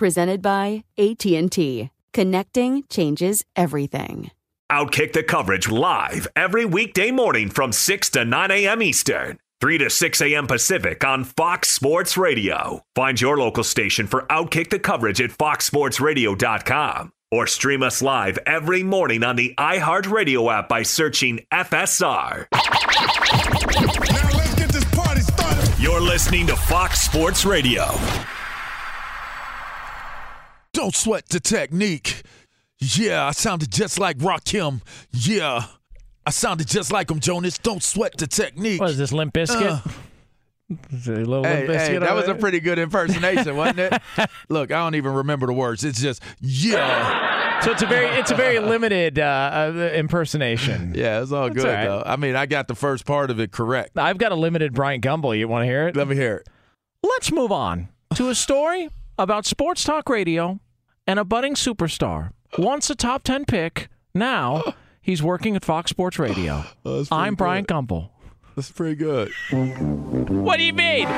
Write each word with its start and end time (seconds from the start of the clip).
Presented 0.00 0.40
by 0.40 0.84
AT&T. 0.96 1.90
Connecting 2.14 2.84
changes 2.88 3.44
everything. 3.54 4.30
Outkick 4.72 5.12
the 5.12 5.22
coverage 5.22 5.68
live 5.68 6.26
every 6.34 6.64
weekday 6.64 7.10
morning 7.10 7.50
from 7.50 7.70
6 7.70 8.08
to 8.08 8.24
9 8.24 8.50
a.m. 8.50 8.82
Eastern, 8.82 9.38
3 9.60 9.76
to 9.76 9.90
6 9.90 10.22
a.m. 10.22 10.46
Pacific 10.46 11.04
on 11.04 11.24
Fox 11.24 11.68
Sports 11.68 12.16
Radio. 12.16 12.80
Find 12.96 13.20
your 13.20 13.36
local 13.36 13.62
station 13.62 14.06
for 14.06 14.22
Outkick 14.30 14.70
the 14.70 14.78
coverage 14.78 15.20
at 15.20 15.32
foxsportsradio.com 15.32 17.12
or 17.30 17.46
stream 17.46 17.82
us 17.82 18.00
live 18.00 18.38
every 18.46 18.82
morning 18.82 19.22
on 19.22 19.36
the 19.36 19.54
iHeartRadio 19.58 20.50
app 20.50 20.70
by 20.70 20.82
searching 20.82 21.40
FSR. 21.52 22.46
Now 22.54 24.30
let's 24.38 24.54
get 24.54 24.70
this 24.70 24.84
party 24.94 25.20
started. 25.20 25.78
You're 25.78 26.00
listening 26.00 26.46
to 26.46 26.56
Fox 26.56 27.02
Sports 27.02 27.44
Radio. 27.44 27.84
Don't 30.80 30.96
sweat 30.96 31.28
the 31.28 31.40
technique. 31.40 32.22
Yeah, 32.78 33.26
I 33.26 33.32
sounded 33.32 33.70
just 33.70 33.98
like 33.98 34.16
Rakim. 34.16 34.80
Yeah, 35.12 35.66
I 36.24 36.30
sounded 36.30 36.68
just 36.68 36.90
like 36.90 37.10
him, 37.10 37.20
Jonas. 37.20 37.58
Don't 37.58 37.82
sweat 37.82 38.16
the 38.16 38.26
technique. 38.26 38.80
What 38.80 38.88
is 38.88 38.96
this, 38.96 39.12
Limp 39.12 39.34
Bizkit? 39.34 39.86
Uh. 39.86 39.90
Is 40.90 41.06
it 41.06 41.18
a 41.18 41.20
little 41.20 41.44
Hey, 41.44 41.66
hey, 41.66 41.98
that 41.98 42.14
was 42.14 42.28
a 42.28 42.34
pretty 42.34 42.60
good 42.60 42.78
impersonation, 42.78 43.58
wasn't 43.58 43.80
it? 43.80 44.02
Look, 44.48 44.72
I 44.72 44.76
don't 44.76 44.94
even 44.94 45.12
remember 45.12 45.48
the 45.48 45.52
words. 45.52 45.84
It's 45.84 46.00
just 46.00 46.22
yeah, 46.40 47.60
So 47.60 47.72
it's 47.72 47.82
a 47.82 47.86
very 47.86 48.06
it's 48.18 48.30
a 48.30 48.34
very 48.34 48.58
limited 48.58 49.18
uh, 49.18 49.72
uh, 49.76 49.90
impersonation. 49.92 50.94
yeah. 50.96 51.20
It's 51.20 51.30
all 51.30 51.50
That's 51.50 51.56
good 51.56 51.66
all 51.66 51.74
right. 51.74 51.84
though. 51.84 52.02
I 52.06 52.16
mean, 52.16 52.36
I 52.36 52.46
got 52.46 52.68
the 52.68 52.74
first 52.74 53.04
part 53.04 53.30
of 53.30 53.38
it 53.38 53.52
correct. 53.52 53.98
I've 53.98 54.16
got 54.16 54.32
a 54.32 54.36
limited 54.36 54.72
Bryant 54.72 55.04
Gumbel. 55.04 55.38
You 55.38 55.46
want 55.46 55.64
to 55.64 55.66
hear 55.66 55.88
it? 55.88 55.94
Let 55.96 56.08
me 56.08 56.16
hear 56.16 56.36
it. 56.36 56.48
Let's 57.02 57.30
move 57.30 57.52
on 57.52 57.88
to 58.14 58.30
a 58.30 58.34
story 58.34 58.88
about 59.18 59.44
sports 59.44 59.84
talk 59.84 60.08
radio 60.08 60.58
and 61.06 61.18
a 61.18 61.24
budding 61.24 61.54
superstar. 61.54 62.30
Once 62.58 62.90
a 62.90 62.94
top 62.94 63.22
10 63.22 63.44
pick, 63.44 63.88
now 64.14 64.74
he's 65.02 65.22
working 65.22 65.56
at 65.56 65.64
Fox 65.64 65.90
Sports 65.90 66.18
Radio. 66.18 66.64
Oh, 66.84 67.04
I'm 67.10 67.34
Bryant 67.34 67.68
Gumbel. 67.68 68.10
That's 68.60 68.72
pretty 68.72 68.96
good. 68.96 69.32
What 70.28 70.58
do 70.58 70.62
you 70.64 70.74
mean? 70.74 71.08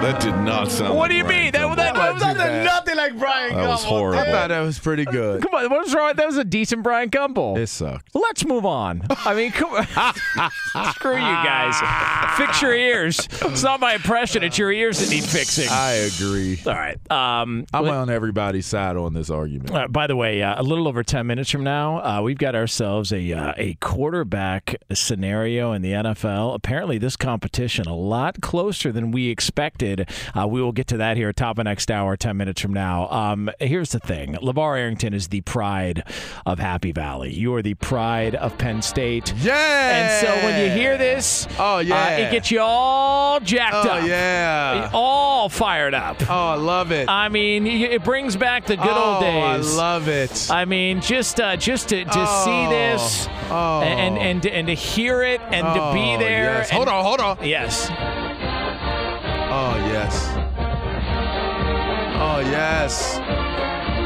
That 0.00 0.18
did 0.22 0.34
not 0.34 0.70
sound. 0.70 0.96
What 0.96 1.02
like 1.02 1.10
do 1.10 1.16
you 1.16 1.24
Brian 1.24 1.42
mean? 1.42 1.52
That, 1.52 1.60
Gumbel. 1.60 1.76
that, 1.76 1.94
that, 1.94 2.12
wasn't 2.14 2.20
that, 2.20 2.32
too 2.32 2.38
bad. 2.38 2.64
nothing 2.64 2.96
like 2.96 3.18
Brian 3.18 3.54
That 3.54 3.68
was 3.68 3.84
Gumbel. 3.84 3.88
horrible. 3.88 4.18
I 4.20 4.24
thought 4.32 4.48
that 4.48 4.60
was 4.60 4.78
pretty 4.78 5.04
good. 5.12 5.42
Come 5.42 5.52
on, 5.54 5.68
what's 5.70 5.94
wrong? 5.94 6.14
That 6.16 6.26
was 6.26 6.38
a 6.38 6.44
decent 6.44 6.82
Bryant 6.82 7.12
Gumbel. 7.12 7.58
It 7.58 7.66
sucked. 7.66 8.08
Let's 8.14 8.46
move 8.46 8.64
on. 8.64 9.02
I 9.10 9.34
mean, 9.34 9.52
come 9.52 9.74
on. 9.74 9.84
Screw 10.94 11.12
you 11.12 11.18
guys. 11.20 11.74
Fix 12.38 12.62
your 12.62 12.74
ears. 12.74 13.28
It's 13.30 13.62
not 13.62 13.80
my 13.80 13.92
impression. 13.96 14.42
It's 14.42 14.56
your 14.56 14.72
ears 14.72 15.00
that 15.00 15.10
need 15.14 15.24
fixing. 15.24 15.68
I 15.68 15.92
agree. 15.92 16.58
All 16.64 16.72
right. 16.72 16.96
Um, 17.12 17.66
I'm 17.74 17.84
let- 17.84 17.92
on 17.92 18.08
everybody's 18.08 18.64
side 18.64 18.96
on 18.96 19.12
this 19.12 19.28
argument. 19.28 19.70
uh, 19.70 19.86
by 19.88 20.06
the 20.06 20.16
way, 20.16 20.42
uh, 20.42 20.62
a 20.62 20.62
little 20.62 20.88
over 20.88 21.02
10 21.02 21.26
minutes 21.26 21.50
from 21.50 21.62
now, 21.62 21.98
uh, 21.98 22.22
we've 22.22 22.38
got 22.38 22.54
ourselves 22.54 23.12
a, 23.12 23.34
uh, 23.34 23.52
a 23.58 23.74
quarterback 23.82 24.76
scenario 24.94 25.72
in 25.72 25.82
the 25.82 25.92
NFL. 25.92 26.54
Apparently, 26.62 26.98
this 26.98 27.16
competition 27.16 27.86
a 27.86 27.94
lot 27.96 28.42
closer 28.42 28.92
than 28.92 29.12
we 29.12 29.30
expected. 29.30 30.06
Uh, 30.38 30.46
we 30.46 30.60
will 30.60 30.72
get 30.72 30.86
to 30.88 30.98
that 30.98 31.16
here, 31.16 31.30
at 31.30 31.36
top 31.36 31.56
of 31.58 31.64
next 31.64 31.90
hour, 31.90 32.18
10 32.18 32.36
minutes 32.36 32.60
from 32.60 32.74
now. 32.74 33.08
Um, 33.08 33.50
here's 33.58 33.92
the 33.92 33.98
thing 33.98 34.34
LaVar 34.34 34.78
Arrington 34.78 35.14
is 35.14 35.28
the 35.28 35.40
pride 35.40 36.04
of 36.44 36.58
Happy 36.58 36.92
Valley. 36.92 37.32
You 37.32 37.54
are 37.54 37.62
the 37.62 37.72
pride 37.74 38.34
of 38.34 38.58
Penn 38.58 38.82
State. 38.82 39.32
Yeah. 39.38 39.54
And 39.56 40.26
so 40.26 40.34
when 40.44 40.62
you 40.62 40.70
hear 40.70 40.98
this, 40.98 41.48
Oh, 41.58 41.78
yeah. 41.78 42.04
uh, 42.04 42.10
it 42.28 42.30
gets 42.30 42.50
you 42.50 42.60
all 42.60 43.40
jacked 43.40 43.86
oh 43.86 43.90
up. 43.92 44.06
yeah. 44.06 44.90
All 44.92 45.48
fired 45.48 45.94
up. 45.94 46.20
Oh, 46.28 46.48
I 46.48 46.54
love 46.56 46.92
it. 46.92 47.08
I 47.08 47.30
mean, 47.30 47.66
it 47.66 48.04
brings 48.04 48.36
back 48.36 48.66
the 48.66 48.76
good 48.76 48.86
oh, 48.86 49.14
old 49.14 49.22
days. 49.22 49.74
I 49.74 49.76
love 49.78 50.08
it. 50.08 50.48
I 50.50 50.66
mean, 50.66 51.00
just 51.00 51.40
uh, 51.40 51.56
just 51.56 51.88
to, 51.88 52.04
to 52.04 52.10
Oh, 52.14 52.44
see 52.44 52.74
this 52.74 53.28
oh. 53.50 53.80
and 53.80 54.18
and 54.18 54.44
and 54.44 54.66
to 54.66 54.74
hear 54.74 55.22
it 55.22 55.40
and 55.40 55.66
to 55.66 55.92
be 55.94 56.10
Oh, 56.16 56.18
there. 56.18 56.49
Yes. 56.58 56.68
and- 56.70 56.76
Hold 56.76 56.88
on, 56.88 57.04
hold 57.04 57.20
on. 57.20 57.38
Yes. 57.42 57.88
Oh 59.52 59.74
yes. 59.92 60.14
Oh 62.22 62.40
yes. 62.40 63.18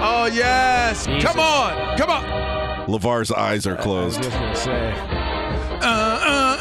Oh 0.02 0.26
yes. 0.32 1.06
Jesus. 1.06 1.22
Come 1.24 1.40
on. 1.40 1.96
Come 1.98 2.10
on. 2.10 2.24
LaVar's 2.88 3.32
eyes 3.32 3.66
are 3.66 3.76
closed. 3.76 4.22
just 4.22 4.34
gonna 4.36 4.54
say. 4.56 4.92
Uh, 4.92 5.86
uh, 5.86 5.86
uh, 5.86 5.86
uh, 5.86 6.53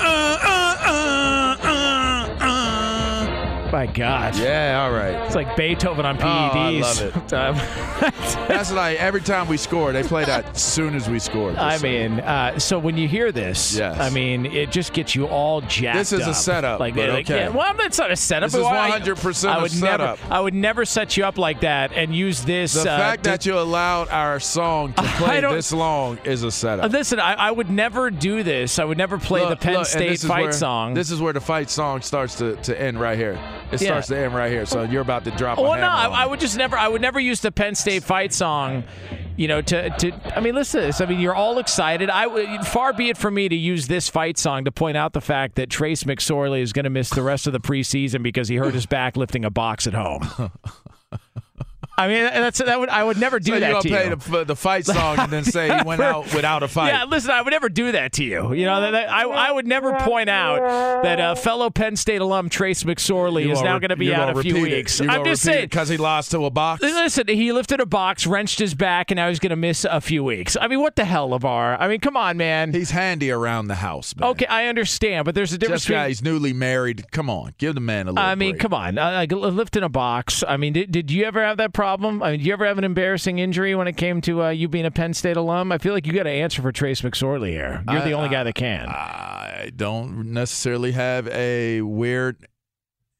My 3.73 3.88
God. 3.88 4.35
Yeah, 4.38 4.84
all 4.84 4.91
right. 4.91 5.25
It's 5.25 5.34
like 5.34 5.57
Beethoven 5.57 6.06
on 6.06 6.16
Oh, 6.22 6.28
I 6.28 6.51
PEDs. 6.53 6.81
love 6.81 7.01
it. 7.01 7.28
That's 8.47 8.72
like 8.72 8.99
every 8.99 9.22
time 9.22 9.47
we 9.47 9.58
score, 9.58 9.91
they 9.91 10.03
play 10.03 10.25
that 10.25 10.46
as 10.55 10.61
soon 10.61 10.93
as 10.93 11.09
we 11.09 11.17
score. 11.17 11.52
I 11.58 11.79
mean, 11.79 12.20
uh, 12.20 12.59
so 12.59 12.78
when 12.78 12.97
you 12.97 13.08
hear 13.08 13.31
this, 13.31 13.75
Yes. 13.75 13.99
I 13.99 14.11
mean, 14.11 14.46
it 14.46 14.72
just 14.72 14.93
gets 14.93 15.16
you 15.16 15.25
all 15.25 15.61
jacked. 15.61 15.97
This 15.97 16.14
is 16.14 16.22
a 16.28 16.29
up. 16.29 16.35
setup, 16.35 16.79
like, 16.79 16.93
but 16.93 17.09
like, 17.09 17.25
okay. 17.25 17.46
yeah, 17.46 17.49
well, 17.49 17.73
that's 17.75 17.97
not 17.97 18.11
a 18.11 18.16
setup. 18.16 18.52
This 18.52 18.59
is 18.59 18.64
but 18.64 18.91
100% 18.91 19.49
I 19.49 19.58
a 19.58 19.61
would 19.64 19.72
setup. 19.72 20.19
Never, 20.22 20.34
I 20.35 20.40
would 20.40 20.53
never 20.53 20.85
set 20.85 21.17
you 21.17 21.26
up 21.26 21.40
like 21.40 21.61
that 21.61 21.93
and 21.93 22.14
use 22.16 22.43
this. 22.46 22.73
the 22.73 22.81
uh, 22.81 22.97
fact 22.97 23.23
that 23.23 23.43
you 23.47 23.58
allowed 23.58 24.08
our 24.09 24.40
song 24.40 24.93
to 24.93 25.02
I 25.03 25.08
play 25.14 25.41
this 25.41 25.72
long 25.73 26.19
is 26.26 26.43
a 26.43 26.47
Uh, 26.47 26.52
setup. 26.52 26.91
Listen, 26.91 27.19
I, 27.19 27.34
I 27.34 27.49
would 27.49 27.72
never 27.72 28.11
do 28.11 28.43
this. 28.43 28.78
I 28.78 28.85
would 28.85 28.99
never 28.99 29.17
play 29.17 29.41
Look, 29.41 29.49
the 29.49 29.55
Penn 29.66 29.73
look, 29.78 29.87
State 29.87 30.19
fight 30.19 30.43
where- 30.43 30.52
song. 30.52 30.93
This 30.93 31.09
is 31.09 31.19
where 31.19 31.34
the 31.34 31.41
fight 31.41 31.72
song 31.72 32.02
starts 32.03 32.35
to, 32.35 32.55
to 32.58 32.79
end 32.79 32.99
right 32.99 33.17
here. 33.17 33.40
It 33.72 33.82
Yeah. 33.82 33.88
starts 33.88 34.08
to 34.08 34.18
end 34.18 34.36
right 34.36 34.52
here. 34.52 34.66
So 34.66 34.84
you're 34.84 35.02
about 35.02 35.24
to 35.26 35.32
drop. 35.32 35.58
a 35.58 35.62
well, 35.62 35.76
no, 35.76 35.88
I, 35.90 36.24
I 36.24 36.26
would 36.26 36.40
just 36.40 36.58
never. 36.58 36.78
I 36.78 36.88
would 36.88 37.02
never 37.02 37.20
use 37.20 37.42
the 37.42 37.52
Penn 37.52 37.76
State 37.76 38.04
fight 38.04 38.34
song. 38.34 38.84
You 39.36 39.48
know, 39.48 39.62
to, 39.64 39.90
to 39.90 40.38
I 40.38 40.42
mean, 40.42 40.54
listen 40.54 40.82
to 40.82 40.88
this. 40.88 41.02
I 41.02 41.06
mean, 41.08 41.20
you're 41.20 41.34
all 41.34 41.58
excited. 41.58 42.10
I 42.12 42.28
would 42.28 42.68
far 42.68 42.94
be 42.94 43.10
it 43.10 43.18
for 43.18 43.32
me 43.32 43.50
to 43.50 43.56
use 43.56 43.88
this 43.88 44.08
fight 44.08 44.38
song 44.38 44.66
to 44.66 44.72
point 44.72 44.96
out 44.96 45.14
the 45.14 45.22
fact 45.22 45.56
that 45.56 45.72
Trace 45.72 46.04
McSorley 46.04 46.62
is 46.62 46.72
going 46.72 46.84
to 46.84 46.92
miss 46.92 47.10
the 47.10 47.24
rest 47.24 47.48
of 47.48 47.54
the 47.54 47.60
preseason 47.60 48.22
because 48.22 48.48
he 48.48 48.58
hurt 48.58 48.76
his 48.76 48.86
back 48.88 49.18
lifting 49.18 49.44
a 49.44 49.50
box 49.50 49.88
at 49.88 49.94
home. 49.96 50.22
I 51.95 52.07
mean, 52.07 52.23
that's 52.23 52.57
that 52.57 52.79
would 52.79 52.90
I 52.90 53.03
would 53.03 53.17
never 53.19 53.40
do 53.40 53.53
so 53.53 53.59
that 53.59 53.81
to 53.84 53.90
you. 53.90 53.95
pay 53.95 54.09
the, 54.09 54.45
the 54.45 54.55
fight 54.55 54.85
song 54.85 55.19
and 55.19 55.31
then 55.31 55.43
say 55.43 55.78
he 55.78 55.84
went 55.84 56.01
out 56.01 56.34
without 56.34 56.63
a 56.63 56.67
fight. 56.67 56.90
Yeah, 56.90 57.03
listen, 57.03 57.29
I 57.29 57.41
would 57.41 57.51
never 57.51 57.69
do 57.69 57.91
that 57.91 58.13
to 58.13 58.23
you. 58.23 58.53
You 58.53 58.66
know, 58.66 58.81
that, 58.81 58.91
that- 58.91 59.09
I, 59.11 59.23
I 59.23 59.51
would 59.51 59.67
never 59.67 59.93
point 59.99 60.29
out 60.29 61.03
that 61.03 61.19
uh, 61.19 61.35
fellow 61.35 61.69
Penn 61.69 61.95
State 61.95 62.22
alum 62.22 62.49
Trace 62.49 62.84
McSorley 62.84 63.45
You 63.45 63.51
is 63.51 63.61
now 63.61 63.78
going 63.78 63.90
to 63.90 63.95
be 63.95 64.13
out 64.13 64.35
a 64.35 64.41
few 64.41 64.59
weeks. 64.61 64.99
You 64.99 65.09
I'm 65.09 65.23
just 65.23 65.43
saying. 65.43 65.66
because 65.66 65.87
he 65.90 65.97
lost 65.97 66.31
to 66.31 66.45
a 66.45 66.49
box. 66.49 66.81
Listen, 66.81 67.28
he 67.28 67.51
lifted 67.51 67.79
a 67.79 67.85
box, 67.85 68.25
wrenched 68.25 68.57
his 68.57 68.73
back, 68.73 69.11
and 69.11 69.17
now 69.17 69.29
he's 69.29 69.40
going 69.40 69.51
to 69.51 69.55
miss 69.55 69.85
a 69.85 70.01
few 70.01 70.23
weeks. 70.23 70.57
I 70.59 70.67
mean, 70.67 70.81
what 70.81 70.95
the 70.95 71.05
hell, 71.05 71.29
LaVar? 71.29 71.78
I 71.79 71.87
mean, 71.87 71.99
come 71.99 72.17
on, 72.17 72.37
man. 72.37 72.73
He's 72.73 72.91
handy 72.91 73.29
around 73.29 73.67
the 73.67 73.75
house, 73.75 74.16
man. 74.16 74.29
Okay, 74.29 74.47
I 74.47 74.66
understand, 74.66 75.25
but 75.25 75.35
there's 75.35 75.53
a 75.53 75.57
difference 75.59 75.84
Just 75.84 75.91
guy, 75.91 76.07
he's 76.07 76.23
newly 76.23 76.53
married. 76.53 77.11
Come 77.11 77.29
on, 77.29 77.53
give 77.59 77.75
the 77.75 77.81
man 77.81 78.07
a 78.07 78.11
little. 78.11 78.28
I 78.28 78.34
mean, 78.35 78.53
break. 78.53 78.61
come 78.61 78.73
on. 78.73 78.97
Uh, 78.97 79.11
like, 79.11 79.31
lifting 79.31 79.84
a 79.84 79.90
box. 79.90 80.43
I 80.47 80.57
mean, 80.57 80.73
did, 80.73 80.91
did 80.91 81.11
you 81.11 81.25
ever 81.25 81.43
have 81.43 81.57
that 81.57 81.72
problem? 81.73 81.84
I 82.01 82.31
mean, 82.31 82.40
did 82.40 82.45
you 82.45 82.53
ever 82.53 82.66
have 82.66 82.78
an 82.78 82.84
embarrassing 82.84 83.40
injury 83.40 83.75
when 83.75 83.87
it 83.87 83.97
came 83.97 84.22
to 84.22 84.43
uh, 84.43 84.49
you 84.49 84.67
being 84.67 84.85
a 84.85 84.91
Penn 84.91 85.13
State 85.13 85.37
alum? 85.37 85.72
I 85.72 85.78
feel 85.78 85.93
like 85.93 86.07
you 86.07 86.13
got 86.13 86.23
to 86.23 86.29
answer 86.29 86.61
for 86.61 86.72
Trace 86.72 87.01
McSorley 87.01 87.49
here. 87.49 87.84
You're 87.90 88.01
the 88.01 88.09
I- 88.09 88.13
only 88.13 88.29
guy 88.29 88.43
that 88.43 88.55
can. 88.55 88.87
I 88.87 89.72
don't 89.75 90.31
necessarily 90.34 90.91
have 90.93 91.28
a 91.29 91.81
weird 91.81 92.47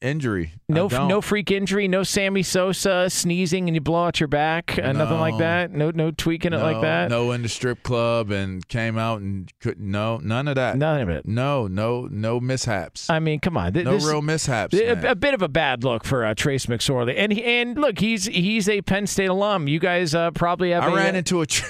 injury. 0.04 0.52
No, 0.68 0.86
no 0.88 1.20
freak 1.20 1.50
injury, 1.50 1.88
no 1.88 2.02
Sammy 2.02 2.42
Sosa 2.42 3.08
sneezing 3.08 3.68
and 3.68 3.74
you 3.74 3.80
blow 3.80 4.04
out 4.04 4.20
your 4.20 4.28
back, 4.28 4.78
uh, 4.78 4.92
nothing 4.92 5.18
like 5.18 5.38
that. 5.38 5.72
No, 5.72 5.90
no 5.90 6.10
tweaking 6.10 6.52
it 6.52 6.58
like 6.58 6.80
that. 6.82 7.10
No, 7.10 7.32
in 7.32 7.42
the 7.42 7.48
strip 7.48 7.82
club 7.82 8.30
and 8.30 8.66
came 8.68 8.98
out 8.98 9.20
and 9.20 9.50
couldn't. 9.60 9.90
No, 9.90 10.18
none 10.18 10.48
of 10.48 10.56
that. 10.56 10.76
None 10.76 11.00
of 11.00 11.08
it. 11.08 11.26
No, 11.26 11.66
no, 11.66 12.06
no 12.10 12.40
mishaps. 12.40 13.08
I 13.08 13.18
mean, 13.18 13.40
come 13.40 13.56
on. 13.56 13.72
Th- 13.72 13.84
no 13.84 13.94
this- 13.94 14.04
real 14.06 14.22
mishaps. 14.22 14.74
a, 14.74 14.94
man. 14.94 15.06
a 15.06 15.14
bit 15.14 15.34
of 15.34 15.42
a 15.42 15.48
bad 15.48 15.84
look 15.84 16.04
for 16.04 16.24
uh, 16.24 16.34
Trace 16.34 16.66
McSorley, 16.66 17.14
and 17.16 17.32
he, 17.32 17.42
and 17.42 17.76
look, 17.78 17.98
he's 17.98 18.26
he's 18.26 18.68
a 18.68 18.82
Penn 18.82 19.06
State 19.06 19.30
alum. 19.30 19.68
You 19.68 19.78
guys 19.78 20.14
uh, 20.14 20.30
probably 20.32 20.70
have. 20.70 20.84
I 20.84 20.88
a, 20.88 20.94
ran 20.94 21.16
into 21.16 21.40
a 21.40 21.46
tree. 21.46 21.68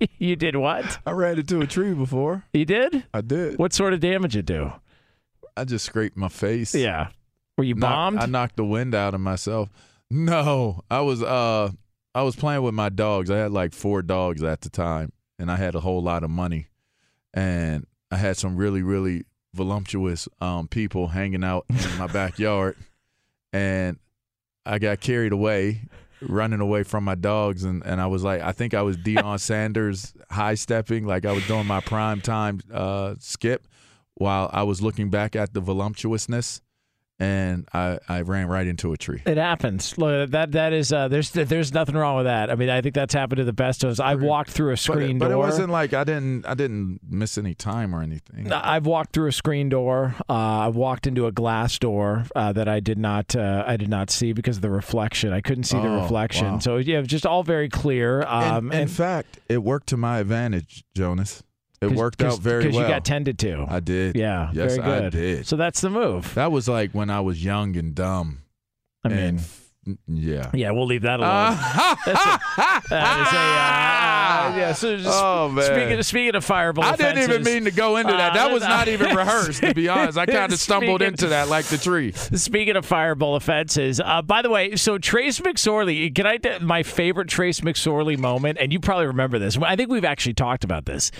you 0.18 0.36
did 0.36 0.56
what? 0.56 0.98
I 1.06 1.12
ran 1.12 1.38
into 1.38 1.60
a 1.60 1.66
tree 1.66 1.94
before. 1.94 2.44
You 2.52 2.64
did? 2.64 3.04
I 3.14 3.20
did. 3.20 3.58
What 3.58 3.72
sort 3.72 3.92
of 3.92 4.00
damage 4.00 4.36
it 4.36 4.46
do? 4.46 4.72
I 5.56 5.64
just 5.64 5.84
scraped 5.84 6.16
my 6.16 6.28
face. 6.28 6.74
Yeah. 6.74 7.08
Were 7.58 7.64
you 7.64 7.74
Knock- 7.74 7.90
bombed? 7.90 8.18
I 8.18 8.26
knocked 8.26 8.56
the 8.56 8.64
wind 8.64 8.94
out 8.94 9.14
of 9.14 9.20
myself. 9.20 9.68
No, 10.10 10.82
I 10.90 11.00
was 11.00 11.22
uh 11.22 11.70
I 12.14 12.22
was 12.22 12.36
playing 12.36 12.62
with 12.62 12.74
my 12.74 12.88
dogs. 12.90 13.30
I 13.30 13.38
had 13.38 13.52
like 13.52 13.72
four 13.72 14.02
dogs 14.02 14.42
at 14.42 14.60
the 14.60 14.70
time, 14.70 15.12
and 15.38 15.50
I 15.50 15.56
had 15.56 15.74
a 15.74 15.80
whole 15.80 16.02
lot 16.02 16.22
of 16.24 16.30
money, 16.30 16.66
and 17.32 17.86
I 18.10 18.16
had 18.16 18.36
some 18.36 18.56
really 18.56 18.82
really 18.82 19.24
voluptuous 19.54 20.28
um 20.40 20.68
people 20.68 21.08
hanging 21.08 21.44
out 21.44 21.64
in 21.68 21.98
my 21.98 22.06
backyard, 22.12 22.76
and 23.52 23.98
I 24.66 24.78
got 24.78 25.00
carried 25.00 25.32
away. 25.32 25.82
Running 26.28 26.60
away 26.60 26.84
from 26.84 27.02
my 27.02 27.16
dogs, 27.16 27.64
and, 27.64 27.84
and 27.84 28.00
I 28.00 28.06
was 28.06 28.22
like, 28.22 28.42
I 28.42 28.52
think 28.52 28.74
I 28.74 28.82
was 28.82 28.96
Deion 28.96 29.40
Sanders 29.40 30.14
high 30.30 30.54
stepping, 30.54 31.04
like 31.04 31.26
I 31.26 31.32
was 31.32 31.44
doing 31.48 31.66
my 31.66 31.80
prime 31.80 32.20
time 32.20 32.60
uh, 32.72 33.16
skip, 33.18 33.66
while 34.14 34.50
I 34.52 34.62
was 34.62 34.82
looking 34.82 35.10
back 35.10 35.34
at 35.36 35.54
the 35.54 35.60
voluptuousness, 35.60 36.60
and 37.20 37.68
I, 37.72 38.00
I 38.08 38.22
ran 38.22 38.48
right 38.48 38.66
into 38.66 38.92
a 38.92 38.96
tree. 38.96 39.22
It 39.26 39.36
happens. 39.36 39.96
Look, 39.96 40.30
that 40.32 40.52
that 40.52 40.72
is 40.72 40.92
uh, 40.92 41.06
there's 41.06 41.30
there's 41.30 41.72
nothing 41.72 41.94
wrong 41.94 42.16
with 42.16 42.24
that. 42.24 42.50
I 42.50 42.56
mean, 42.56 42.68
I 42.68 42.80
think 42.80 42.96
that's 42.96 43.14
happened 43.14 43.36
to 43.36 43.44
the 43.44 43.52
best 43.52 43.84
of 43.84 43.90
us. 43.90 44.00
I've 44.00 44.22
walked 44.22 44.50
through 44.50 44.70
a 44.70 44.72
But, 44.72 44.78
screen 44.80 45.18
but 45.18 45.30
it 45.30 45.36
wasn't 45.36 45.70
like 45.70 45.92
I 45.94 46.02
didn't 46.02 46.46
I 46.46 46.54
didn't 46.54 46.98
miss 47.08 47.38
any 47.38 47.54
time 47.54 47.94
or 47.94 48.02
anything. 48.02 48.50
I've 48.50 48.86
walked 48.86 49.12
through 49.12 49.28
a 49.28 49.32
screen 49.32 49.68
door. 49.68 50.16
Uh, 50.28 50.32
I've 50.32 50.74
walked 50.74 51.06
into 51.06 51.26
a 51.26 51.32
glass 51.32 51.78
door 51.78 52.24
uh, 52.34 52.52
that 52.54 52.66
I 52.66 52.80
did 52.80 52.98
not 52.98 53.36
uh, 53.36 53.62
I 53.66 53.76
did 53.76 53.88
not 53.90 54.10
see 54.10 54.32
because 54.32 54.56
of 54.56 54.62
the 54.62 54.70
reflection. 54.70 55.32
I 55.32 55.42
couldn't 55.42 55.64
see 55.64 55.78
the 55.78 55.88
Oh, 55.88 56.02
reflection. 56.02 56.54
wow. 56.54 56.58
So 56.58 56.76
yeah, 56.78 57.02
just 57.02 57.24
all 57.24 57.44
very 57.44 57.68
clear. 57.68 58.22
Um, 58.22 58.72
in, 58.72 58.80
in 58.80 58.88
fact, 58.88 59.38
it 59.48 59.62
worked 59.62 59.86
to 59.88 59.96
my 59.96 60.18
advantage, 60.18 60.82
Jonas. 60.96 61.44
It 61.82 61.90
worked 61.92 62.22
out 62.22 62.38
very 62.38 62.64
well. 62.64 62.70
because 62.72 62.80
you 62.82 62.88
got 62.88 63.04
tended 63.04 63.38
to. 63.40 63.66
I 63.68 63.80
did. 63.80 64.16
yeah, 64.16 64.50
Yes, 64.52 64.76
very 64.76 64.86
good. 64.88 65.04
I 65.04 65.10
did. 65.10 65.46
So 65.46 65.56
that's 65.56 65.80
the 65.80 65.90
move. 65.90 66.32
That 66.34 66.52
was 66.52 66.68
like 66.68 66.92
when 66.92 67.10
I 67.10 67.20
was 67.20 67.44
young 67.44 67.76
and 67.76 67.94
dumb. 67.94 68.38
I 69.04 69.08
mean, 69.08 69.18
and 69.18 69.98
yeah. 70.06 70.48
yeah, 70.54 70.70
we'll 70.70 70.86
leave 70.86 71.02
that 71.02 71.18
alone. 71.18 71.56
That's 72.06 72.24
a- 72.24 72.88
that 72.88 73.26
is 73.26 73.32
a, 73.32 74.54
uh, 74.54 74.56
yeah. 74.56 74.72
So 74.74 74.96
just 74.96 75.08
Oh, 75.10 75.48
man. 75.48 75.64
Speaking 75.64 75.98
of, 75.98 76.06
speaking 76.06 76.34
of 76.36 76.46
fireable 76.46 76.84
I 76.84 76.94
didn't 76.94 77.18
even 77.28 77.42
mean 77.42 77.64
to 77.64 77.72
go 77.72 77.96
into 77.96 78.12
that. 78.12 78.34
That 78.34 78.50
uh, 78.50 78.54
was 78.54 78.62
not 78.62 78.86
even 78.86 79.16
rehearsed, 79.16 79.60
to 79.62 79.74
be 79.74 79.88
honest. 79.88 80.16
I 80.16 80.26
kind 80.26 80.52
of 80.52 80.60
stumbled 80.60 81.00
Speaking- 81.00 81.14
into 81.14 81.26
that 81.28 81.48
like 81.48 81.64
the 81.64 81.78
tree. 81.78 82.12
Speaking 82.12 82.76
of 82.76 82.86
fireball 82.86 83.34
offenses, 83.34 84.00
uh, 84.00 84.22
by 84.22 84.40
the 84.42 84.50
way, 84.50 84.76
so 84.76 84.98
Trace 84.98 85.40
McSorley, 85.40 86.14
can 86.14 86.26
I 86.28 86.38
my 86.60 86.84
favorite 86.84 87.26
Trace 87.28 87.60
McSorley 87.60 88.16
moment, 88.16 88.58
and 88.60 88.72
you 88.72 88.78
probably 88.78 89.06
remember 89.06 89.40
this. 89.40 89.58
I 89.58 89.74
think 89.74 89.90
we've 89.90 90.04
actually 90.04 90.34
talked 90.34 90.62
about 90.62 90.86
this. 90.86 91.10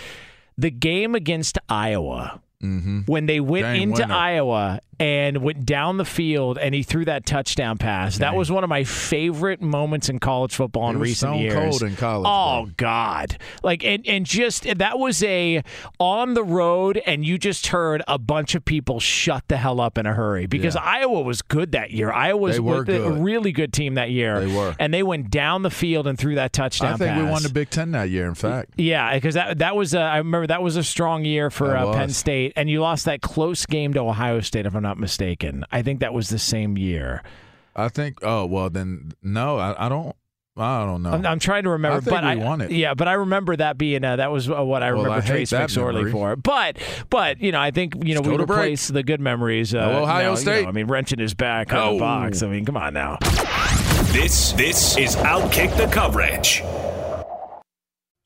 The 0.57 0.71
game 0.71 1.15
against 1.15 1.57
Iowa. 1.69 2.41
Mm-hmm. 2.63 3.01
When 3.07 3.25
they 3.25 3.41
went 3.41 3.65
Game 3.65 3.89
into 3.89 4.03
winner. 4.03 4.13
Iowa 4.13 4.79
and 5.03 5.37
went 5.39 5.65
down 5.65 5.97
the 5.97 6.05
field 6.05 6.57
and 6.57 6.73
he 6.73 6.81
threw 6.81 7.03
that 7.03 7.25
touchdown 7.25 7.77
pass, 7.77 8.19
that 8.19 8.35
was 8.35 8.49
one 8.49 8.63
of 8.63 8.69
my 8.69 8.85
favorite 8.85 9.61
moments 9.61 10.07
in 10.07 10.17
college 10.17 10.55
football 10.55 10.89
in 10.89 10.95
He 10.95 10.99
was 11.01 11.09
recent 11.09 11.37
years. 11.39 11.53
cold 11.53 11.83
in 11.83 11.95
college, 11.97 12.25
Oh 12.29 12.63
bro. 12.65 12.73
God! 12.77 13.37
Like 13.63 13.83
and 13.83 14.07
and 14.07 14.25
just 14.25 14.63
that 14.77 14.97
was 14.97 15.21
a 15.23 15.61
on 15.99 16.35
the 16.35 16.43
road, 16.43 17.01
and 17.05 17.25
you 17.25 17.37
just 17.37 17.67
heard 17.67 18.01
a 18.07 18.17
bunch 18.17 18.55
of 18.55 18.63
people 18.63 19.01
shut 19.01 19.43
the 19.49 19.57
hell 19.57 19.81
up 19.81 19.97
in 19.97 20.05
a 20.05 20.13
hurry 20.13 20.45
because 20.45 20.75
Yeah. 20.75 20.81
Iowa 20.83 21.21
was 21.21 21.41
good 21.41 21.73
that 21.73 21.91
year. 21.91 22.11
Iowa 22.11 22.39
was 22.39 22.57
a 22.57 23.11
really 23.11 23.51
good 23.51 23.73
team 23.73 23.95
that 23.95 24.09
year. 24.11 24.39
They 24.45 24.55
were. 24.55 24.73
and 24.79 24.93
they 24.93 25.03
went 25.03 25.29
down 25.29 25.63
the 25.63 25.69
field 25.69 26.07
and 26.07 26.17
threw 26.17 26.35
that 26.35 26.53
touchdown. 26.53 26.93
I 26.93 26.97
think 26.97 27.17
we 27.17 27.23
won 27.29 27.43
the 27.43 27.49
Big 27.49 27.69
Ten 27.69 27.91
that 27.91 28.09
year, 28.09 28.25
in 28.27 28.35
fact. 28.35 28.71
Yeah, 28.77 29.13
because 29.15 29.33
that 29.35 29.57
that 29.57 29.75
was 29.75 29.93
a, 29.93 29.99
I 29.99 30.17
remember 30.19 30.47
that 30.47 30.61
was 30.61 30.77
a 30.77 30.83
strong 30.83 31.25
year 31.25 31.49
for 31.49 31.75
uh, 31.75 31.91
Penn. 31.93 32.09
State, 32.09 32.53
and 32.55 32.69
you 32.69 32.79
lost 32.79 33.05
that 33.05 33.21
close 33.21 33.65
game 33.65 33.93
to 33.95 33.99
Ohio 34.01 34.39
State, 34.41 34.65
if 34.65 34.75
I'm 34.75 34.83
not 34.83 34.92
mistaken. 34.97 35.65
I 35.71 35.81
think 35.81 35.99
that 36.01 36.13
was 36.13 36.29
the 36.29 36.39
same 36.39 36.77
year. 36.77 37.23
I 37.75 37.89
think, 37.89 38.19
oh, 38.21 38.45
well, 38.45 38.69
then, 38.69 39.13
no, 39.23 39.57
I, 39.57 39.85
I 39.85 39.89
don't. 39.89 40.15
I 40.55 40.85
don't 40.85 41.01
know. 41.01 41.09
I'm, 41.09 41.25
I'm 41.25 41.39
trying 41.39 41.63
to 41.63 41.71
remember, 41.71 41.97
I 41.97 41.99
think 42.01 42.11
but 42.11 42.23
we 42.23 42.29
I 42.29 42.35
won 42.35 42.61
it. 42.61 42.69
Yeah, 42.69 42.93
but 42.93 43.07
I 43.07 43.13
remember 43.13 43.55
that 43.55 43.75
being 43.75 44.05
uh, 44.05 44.17
that 44.17 44.31
was 44.31 44.47
uh, 44.47 44.63
what 44.63 44.83
I 44.83 44.91
Well, 44.93 45.05
remember 45.05 45.17
I 45.17 45.21
hate 45.21 45.47
Trace 45.49 45.51
McSorley 45.51 46.11
for. 46.11 46.35
But 46.35 46.77
but 47.09 47.41
you 47.41 47.51
know, 47.51 47.59
I 47.59 47.71
think 47.71 47.95
you 48.05 48.13
know 48.13 48.19
Let's 48.19 48.29
we 48.29 48.37
go 48.37 48.45
break. 48.45 48.57
replace 48.59 48.87
the 48.89 49.01
good 49.01 49.19
memories. 49.19 49.73
Uh, 49.73 49.79
Go 49.83 50.03
Ohio 50.03 50.05
now, 50.05 50.19
you 50.19 50.25
know, 50.25 50.35
State. 50.35 50.67
I 50.67 50.71
mean, 50.71 50.85
wrenching 50.85 51.17
his 51.17 51.33
back 51.33 51.73
on 51.73 51.79
Oh. 51.79 51.93
the 51.95 51.99
box. 52.01 52.43
I 52.43 52.49
mean, 52.49 52.65
come 52.65 52.77
on 52.77 52.93
now. 52.93 53.17
This 54.11 54.51
this 54.51 54.95
is 54.95 55.15
Outkick 55.15 55.75
the 55.75 55.87
Coverage. 55.87 56.61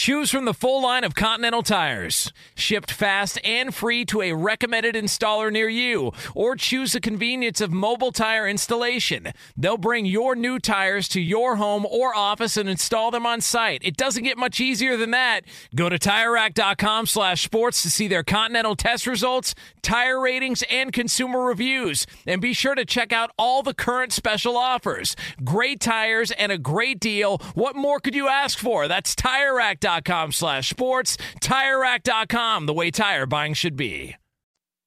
Choose 0.00 0.30
from 0.30 0.46
the 0.46 0.54
full 0.54 0.80
line 0.82 1.04
of 1.04 1.14
Continental 1.14 1.62
tires. 1.62 2.32
Shipped 2.54 2.90
fast 2.90 3.38
and 3.44 3.74
free 3.74 4.06
to 4.06 4.22
a 4.22 4.32
recommended 4.32 4.94
installer 4.94 5.52
near 5.52 5.68
you, 5.68 6.12
or 6.34 6.56
choose 6.56 6.92
the 6.92 7.02
convenience 7.02 7.60
of 7.60 7.70
mobile 7.70 8.10
tire 8.10 8.48
installation. 8.48 9.34
They'll 9.58 9.76
bring 9.76 10.06
your 10.06 10.34
new 10.34 10.58
tires 10.58 11.06
to 11.08 11.20
your 11.20 11.56
home 11.56 11.84
or 11.84 12.16
office 12.16 12.56
and 12.56 12.66
install 12.66 13.10
them 13.10 13.26
on 13.26 13.42
site. 13.42 13.82
It 13.84 13.98
doesn't 13.98 14.24
get 14.24 14.38
much 14.38 14.58
easier 14.58 14.96
than 14.96 15.10
that. 15.10 15.42
Go 15.76 15.90
to 15.90 15.98
TireRack.com 15.98 17.04
slash 17.04 17.42
sports 17.42 17.82
to 17.82 17.90
see 17.90 18.08
their 18.08 18.22
Continental 18.22 18.76
test 18.76 19.06
results, 19.06 19.54
tire 19.82 20.20
ratings, 20.20 20.62
and 20.70 20.92
consumer 20.92 21.40
reviews. 21.42 22.06
And 22.26 22.40
be 22.40 22.52
sure 22.52 22.74
to 22.74 22.84
check 22.84 23.12
out 23.12 23.30
all 23.38 23.62
the 23.62 23.74
current 23.74 24.12
special 24.12 24.56
offers. 24.56 25.16
Great 25.42 25.80
tires 25.80 26.30
and 26.30 26.52
a 26.52 26.58
great 26.58 27.00
deal. 27.00 27.38
What 27.54 27.76
more 27.76 28.00
could 28.00 28.14
you 28.14 28.28
ask 28.28 28.58
for? 28.58 28.88
That's 28.88 29.14
TireRack.com 29.14 30.32
slash 30.32 30.70
sports. 30.70 31.16
TireRack.com, 31.40 32.66
the 32.66 32.74
way 32.74 32.90
tire 32.90 33.26
buying 33.26 33.54
should 33.54 33.76
be. 33.76 34.16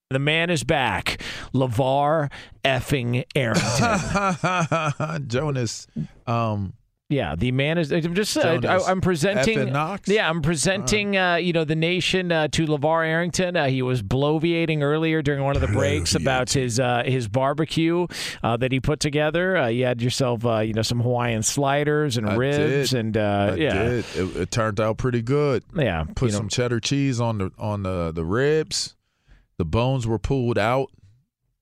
The 0.09 0.19
man 0.19 0.49
is 0.51 0.63
back. 0.63 1.19
LaVar 1.53 2.31
effing 2.63 3.23
Arrington. 3.35 5.27
Jonas. 5.27 5.87
Um, 6.27 6.73
yeah, 7.13 7.35
the 7.35 7.51
man 7.51 7.77
is. 7.77 7.91
I'm 7.91 8.15
just. 8.15 8.35
Uh, 8.35 8.59
I, 8.63 8.91
am 8.91 9.01
presenting. 9.01 9.71
Knox? 9.71 10.09
Yeah, 10.09 10.29
I'm 10.29 10.41
presenting. 10.41 11.15
Uh, 11.15 11.35
you 11.35 11.53
know, 11.53 11.63
the 11.63 11.75
nation 11.75 12.31
uh, 12.31 12.47
to 12.49 12.65
LaVar 12.65 13.05
Arrington. 13.07 13.55
Uh, 13.55 13.67
he 13.67 13.81
was 13.81 14.01
bloviating 14.01 14.81
earlier 14.81 15.21
during 15.21 15.43
one 15.43 15.55
of 15.55 15.61
the 15.61 15.67
breaks 15.67 16.15
about 16.15 16.51
his 16.51 16.79
uh, 16.79 17.03
his 17.05 17.27
barbecue 17.27 18.07
uh, 18.43 18.57
that 18.57 18.71
he 18.71 18.79
put 18.79 18.99
together. 18.99 19.55
Uh, 19.57 19.67
you 19.67 19.85
had 19.85 20.01
yourself, 20.01 20.45
uh, 20.45 20.59
you 20.59 20.73
know, 20.73 20.81
some 20.81 20.99
Hawaiian 20.99 21.43
sliders 21.43 22.17
and 22.17 22.27
I 22.29 22.35
ribs, 22.35 22.91
did. 22.91 22.99
and 22.99 23.17
uh, 23.17 23.55
yeah, 23.57 23.83
did. 23.83 24.05
It, 24.15 24.35
it 24.37 24.51
turned 24.51 24.79
out 24.79 24.97
pretty 24.97 25.21
good. 25.21 25.63
yeah. 25.75 26.03
Put 26.15 26.27
you 26.27 26.31
know, 26.33 26.39
some 26.39 26.49
cheddar 26.49 26.79
cheese 26.79 27.21
on 27.21 27.37
the 27.37 27.51
on 27.57 27.83
the 27.83 28.11
the 28.11 28.25
ribs. 28.25 28.95
The 29.57 29.65
bones 29.65 30.07
were 30.07 30.19
pulled 30.19 30.57
out. 30.57 30.89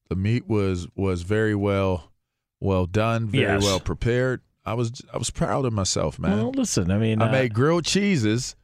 The 0.10 0.16
meat 0.16 0.48
was 0.48 0.88
was 0.96 1.24
very 1.24 1.56
well 1.56 2.12
well 2.60 2.86
done, 2.86 3.28
very 3.28 3.44
Yes. 3.56 3.64
well 3.64 3.80
prepared. 3.80 4.42
I 4.66 4.74
was 4.74 5.02
I 5.14 5.18
was 5.18 5.30
proud 5.30 5.66
of 5.66 5.74
myself, 5.74 6.20
man. 6.20 6.38
Well, 6.38 6.52
listen. 6.52 6.92
I 6.92 6.98
mean, 6.98 7.22
I 7.22 7.30
uh, 7.30 7.32
made 7.32 7.54
grilled 7.54 7.86
cheeses 7.86 8.56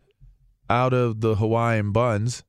out 0.70 0.94
of 0.94 1.22
the 1.22 1.36
Hawaiian 1.36 1.92
buns 1.92 2.44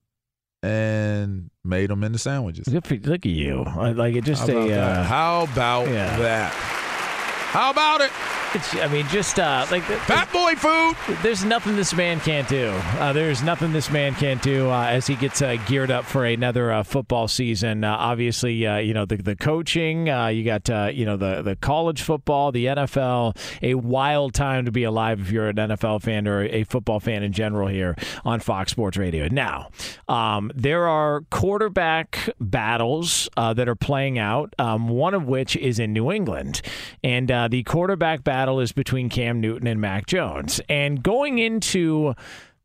and 0.62 1.50
made 1.64 1.90
them 1.90 2.04
into 2.04 2.18
sandwiches. 2.18 2.64
For, 2.68 2.94
look 2.96 3.24
at 3.24 3.32
you. 3.32 3.64
Like 3.76 4.14
it 4.14 4.24
just 4.24 4.48
How 4.48 4.58
a. 4.58 4.68
that? 4.68 4.98
Uh, 4.98 5.02
How 5.04 5.42
about 5.44 5.88
yeah. 5.88 6.16
that? 6.18 6.52
How 6.52 7.70
about 7.70 8.00
it? 8.02 8.10
It's, 8.54 8.74
I 8.76 8.88
mean, 8.88 9.06
just 9.08 9.38
uh, 9.38 9.66
like 9.70 9.86
the, 9.86 9.96
Fat 10.08 10.32
boy 10.32 10.54
food. 10.54 10.96
There's 11.22 11.44
nothing 11.44 11.76
this 11.76 11.94
man 11.94 12.18
can't 12.20 12.48
do. 12.48 12.68
Uh, 12.98 13.12
there's 13.12 13.42
nothing 13.42 13.72
this 13.72 13.90
man 13.90 14.14
can't 14.14 14.40
do 14.40 14.70
uh, 14.70 14.86
as 14.86 15.06
he 15.06 15.16
gets 15.16 15.42
uh, 15.42 15.56
geared 15.66 15.90
up 15.90 16.06
for 16.06 16.24
another 16.24 16.72
uh, 16.72 16.82
football 16.82 17.28
season. 17.28 17.84
Uh, 17.84 17.94
obviously, 17.94 18.66
uh, 18.66 18.78
you 18.78 18.94
know 18.94 19.04
the 19.04 19.16
the 19.16 19.36
coaching. 19.36 20.08
Uh, 20.08 20.28
you 20.28 20.44
got 20.44 20.70
uh, 20.70 20.90
you 20.90 21.04
know 21.04 21.18
the 21.18 21.42
the 21.42 21.56
college 21.56 22.00
football, 22.00 22.50
the 22.50 22.64
NFL. 22.64 23.36
A 23.62 23.74
wild 23.74 24.32
time 24.32 24.64
to 24.64 24.72
be 24.72 24.84
alive 24.84 25.20
if 25.20 25.30
you're 25.30 25.48
an 25.48 25.56
NFL 25.56 26.02
fan 26.02 26.26
or 26.26 26.44
a 26.44 26.64
football 26.64 27.00
fan 27.00 27.22
in 27.22 27.32
general 27.32 27.68
here 27.68 27.96
on 28.24 28.40
Fox 28.40 28.72
Sports 28.72 28.96
Radio. 28.96 29.28
Now, 29.28 29.68
um, 30.08 30.50
there 30.54 30.88
are 30.88 31.20
quarterback 31.30 32.30
battles 32.40 33.28
uh, 33.36 33.52
that 33.52 33.68
are 33.68 33.76
playing 33.76 34.18
out. 34.18 34.54
Um, 34.58 34.88
one 34.88 35.12
of 35.12 35.26
which 35.26 35.54
is 35.56 35.78
in 35.78 35.92
New 35.92 36.10
England, 36.10 36.62
and 37.04 37.30
uh, 37.30 37.48
the 37.48 37.62
quarterback 37.64 38.24
battle 38.24 38.37
is 38.60 38.70
between 38.72 39.08
Cam 39.08 39.40
Newton 39.40 39.66
and 39.66 39.80
Mac 39.80 40.06
Jones. 40.06 40.60
And 40.68 41.02
going 41.02 41.38
into 41.38 42.14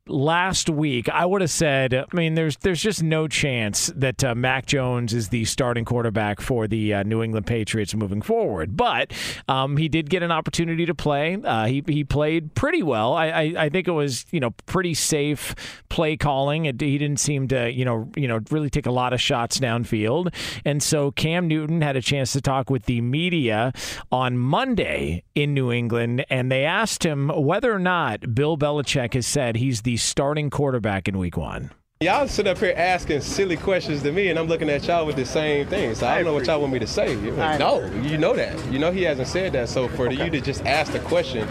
last 0.08 0.70
week, 0.70 1.08
I 1.10 1.26
would 1.26 1.42
have 1.42 1.50
said, 1.50 1.94
I 1.94 2.06
mean, 2.14 2.36
there's 2.36 2.58
there's 2.58 2.82
just 2.82 3.02
no 3.02 3.28
chance 3.28 3.88
that 3.96 4.24
uh, 4.24 4.36
Mac 4.36 4.66
Jones 4.66 5.14
is 5.14 5.30
the 5.30 5.46
starting 5.46 5.86
quarterback 5.86 6.42
for 6.42 6.68
the 6.68 6.94
uh, 6.94 7.04
New 7.04 7.24
England 7.24 7.46
Patriots 7.46 7.96
moving 7.96 8.22
forward. 8.22 8.76
But 8.76 9.14
um, 9.48 9.78
he 9.78 9.88
did 9.88 10.10
get 10.10 10.24
an 10.24 10.32
opportunity 10.32 10.86
to 10.86 10.96
play. 10.96 11.38
Uh, 11.42 11.66
he 11.66 11.84
he 11.88 12.04
played 12.04 12.54
pretty 12.56 12.84
well. 12.84 13.14
I, 13.14 13.28
I 13.28 13.42
I 13.58 13.70
think 13.70 13.88
it 13.88 13.92
was 13.92 14.26
you 14.32 14.40
know 14.40 14.52
pretty 14.66 14.94
safe 14.94 15.56
play 15.90 16.18
calling. 16.18 16.66
It, 16.66 16.82
he 16.82 16.98
didn't 16.98 17.20
seem 17.20 17.48
to 17.50 17.72
you 17.72 17.86
know 17.86 18.12
you 18.16 18.28
know 18.28 18.40
really 18.52 18.70
take 18.70 18.86
a 18.86 18.92
lot 18.92 19.14
of 19.14 19.22
shots 19.22 19.60
downfield. 19.60 20.34
And 20.66 20.84
so 20.84 21.12
Cam 21.12 21.48
Newton 21.48 21.82
had 21.82 21.96
a 21.96 22.02
chance 22.02 22.34
to 22.34 22.42
talk 22.42 22.70
with 22.70 22.84
the 22.86 23.02
media 23.02 23.72
on 24.12 24.38
Monday 24.38 25.24
in 25.36 25.54
New 25.54 25.72
England, 25.72 26.26
and 26.30 26.52
they 26.52 26.66
asked 26.66 27.06
him 27.06 27.30
whether 27.30 27.74
or 27.74 27.80
not 27.80 28.36
Bill 28.36 28.58
Belichick 28.58 29.14
has 29.14 29.26
said 29.26 29.56
he's 29.56 29.82
the 29.84 29.93
starting 29.98 30.50
quarterback 30.50 31.08
in 31.08 31.18
Week 31.18 31.38
One. 31.38 31.72
Y'all 32.02 32.28
sit 32.28 32.48
up 32.48 32.58
here 32.58 32.74
asking 32.76 33.22
silly 33.22 33.56
questions 33.56 34.04
to 34.04 34.12
me, 34.12 34.30
and 34.30 34.38
I'm 34.38 34.48
looking 34.48 34.70
at 34.70 34.86
y'all 34.86 35.06
with 35.06 35.16
the 35.16 35.26
same 35.26 35.68
thing. 35.68 35.96
So 35.96 36.06
I 36.06 36.16
don't 36.16 36.26
know 36.26 36.34
what 36.34 36.46
y'all 36.48 36.60
want 36.60 36.74
me 36.74 36.80
to 36.80 36.88
say. 36.88 37.16
You're 37.18 37.32
like, 37.34 37.60
no, 37.60 37.86
you 38.02 38.18
know 38.18 38.36
that. 38.36 38.66
You 38.72 38.78
know 38.80 38.92
he 38.92 39.04
hasn't 39.04 39.30
said 39.30 39.54
that. 39.54 39.70
So 39.70 39.88
for 39.88 40.12
you 40.12 40.30
to 40.30 40.42
just 40.42 40.66
ask 40.66 40.92
the 40.92 41.00
question, 41.00 41.48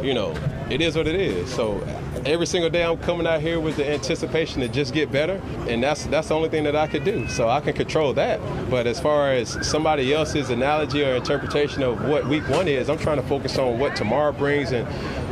you 0.00 0.14
know, 0.14 0.32
it 0.70 0.80
is 0.80 0.96
what 0.96 1.08
it 1.08 1.16
is. 1.16 1.52
So 1.52 1.80
every 2.24 2.46
single 2.46 2.70
day 2.70 2.84
I'm 2.84 2.98
coming 2.98 3.26
out 3.26 3.40
here 3.40 3.58
with 3.58 3.76
the 3.76 3.90
anticipation 3.90 4.60
to 4.60 4.68
just 4.68 4.94
get 4.94 5.10
better, 5.10 5.40
and 5.66 5.82
that's 5.82 6.04
that's 6.06 6.28
the 6.28 6.34
only 6.36 6.50
thing 6.50 6.62
that 6.64 6.76
I 6.76 6.86
could 6.86 7.02
do. 7.02 7.26
So 7.26 7.48
I 7.48 7.60
can 7.60 7.72
control 7.72 8.12
that. 8.14 8.38
But 8.70 8.86
as 8.86 9.00
far 9.00 9.32
as 9.32 9.66
somebody 9.68 10.14
else's 10.14 10.50
analogy 10.50 11.02
or 11.02 11.16
interpretation 11.16 11.82
of 11.82 12.04
what 12.04 12.28
Week 12.28 12.48
One 12.48 12.68
is, 12.68 12.88
I'm 12.88 12.98
trying 12.98 13.20
to 13.20 13.26
focus 13.26 13.58
on 13.58 13.80
what 13.80 13.96
tomorrow 13.96 14.30
brings 14.30 14.70
and 14.70 14.86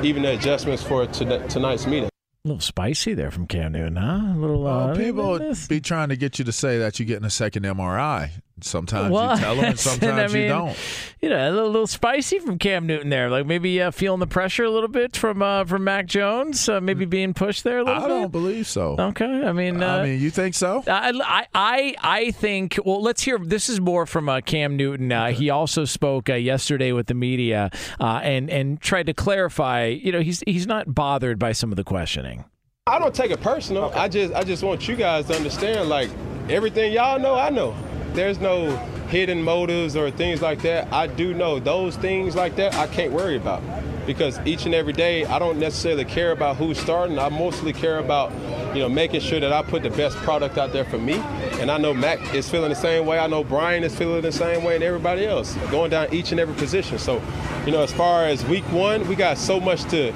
even 0.04 0.22
the 0.24 0.32
adjustments 0.32 0.82
for 0.82 1.06
to- 1.06 1.46
tonight's 1.46 1.86
meeting. 1.86 2.10
A 2.48 2.52
little 2.52 2.60
spicy 2.62 3.12
there 3.12 3.30
from 3.30 3.46
Cam 3.46 3.72
Newton, 3.72 3.96
huh? 3.96 4.32
A 4.34 4.38
little. 4.38 4.66
Uh, 4.66 4.86
Well, 4.86 4.96
people 4.96 5.28
would 5.32 5.68
be 5.68 5.82
trying 5.82 6.08
to 6.08 6.16
get 6.16 6.38
you 6.38 6.46
to 6.46 6.52
say 6.52 6.78
that 6.78 6.98
you're 6.98 7.04
getting 7.06 7.26
a 7.26 7.30
second 7.30 7.64
MRI. 7.64 8.30
Sometimes 8.64 9.12
Well, 9.12 9.34
you 9.34 9.40
tell 9.40 9.54
them, 9.54 9.64
and 9.64 9.70
and 9.70 9.78
sometimes 9.78 10.32
I 10.32 10.34
mean, 10.34 10.42
you 10.44 10.48
don't. 10.48 10.76
You 11.20 11.28
know, 11.30 11.48
a 11.48 11.50
little, 11.50 11.70
little 11.70 11.86
spicy 11.86 12.38
from 12.38 12.58
Cam 12.58 12.86
Newton 12.86 13.10
there. 13.10 13.28
Like 13.28 13.44
maybe 13.46 13.82
uh, 13.82 13.90
feeling 13.90 14.20
the 14.20 14.26
pressure 14.26 14.64
a 14.64 14.70
little 14.70 14.88
bit 14.88 15.16
from 15.16 15.42
uh, 15.42 15.64
from 15.64 15.84
Mac 15.84 16.06
Jones. 16.06 16.68
Uh, 16.68 16.80
maybe 16.80 17.04
being 17.04 17.34
pushed 17.34 17.64
there 17.64 17.78
a 17.78 17.84
little 17.84 18.02
I 18.02 18.06
bit. 18.06 18.08
don't 18.08 18.32
believe 18.32 18.66
so. 18.66 18.96
Okay, 18.98 19.24
I 19.44 19.52
mean, 19.52 19.82
uh, 19.82 19.96
I 19.98 20.04
mean, 20.04 20.20
you 20.20 20.30
think 20.30 20.54
so? 20.54 20.84
I, 20.86 21.12
I, 21.24 21.46
I, 21.54 21.94
I 22.00 22.30
think. 22.30 22.78
Well, 22.84 23.02
let's 23.02 23.22
hear. 23.22 23.38
This 23.38 23.68
is 23.68 23.80
more 23.80 24.06
from 24.06 24.28
uh, 24.28 24.40
Cam 24.40 24.76
Newton. 24.76 25.10
Uh, 25.10 25.32
He 25.32 25.50
also 25.50 25.84
spoke 25.84 26.28
uh, 26.30 26.34
yesterday 26.34 26.92
with 26.92 27.06
the 27.08 27.14
media 27.14 27.70
uh, 28.00 28.20
and 28.22 28.48
and 28.50 28.80
tried 28.80 29.06
to 29.06 29.14
clarify. 29.14 29.86
You 29.86 30.12
know, 30.12 30.20
he's 30.20 30.42
he's 30.46 30.66
not 30.66 30.94
bothered 30.94 31.38
by 31.38 31.52
some 31.52 31.70
of 31.72 31.76
the 31.76 31.84
questioning. 31.84 32.44
I 32.86 32.98
don't 32.98 33.14
take 33.14 33.30
it 33.30 33.40
personal. 33.42 33.92
I 33.94 34.08
just 34.08 34.32
I 34.34 34.44
just 34.44 34.62
want 34.62 34.88
you 34.88 34.96
guys 34.96 35.26
to 35.26 35.34
understand 35.36 35.88
like 35.88 36.08
everything 36.48 36.92
y'all 36.92 37.18
know, 37.18 37.34
I 37.34 37.50
know. 37.50 37.74
There's 38.14 38.40
no 38.40 38.76
hidden 39.08 39.42
motives 39.42 39.96
or 39.96 40.10
things 40.10 40.42
like 40.42 40.62
that. 40.62 40.92
I 40.92 41.06
do 41.06 41.34
know 41.34 41.58
those 41.58 41.96
things 41.96 42.36
like 42.36 42.56
that 42.56 42.74
I 42.74 42.86
can't 42.86 43.12
worry 43.12 43.36
about. 43.36 43.62
Because 44.06 44.38
each 44.46 44.64
and 44.64 44.74
every 44.74 44.94
day 44.94 45.26
I 45.26 45.38
don't 45.38 45.58
necessarily 45.58 46.06
care 46.06 46.32
about 46.32 46.56
who's 46.56 46.78
starting. 46.78 47.18
I 47.18 47.28
mostly 47.28 47.74
care 47.74 47.98
about, 47.98 48.32
you 48.74 48.80
know, 48.80 48.88
making 48.88 49.20
sure 49.20 49.38
that 49.38 49.52
I 49.52 49.62
put 49.62 49.82
the 49.82 49.90
best 49.90 50.16
product 50.18 50.56
out 50.56 50.72
there 50.72 50.86
for 50.86 50.96
me. 50.96 51.14
And 51.60 51.70
I 51.70 51.76
know 51.76 51.92
Mac 51.92 52.34
is 52.34 52.48
feeling 52.48 52.70
the 52.70 52.74
same 52.74 53.04
way. 53.04 53.18
I 53.18 53.26
know 53.26 53.44
Brian 53.44 53.84
is 53.84 53.94
feeling 53.94 54.22
the 54.22 54.32
same 54.32 54.64
way 54.64 54.76
and 54.76 54.84
everybody 54.84 55.26
else. 55.26 55.54
Going 55.70 55.90
down 55.90 56.12
each 56.12 56.30
and 56.30 56.40
every 56.40 56.54
position. 56.54 56.98
So, 56.98 57.20
you 57.66 57.72
know, 57.72 57.82
as 57.82 57.92
far 57.92 58.24
as 58.24 58.42
week 58.46 58.64
one, 58.72 59.06
we 59.08 59.14
got 59.14 59.36
so 59.36 59.60
much 59.60 59.84
to 59.90 60.12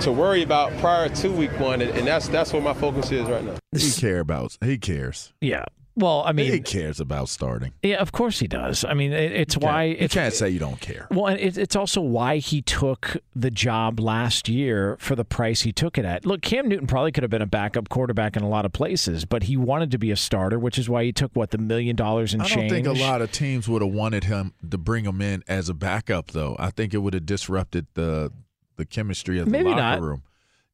to 0.00 0.12
worry 0.12 0.42
about 0.42 0.76
prior 0.78 1.08
to 1.08 1.28
week 1.30 1.58
one, 1.58 1.80
and, 1.80 1.90
and 1.92 2.06
that's 2.06 2.28
that's 2.28 2.52
what 2.52 2.62
my 2.62 2.74
focus 2.74 3.10
is 3.12 3.26
right 3.28 3.44
now. 3.44 3.54
He 3.72 3.90
care 3.92 4.20
about. 4.20 4.56
He 4.62 4.78
cares. 4.78 5.32
Yeah. 5.40 5.64
Well, 5.98 6.22
I 6.26 6.32
mean, 6.32 6.52
he 6.52 6.60
cares 6.60 7.00
about 7.00 7.30
starting. 7.30 7.72
Yeah, 7.82 7.96
of 7.96 8.12
course 8.12 8.38
he 8.38 8.46
does. 8.46 8.84
I 8.84 8.92
mean, 8.92 9.12
it, 9.12 9.32
it's 9.32 9.54
You 9.54 9.60
why 9.60 9.88
can't- 9.88 10.00
you 10.02 10.08
can't 10.10 10.34
say 10.34 10.50
you 10.50 10.58
don't 10.58 10.78
care. 10.80 11.06
Well, 11.10 11.26
and 11.28 11.40
it, 11.40 11.56
it's 11.56 11.74
also 11.74 12.02
why 12.02 12.36
he 12.36 12.60
took 12.60 13.16
the 13.34 13.50
job 13.50 13.98
last 13.98 14.46
year 14.48 14.96
for 15.00 15.14
the 15.16 15.24
price 15.24 15.62
he 15.62 15.72
took 15.72 15.96
it 15.96 16.04
at. 16.04 16.26
Look, 16.26 16.42
Cam 16.42 16.68
Newton 16.68 16.86
probably 16.86 17.12
could 17.12 17.22
have 17.22 17.30
been 17.30 17.40
a 17.40 17.46
backup 17.46 17.88
quarterback 17.88 18.36
in 18.36 18.42
a 18.42 18.48
lot 18.48 18.66
of 18.66 18.72
places, 18.72 19.24
but 19.24 19.44
he 19.44 19.56
wanted 19.56 19.90
to 19.92 19.98
be 19.98 20.10
a 20.10 20.16
starter, 20.16 20.58
which 20.58 20.78
is 20.78 20.88
why 20.88 21.02
he 21.04 21.12
took 21.12 21.30
what 21.34 21.50
the 21.50 21.58
million 21.58 21.96
dollars 21.96 22.34
in 22.34 22.42
I 22.42 22.44
change. 22.44 22.70
don't 22.70 22.84
think 22.84 22.86
a 22.86 23.00
lot 23.02 23.22
of 23.22 23.32
teams 23.32 23.66
would 23.66 23.80
have 23.80 23.90
wanted 23.92 24.24
him 24.24 24.52
to 24.70 24.76
bring 24.76 25.06
him 25.06 25.22
in 25.22 25.42
as 25.48 25.70
a 25.70 25.74
backup, 25.74 26.32
though. 26.32 26.56
I 26.58 26.70
think 26.72 26.92
it 26.92 26.98
would 26.98 27.14
have 27.14 27.24
disrupted 27.26 27.86
the 27.94 28.30
the 28.76 28.84
chemistry 28.84 29.38
of 29.38 29.46
the 29.46 29.50
Maybe 29.50 29.70
locker 29.70 29.80
not. 29.80 30.02
room. 30.02 30.22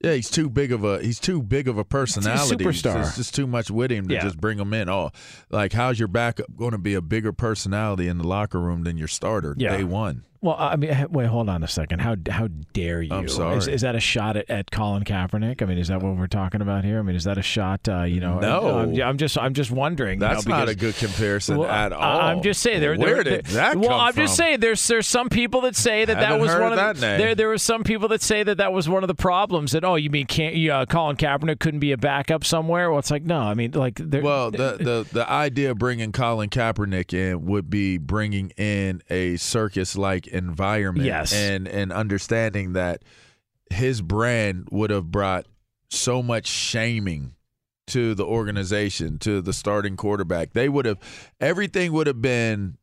Yeah, 0.02 0.14
he's 0.14 0.30
too 0.30 0.50
big 0.50 0.72
of 0.72 0.82
a 0.84 1.00
he's 1.00 1.20
too 1.20 1.42
big 1.42 1.68
of 1.68 1.78
a 1.78 1.84
personality. 1.84 2.56
superstar. 2.64 2.94
There's 2.94 3.16
just 3.16 3.34
too 3.34 3.46
much 3.46 3.70
with 3.70 3.92
him 3.92 4.08
to 4.08 4.14
Yeah. 4.14 4.22
just 4.22 4.40
bring 4.40 4.58
him 4.58 4.72
in. 4.74 4.88
Oh, 4.88 5.10
like 5.50 5.72
how's 5.72 5.98
your 5.98 6.08
backup 6.08 6.46
going 6.56 6.72
to 6.72 6.78
be 6.78 6.94
a 6.94 7.00
bigger 7.00 7.32
personality 7.32 8.08
in 8.08 8.18
the 8.18 8.26
locker 8.26 8.60
room 8.60 8.82
than 8.82 8.96
your 8.96 9.08
starter 9.08 9.54
Yeah. 9.56 9.76
day 9.76 9.84
one? 9.84 10.24
Well, 10.42 10.56
I 10.58 10.74
mean, 10.74 11.06
wait, 11.10 11.28
hold 11.28 11.48
on 11.48 11.62
a 11.62 11.68
second. 11.68 12.00
How 12.00 12.16
how 12.28 12.48
dare 12.72 13.00
you? 13.00 13.14
I'm 13.14 13.28
sorry. 13.28 13.58
Is, 13.58 13.68
is 13.68 13.80
that 13.82 13.94
a 13.94 14.00
shot 14.00 14.36
at, 14.36 14.50
at 14.50 14.72
Colin 14.72 15.04
Kaepernick? 15.04 15.62
I 15.62 15.66
mean, 15.66 15.78
is 15.78 15.86
that 15.86 16.02
what 16.02 16.16
we're 16.16 16.26
talking 16.26 16.60
about 16.60 16.84
here? 16.84 16.98
I 16.98 17.02
mean, 17.02 17.14
is 17.14 17.22
that 17.24 17.38
a 17.38 17.42
shot? 17.42 17.88
Uh, 17.88 18.02
you 18.02 18.18
know, 18.18 18.40
No. 18.40 18.78
I'm, 18.80 19.00
I'm 19.00 19.18
just 19.18 19.38
I'm 19.38 19.54
just 19.54 19.70
wondering. 19.70 20.20
you 20.20 20.26
That's 20.26 20.44
know, 20.44 20.58
not 20.58 20.68
a 20.68 20.74
good 20.74 20.96
comparison 20.96 21.58
Well, 21.58 21.70
at 21.70 21.92
all. 21.92 22.20
I'm 22.20 22.42
just 22.42 22.60
saying 22.60 22.80
there. 22.80 22.96
Where 22.96 23.22
there, 23.22 23.22
did 23.22 23.44
there- 23.46 23.52
that 23.74 23.76
Well, 23.76 23.92
I'm 24.00 24.14
just 24.16 24.36
saying 24.36 24.58
there's 24.58 24.84
there's 24.88 25.06
some 25.06 25.28
people 25.28 25.60
that 25.60 25.76
say 25.76 26.04
that 26.04 26.18
that 26.18 26.40
was 26.40 26.50
one 26.52 26.72
of 26.72 26.76
that 26.76 26.96
the, 26.96 27.02
name. 27.06 27.18
there 27.20 27.34
there 27.36 27.48
were 27.48 27.56
some 27.58 27.84
people 27.84 28.08
that 28.08 28.20
say 28.20 28.42
that 28.42 28.56
that 28.56 28.72
was 28.72 28.88
one 28.88 29.04
of 29.04 29.08
the 29.08 29.14
problems 29.14 29.70
that 29.72 29.84
oh 29.84 29.94
you 29.94 30.10
mean 30.10 30.26
can't 30.26 30.56
you, 30.56 30.72
uh, 30.72 30.86
Colin 30.86 31.14
Kaepernick 31.16 31.60
couldn't 31.60 31.78
be 31.80 31.92
a 31.92 31.96
backup 31.96 32.44
somewhere? 32.44 32.90
Well, 32.90 32.98
it's 32.98 33.12
like 33.12 33.22
no, 33.22 33.38
I 33.38 33.54
mean 33.54 33.70
like 33.72 33.94
there. 33.94 34.22
Well, 34.22 34.50
the, 34.50 34.76
the 34.80 35.06
the 35.12 35.30
idea 35.30 35.70
of 35.70 35.78
bringing 35.78 36.10
Colin 36.10 36.50
Kaepernick 36.50 37.14
in 37.14 37.46
would 37.46 37.70
be 37.70 37.96
bringing 37.96 38.50
in 38.56 39.02
a 39.08 39.36
circus 39.36 39.96
like 39.96 40.31
environment, 40.32 41.06
Yes. 41.06 41.32
and 41.32 41.68
and 41.68 41.92
understanding 41.92 42.72
that 42.72 43.02
his 43.70 44.00
brand 44.02 44.68
would 44.70 44.90
have 44.90 45.10
brought 45.10 45.46
so 45.90 46.22
much 46.22 46.46
shaming 46.46 47.34
to 47.88 48.14
the 48.14 48.24
organization, 48.24 49.18
to 49.18 49.40
the 49.42 49.52
starting 49.52 49.96
quarterback. 49.96 50.52
They 50.52 50.68
would 50.68 50.86
have 50.86 50.98
everything 51.40 51.92
would 51.92 52.06
have 52.06 52.22
been 52.22 52.78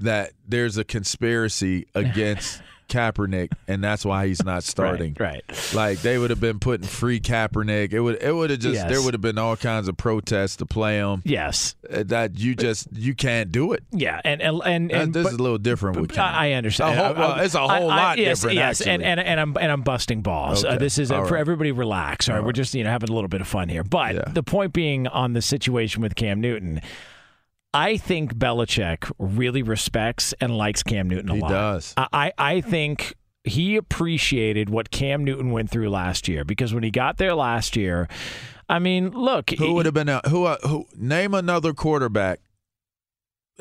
that 0.00 0.32
there's 0.46 0.76
a 0.76 0.84
conspiracy 0.84 1.86
against 1.94 2.60
Kaepernick, 2.88 3.50
and 3.68 3.82
that's 3.82 4.04
why 4.04 4.26
he's 4.26 4.44
not 4.44 4.62
starting. 4.64 5.16
Right, 5.18 5.42
Like 5.74 6.00
they 6.02 6.18
would 6.18 6.30
have 6.30 6.40
been 6.40 6.58
putting 6.58 6.86
free 6.86 7.20
Kaepernick. 7.20 7.92
It 7.92 8.00
would 8.00 8.22
it 8.22 8.32
would 8.34 8.50
have 8.50 8.58
just 8.60 8.74
Yes. 8.74 8.88
there 8.90 9.02
would 9.02 9.14
have 9.14 9.20
been 9.20 9.38
all 9.38 9.56
kinds 9.56 9.88
of 9.88 9.96
protests 9.96 10.56
to 10.56 10.66
play 10.66 10.98
him. 10.98 11.22
Yes, 11.24 11.74
that 11.88 12.38
you 12.38 12.54
just 12.54 12.88
you 12.92 13.14
can't 13.14 13.50
do 13.52 13.72
it. 13.72 13.82
Yeah, 13.90 14.20
and 14.24 14.40
and 14.42 14.60
and, 14.64 14.90
That- 14.90 15.00
and 15.02 15.14
this 15.14 15.24
but- 15.24 15.32
is 15.32 15.38
a 15.38 15.42
little 15.42 15.58
different 15.58 16.00
with 16.00 16.12
Cam. 16.12 16.34
I 16.34 16.52
understand. 16.52 16.98
A 16.98 17.02
whole- 17.02 17.06
I- 17.16 17.18
well, 17.18 17.32
I- 17.32 17.42
it's 17.44 17.54
a 17.54 17.60
whole 17.60 17.70
I- 17.70 17.78
I- 17.78 18.04
lot 18.04 18.18
yes, 18.18 18.38
different, 18.40 18.56
Yes, 18.56 18.80
and, 18.80 19.02
actually. 19.02 19.06
and 19.10 19.20
and 19.20 19.40
I'm 19.40 19.56
and 19.60 19.72
I'm 19.72 19.82
busting 19.82 20.22
balls. 20.22 20.64
Uh, 20.64 20.76
this 20.76 20.98
is 20.98 21.10
All 21.10 21.24
for 21.26 21.36
everybody. 21.36 21.72
Relax. 21.72 22.28
All 22.28 22.36
right, 22.36 22.44
we're 22.44 22.52
just 22.52 22.74
you 22.74 22.84
know 22.84 22.90
having 22.90 23.10
a 23.10 23.12
little 23.12 23.28
bit 23.28 23.40
of 23.40 23.48
fun 23.48 23.68
here. 23.68 23.82
But 23.84 24.34
the 24.34 24.42
point 24.42 24.72
being 24.72 25.06
on 25.08 25.32
the 25.32 25.42
situation 25.42 26.02
with 26.02 26.14
Cam 26.14 26.40
Newton. 26.40 26.80
I 27.74 27.96
think 27.96 28.34
Belichick 28.36 29.10
really 29.18 29.62
respects 29.62 30.32
and 30.40 30.56
likes 30.56 30.82
Cam 30.82 31.08
Newton 31.08 31.28
a 31.30 31.34
He 31.34 31.40
lot. 31.40 31.50
does. 31.50 31.94
I, 31.96 32.32
I 32.38 32.60
think 32.60 33.14
he 33.42 33.76
appreciated 33.76 34.70
what 34.70 34.90
Cam 34.90 35.24
Newton 35.24 35.50
went 35.50 35.68
through 35.70 35.90
last 35.90 36.28
year 36.28 36.44
because 36.44 36.72
when 36.72 36.82
he 36.84 36.90
got 36.90 37.18
there 37.18 37.34
last 37.34 37.76
year, 37.76 38.08
I 38.68 38.78
mean, 38.78 39.10
look, 39.10 39.50
Who 39.50 39.74
would 39.74 39.84
have 39.86 39.94
been 39.94 40.08
a, 40.08 40.20
who 40.28 40.44
uh, 40.44 40.56
who 40.66 40.86
name 40.96 41.34
another 41.34 41.74
quarterback? 41.74 42.40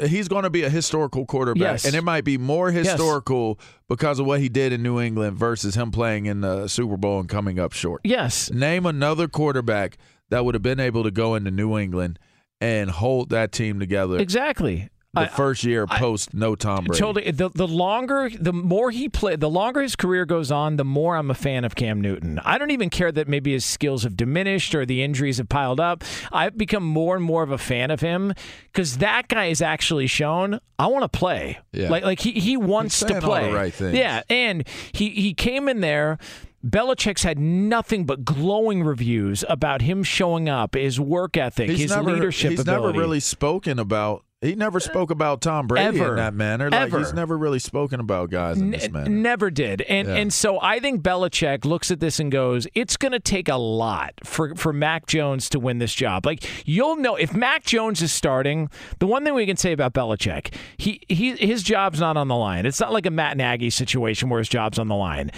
He's 0.07 0.27
going 0.27 0.43
to 0.43 0.49
be 0.49 0.63
a 0.63 0.69
historical 0.71 1.25
quarterback, 1.25 1.61
Yes. 1.61 1.85
and 1.85 1.93
it 1.93 2.03
might 2.03 2.23
be 2.23 2.37
more 2.39 2.71
Yes. 2.71 2.87
historical 2.87 3.59
because 3.87 4.17
of 4.19 4.25
what 4.25 4.39
he 4.39 4.49
did 4.49 4.73
in 4.73 4.81
New 4.81 4.99
England 4.99 5.37
versus 5.37 5.75
him 5.75 5.91
playing 5.91 6.25
in 6.25 6.41
the 6.41 6.67
Super 6.67 6.97
Bowl 6.97 7.19
and 7.19 7.29
coming 7.29 7.59
up 7.59 7.73
short. 7.73 8.01
Yes. 8.03 8.49
Name 8.49 8.87
another 8.87 9.27
quarterback 9.27 9.97
that 10.29 10.45
would 10.45 10.55
have 10.55 10.63
been 10.63 10.79
able 10.79 11.03
to 11.03 11.11
go 11.11 11.35
into 11.35 11.51
New 11.51 11.77
England 11.77 12.17
and 12.61 12.89
hold 12.89 13.29
that 13.29 13.51
team 13.51 13.79
together. 13.79 14.17
Exactly. 14.17 14.89
The 15.15 15.21
I- 15.21 15.27
first 15.27 15.63
year 15.63 15.85
post 15.85 16.33
no 16.33 16.55
Tom 16.55 16.85
Brady. 16.85 16.99
Totally. 16.99 17.29
The 17.29 17.49
the 17.49 17.67
longer, 17.67 18.31
the 18.31 18.51
more 18.51 18.89
he 18.89 19.09
play, 19.09 19.35
the 19.35 19.49
longer 19.49 19.83
his 19.83 19.95
career 19.95 20.25
goes 20.25 20.51
on, 20.51 20.77
the 20.77 20.83
more 20.83 21.15
I'm 21.15 21.29
a 21.29 21.35
fan 21.35 21.65
of 21.65 21.75
Cam 21.75 22.01
Newton. 22.01 22.39
I 22.43 22.57
don't 22.57 22.71
even 22.71 22.89
care 22.89 23.11
that 23.11 23.27
maybe 23.27 23.51
his 23.53 23.63
skills 23.63 24.01
have 24.05 24.17
diminished 24.17 24.73
or 24.73 24.87
the 24.87 25.03
injuries 25.03 25.37
have 25.37 25.49
piled 25.49 25.79
up. 25.79 26.03
I've 26.31 26.57
become 26.57 26.83
more 26.83 27.15
and 27.15 27.23
more 27.23 27.43
of 27.43 27.51
a 27.51 27.59
fan 27.59 27.91
of 27.91 27.99
him 27.99 28.33
because 28.71 28.97
that 28.97 29.27
guy 29.27 29.49
has 29.49 29.61
actually 29.61 30.07
shown 30.07 30.59
I 30.79 30.87
want 30.87 31.03
to 31.03 31.15
play. 31.15 31.59
Yeah. 31.73 31.89
Like 31.89 32.03
like 32.03 32.19
he 32.19 32.31
he 32.31 32.57
wants 32.57 32.99
to 33.01 33.07
saying 33.09 33.15
all 33.17 33.21
the 33.21 33.27
play. 33.27 33.53
right 33.53 33.73
things. 33.73 33.95
Yeah, 33.95 34.23
and 34.31 34.67
he 34.93 35.11
he 35.11 35.35
came 35.35 35.69
in 35.69 35.81
there. 35.81 36.17
Belichick's 36.65 37.23
had 37.23 37.37
nothing 37.39 38.05
but 38.05 38.23
glowing 38.23 38.83
reviews 38.83 39.43
about 39.49 39.81
him 39.81 40.03
showing 40.03 40.47
up, 40.47 40.75
his 40.75 40.99
work 40.99 41.35
ethic, 41.35 41.69
he's 41.69 41.79
his 41.81 41.91
never, 41.91 42.13
leadership 42.13 42.51
He's 42.51 42.61
ability. 42.61 42.87
never 42.93 42.99
really 42.99 43.19
spoken 43.19 43.79
about. 43.79 44.23
He 44.39 44.55
never 44.55 44.77
uh, 44.77 44.81
spoke 44.81 45.09
about 45.09 45.39
Tom 45.41 45.67
Brady 45.67 45.99
Ever. 46.01 46.09
in 46.11 46.15
that 46.17 46.33
manner. 46.33 46.69
Like 46.69 46.81
Ever. 46.81 46.99
he's 46.99 47.13
never 47.13 47.37
really 47.37 47.59
spoken 47.59 48.01
about 48.01 48.29
guys 48.29 48.59
in 48.59 48.71
this 48.71 48.83
N- 48.83 48.91
manner. 48.91 49.09
Never 49.09 49.49
did. 49.49 49.81
And 49.83 50.05
Yeah. 50.07 50.15
and 50.15 50.33
so 50.33 50.59
I 50.61 50.79
think 50.81 51.01
Belichick 51.01 51.63
looks 51.63 51.91
at 51.91 52.01
this 52.01 52.19
and 52.19 52.29
goes, 52.29 52.67
it's 52.75 52.97
going 52.97 53.13
to 53.13 53.21
take 53.21 53.47
a 53.47 53.55
lot 53.55 54.13
for 54.25 54.53
for 54.55 54.73
Mac 54.73 55.05
Jones 55.05 55.47
to 55.49 55.59
win 55.59 55.77
this 55.79 55.93
job. 55.93 56.25
Like 56.25 56.43
you'll 56.67 56.97
know 56.97 57.15
if 57.15 57.33
Mac 57.33 57.63
Jones 57.63 58.01
is 58.01 58.11
starting, 58.11 58.69
the 58.99 59.07
one 59.07 59.23
thing 59.23 59.33
we 59.33 59.45
can 59.45 59.55
say 59.55 59.71
about 59.71 59.93
Belichick, 59.93 60.53
he 60.77 60.99
he 61.07 61.31
his 61.37 61.63
job's 61.63 62.01
not 62.01 62.17
on 62.17 62.27
the 62.27 62.35
line. 62.35 62.65
It's 62.65 62.81
not 62.81 62.91
like 62.91 63.05
a 63.05 63.11
Matt 63.11 63.37
Nagy 63.37 63.69
situation 63.69 64.27
where 64.29 64.39
his 64.39 64.49
job's 64.49 64.77
on 64.77 64.89
the 64.89 64.95
line. 64.95 65.31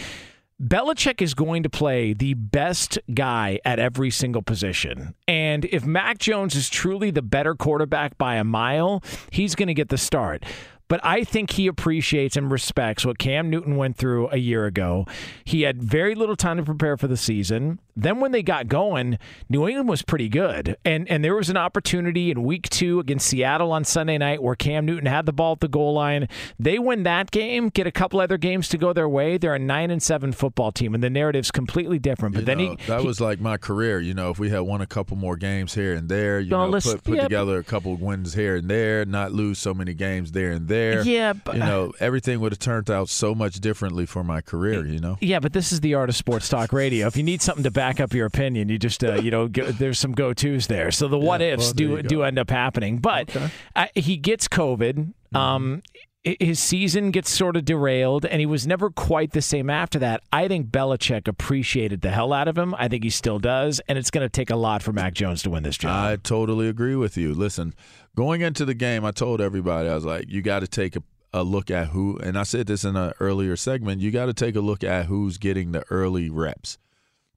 Belichick 0.62 1.22
is 1.22 1.34
going 1.34 1.64
to 1.64 1.70
play 1.70 2.14
the 2.14 2.34
best 2.34 2.98
guy 3.14 3.60
at 3.66 3.78
every 3.78 4.10
single 4.10 4.42
position. 4.42 5.14
And 5.28 5.66
if 5.66 5.86
Mac 5.86 6.18
Jones 6.18 6.56
is 6.56 6.70
truly 6.70 7.12
the 7.12 7.22
better 7.22 7.56
quarterback 7.56 8.18
by 8.18 8.36
a 8.36 8.46
mile, 8.46 9.04
he's 9.32 9.54
going 9.54 9.68
to 9.68 9.74
get 9.74 9.90
the 9.90 9.98
start. 9.98 10.46
But 10.88 11.02
I 11.04 11.26
think 11.26 11.52
he 11.52 11.68
appreciates 11.68 12.38
and 12.38 12.50
respects 12.50 13.06
what 13.06 13.18
Cam 13.18 13.50
Newton 13.50 13.76
went 13.76 13.98
through 13.98 14.30
a 14.30 14.38
year 14.38 14.66
ago. 14.66 15.06
He 15.44 15.64
had 15.64 15.84
very 15.84 16.16
little 16.16 16.38
time 16.38 16.56
to 16.58 16.64
prepare 16.64 16.96
for 16.96 17.08
the 17.08 17.18
season. 17.18 17.82
Then 17.98 18.20
when 18.20 18.32
they 18.32 18.44
got 18.44 18.68
going, 18.68 19.18
New 19.50 19.68
England 19.68 19.88
was 19.88 20.02
pretty 20.02 20.28
good. 20.30 20.76
And 20.84 21.10
and 21.10 21.24
there 21.24 21.36
was 21.36 21.50
an 21.50 21.58
opportunity 21.58 22.30
in 22.30 22.44
week 22.44 22.70
2 22.70 23.00
against 23.00 23.28
Seattle 23.28 23.72
on 23.72 23.86
Sunday 23.86 24.18
night 24.18 24.44
where 24.44 24.56
Cam 24.56 24.86
Newton 24.86 25.06
had 25.06 25.26
the 25.26 25.32
ball 25.34 25.54
at 25.54 25.62
the 25.62 25.68
goal 25.68 25.94
line. 25.94 26.28
They 26.60 26.78
win 26.78 27.04
that 27.04 27.32
game, 27.32 27.70
get 27.70 27.88
a 27.88 27.92
couple 27.92 28.20
other 28.20 28.38
games 28.38 28.68
to 28.70 28.78
go 28.78 28.92
their 28.92 29.08
way. 29.08 29.38
They're 29.38 29.56
a 29.56 29.60
9 29.60 29.92
and 29.92 30.04
7 30.04 30.34
football 30.34 30.72
team 30.74 30.94
and 30.94 31.02
the 31.04 31.10
narrative's 31.10 31.52
completely 31.52 31.98
different. 32.00 32.36
But 32.36 32.42
You 32.42 32.46
then 32.46 32.58
know, 32.58 32.70
he 32.72 32.86
that 32.88 33.02
he- 33.02 33.08
was 33.08 33.22
like 33.22 33.40
my 33.40 33.58
career. 33.58 34.00
You 34.02 34.14
know, 34.14 34.30
if 34.30 34.40
we 34.40 34.50
had 34.50 34.60
won 34.60 34.82
a 34.82 34.88
couple 34.88 35.16
more 35.16 35.38
games 35.38 35.74
here 35.74 35.94
and 35.94 36.10
there, 36.10 36.40
you 36.42 36.50
know, 36.50 36.70
put, 36.72 37.04
put 37.04 37.16
yeah, 37.16 37.24
together 37.24 37.58
a 37.60 37.64
couple 37.64 37.96
wins 37.96 38.34
here 38.34 38.58
and 38.58 38.70
there, 38.70 39.06
not 39.06 39.32
lose 39.32 39.58
so 39.60 39.74
many 39.74 39.94
games 39.94 40.34
there 40.34 40.52
and 40.52 40.68
there. 40.68 41.02
Yeah, 41.04 41.32
but- 41.34 41.56
you 41.56 41.62
know, 41.62 41.94
everything 42.02 42.42
would 42.42 42.52
have 42.52 42.60
turned 42.60 42.92
out 42.92 43.08
so 43.08 43.34
much 43.34 43.62
differently 43.62 44.06
for 44.06 44.22
my 44.24 44.42
career. 44.42 44.86
You 44.86 45.00
know, 45.00 45.18
Yeah, 45.22 45.40
but 45.40 45.54
this 45.54 45.72
is 45.72 45.80
the 45.80 45.94
art 45.94 46.10
of 46.10 46.16
sports 46.18 46.50
talk 46.50 46.74
radio. 46.74 47.08
If 47.08 47.16
you 47.16 47.24
need 47.24 47.42
something 47.42 47.64
to 47.64 47.72
back 47.72 47.85
back 47.86 48.00
up 48.00 48.14
your 48.14 48.26
opinion. 48.26 48.70
You 48.70 48.80
just, 48.80 49.04
uh, 49.04 49.16
you 49.16 49.30
know, 49.30 49.48
go, 49.48 49.66
there's 49.66 50.00
some 50.00 50.14
go 50.14 50.34
tos 50.34 50.68
there. 50.68 50.92
So 50.92 51.08
the 51.08 51.20
what 51.20 51.42
ifs 51.42 51.66
well, 51.66 51.74
do 51.74 52.02
do 52.02 52.24
end 52.24 52.40
up 52.40 52.50
happening. 52.50 52.98
But 52.98 53.36
uh, 53.76 53.88
he 53.94 54.18
gets 54.18 54.48
COVID. 54.48 55.14
Um, 55.34 55.84
his 56.24 56.60
season 56.60 57.12
gets 57.12 57.30
sort 57.30 57.56
of 57.56 57.66
derailed, 57.66 58.26
and 58.26 58.40
he 58.40 58.48
was 58.48 58.66
never 58.66 58.90
quite 58.90 59.34
the 59.34 59.44
same 59.44 59.70
after 59.70 60.00
that. 60.00 60.22
I 60.34 60.48
think 60.48 60.72
Belichick 60.72 61.28
appreciated 61.28 62.02
the 62.02 62.10
hell 62.10 62.34
out 62.34 62.48
of 62.48 62.58
him. 62.58 62.74
I 62.80 62.88
think 62.88 63.04
he 63.04 63.12
still 63.12 63.38
does, 63.38 63.80
and 63.88 63.96
it's 64.00 64.10
going 64.10 64.26
to 64.26 64.30
take 64.30 64.50
a 64.50 64.56
lot 64.56 64.82
for 64.82 64.92
Mac 64.92 65.14
Jones 65.14 65.44
to 65.44 65.52
win 65.52 65.62
this 65.62 65.78
job. 65.78 65.92
I 65.92 66.16
totally 66.16 66.68
agree 66.68 66.96
with 66.96 67.16
you. 67.16 67.36
Listen, 67.36 67.76
going 68.16 68.42
into 68.42 68.66
the 68.66 68.74
game, 68.74 69.06
I 69.06 69.12
told 69.12 69.40
everybody, 69.40 69.88
I 69.88 69.94
was 69.94 70.06
like, 70.06 70.26
you 70.28 70.42
got 70.42 70.62
to 70.62 70.68
take 70.68 70.96
a, 70.96 71.04
a 71.32 71.44
look 71.44 71.70
at 71.70 71.90
who, 71.90 72.18
and 72.18 72.40
I 72.40 72.44
said 72.44 72.66
this 72.66 72.84
in 72.84 72.96
an 72.96 73.14
earlier 73.20 73.56
segment, 73.56 74.02
you 74.02 74.10
got 74.10 74.26
to 74.26 74.34
take 74.34 74.56
a 74.56 74.62
look 74.62 74.84
at 74.84 75.06
who's 75.06 75.38
getting 75.38 75.74
the 75.74 75.84
early 75.92 76.32
reps. 76.32 76.80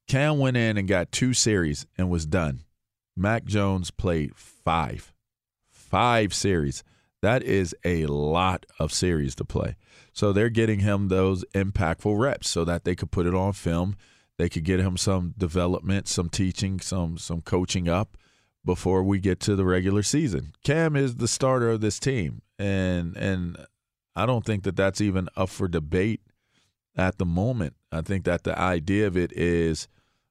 Cam 0.08 0.38
went 0.38 0.56
in 0.56 0.78
and 0.78 0.88
got 0.88 1.12
two 1.12 1.34
series 1.34 1.86
and 1.98 2.08
was 2.08 2.24
done. 2.26 2.64
Mac 3.14 3.44
Jones 3.44 3.90
played 3.90 4.34
five, 4.34 5.12
five 5.70 6.32
series. 6.32 6.82
That 7.20 7.42
is 7.42 7.74
a 7.84 8.06
lot 8.06 8.64
of 8.78 8.92
series 8.92 9.34
to 9.36 9.44
play. 9.44 9.76
So 10.12 10.32
they're 10.32 10.48
getting 10.48 10.80
him 10.80 11.08
those 11.08 11.44
impactful 11.54 12.18
reps 12.18 12.48
so 12.48 12.64
that 12.64 12.84
they 12.84 12.94
could 12.94 13.10
put 13.10 13.26
it 13.26 13.34
on 13.34 13.52
film. 13.52 13.96
They 14.38 14.48
could 14.48 14.64
get 14.64 14.80
him 14.80 14.96
some 14.96 15.34
development, 15.36 16.08
some 16.08 16.28
teaching, 16.28 16.80
some 16.80 17.18
some 17.18 17.42
coaching 17.42 17.88
up 17.88 18.16
before 18.64 19.02
we 19.02 19.18
get 19.18 19.40
to 19.40 19.56
the 19.56 19.64
regular 19.64 20.02
season. 20.02 20.52
Cam 20.62 20.94
is 20.94 21.16
the 21.16 21.28
starter 21.28 21.70
of 21.70 21.80
this 21.80 21.98
team, 21.98 22.42
and 22.58 23.16
and 23.16 23.56
I 24.14 24.26
don't 24.26 24.44
think 24.44 24.62
that 24.62 24.76
that's 24.76 25.00
even 25.00 25.28
up 25.36 25.48
for 25.48 25.66
debate 25.66 26.20
at 26.96 27.18
the 27.18 27.26
moment. 27.26 27.74
I 27.90 28.00
think 28.00 28.24
that 28.24 28.44
the 28.44 28.56
idea 28.58 29.08
of 29.08 29.16
it 29.16 29.32
is 29.32 29.88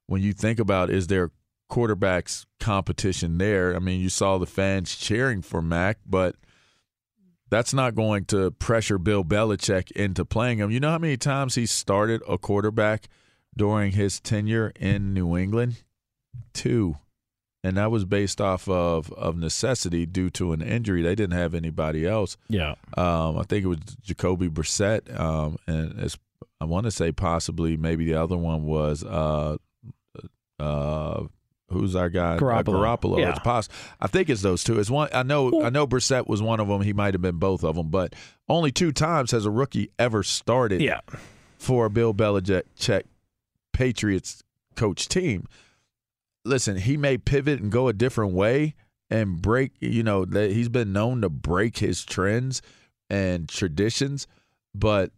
when 0.08 0.22
you 0.22 0.34
think 0.34 0.60
about 0.60 0.90
is 0.90 1.08
there 1.08 1.32
quarterbacks 1.70 2.46
competition 2.60 3.38
there? 3.38 3.76
I 3.76 3.80
mean, 3.80 4.02
you 4.02 4.10
saw 4.10 4.38
the 4.38 4.46
fans 4.46 4.96
cheering 4.96 5.42
for 5.42 5.62
Mac, 5.62 6.00
but 6.06 6.36
that's 7.50 7.74
not 7.74 7.96
going 7.96 8.26
to 8.26 8.52
pressure 8.52 8.98
Bill 8.98 9.24
Belichick 9.24 9.92
into 9.92 10.26
playing 10.26 10.58
him. 10.58 10.72
You 10.72 10.80
know 10.80 10.92
how 10.92 10.98
many 10.98 11.18
times 11.18 11.56
he 11.56 11.66
started 11.66 12.22
a 12.28 12.38
quarterback 12.38 13.08
during 13.56 13.94
his 13.94 14.20
tenure 14.20 14.72
in 14.80 15.14
New 15.14 15.38
England? 15.38 15.84
Two. 16.54 16.98
And 17.64 17.76
that 17.76 17.92
was 17.92 18.06
based 18.06 18.40
off 18.40 18.70
of, 18.70 19.12
of 19.14 19.36
necessity 19.36 20.06
due 20.06 20.30
to 20.32 20.54
an 20.54 20.62
injury. 20.62 21.02
They 21.02 21.16
didn't 21.16 21.38
have 21.38 21.54
anybody 21.54 22.06
else. 22.06 22.38
Yeah. 22.48 22.76
Um, 22.96 23.38
I 23.38 23.44
think 23.44 23.66
it 23.66 23.68
was 23.68 23.80
Jacoby 24.02 24.48
Brissett, 24.48 25.20
um, 25.20 25.58
and 25.68 26.16
I 26.62 26.66
want 26.66 26.86
to 26.86 26.92
say 26.92 27.12
possibly 27.12 27.76
maybe 27.76 28.06
the 28.06 28.14
other 28.14 28.38
one 28.38 28.64
was 28.64 29.04
uh, 29.04 29.58
uh, 30.60 31.24
who's 31.70 31.96
our 31.96 32.10
guy? 32.10 32.36
Uh, 32.36 32.40
Garoppolo. 32.40 33.00
Garoppolo. 33.00 33.20
Yeah. 33.20 33.34
Poss- 33.40 33.70
I 34.00 34.08
think 34.08 34.30
it's 34.30 34.42
those 34.42 34.64
two. 34.64 34.80
It's 34.80 34.90
one. 34.90 35.10
I 35.14 35.24
know. 35.24 35.64
I 35.64 35.70
know 35.70 35.86
Brissett 35.88 36.28
was 36.28 36.42
one 36.42 36.60
of 36.60 36.68
them. 36.68 36.82
He 36.82 36.94
might 36.94 37.14
have 37.14 37.22
been 37.22 37.38
both 37.38 37.64
of 37.64 37.76
them, 37.76 37.90
but 37.90 38.14
only 38.50 38.72
two 38.72 38.92
times 38.92 39.32
has 39.32 39.46
a 39.46 39.52
rookie 39.52 39.90
ever 40.00 40.24
started. 40.24 40.82
Yeah. 40.82 41.02
For 41.58 41.86
a 41.88 41.90
Bill 41.90 42.14
Belichick 42.14 43.04
Patriots 43.74 44.44
coach 44.76 45.08
team. 45.08 45.48
Listen, 46.46 46.78
he 46.78 46.98
may 46.98 47.18
pivot 47.18 47.60
and 47.60 47.72
go 47.72 47.88
a 47.88 47.94
different 47.94 48.34
way 48.34 48.76
and 49.10 49.42
break. 49.42 49.72
You 49.80 50.04
know, 50.04 50.24
that 50.26 50.52
he's 50.52 50.70
been 50.70 50.94
known 50.94 51.22
to 51.22 51.30
break 51.30 51.80
his 51.80 52.06
trends 52.06 52.62
and 53.10 53.50
traditions, 53.50 54.28
but 54.76 55.12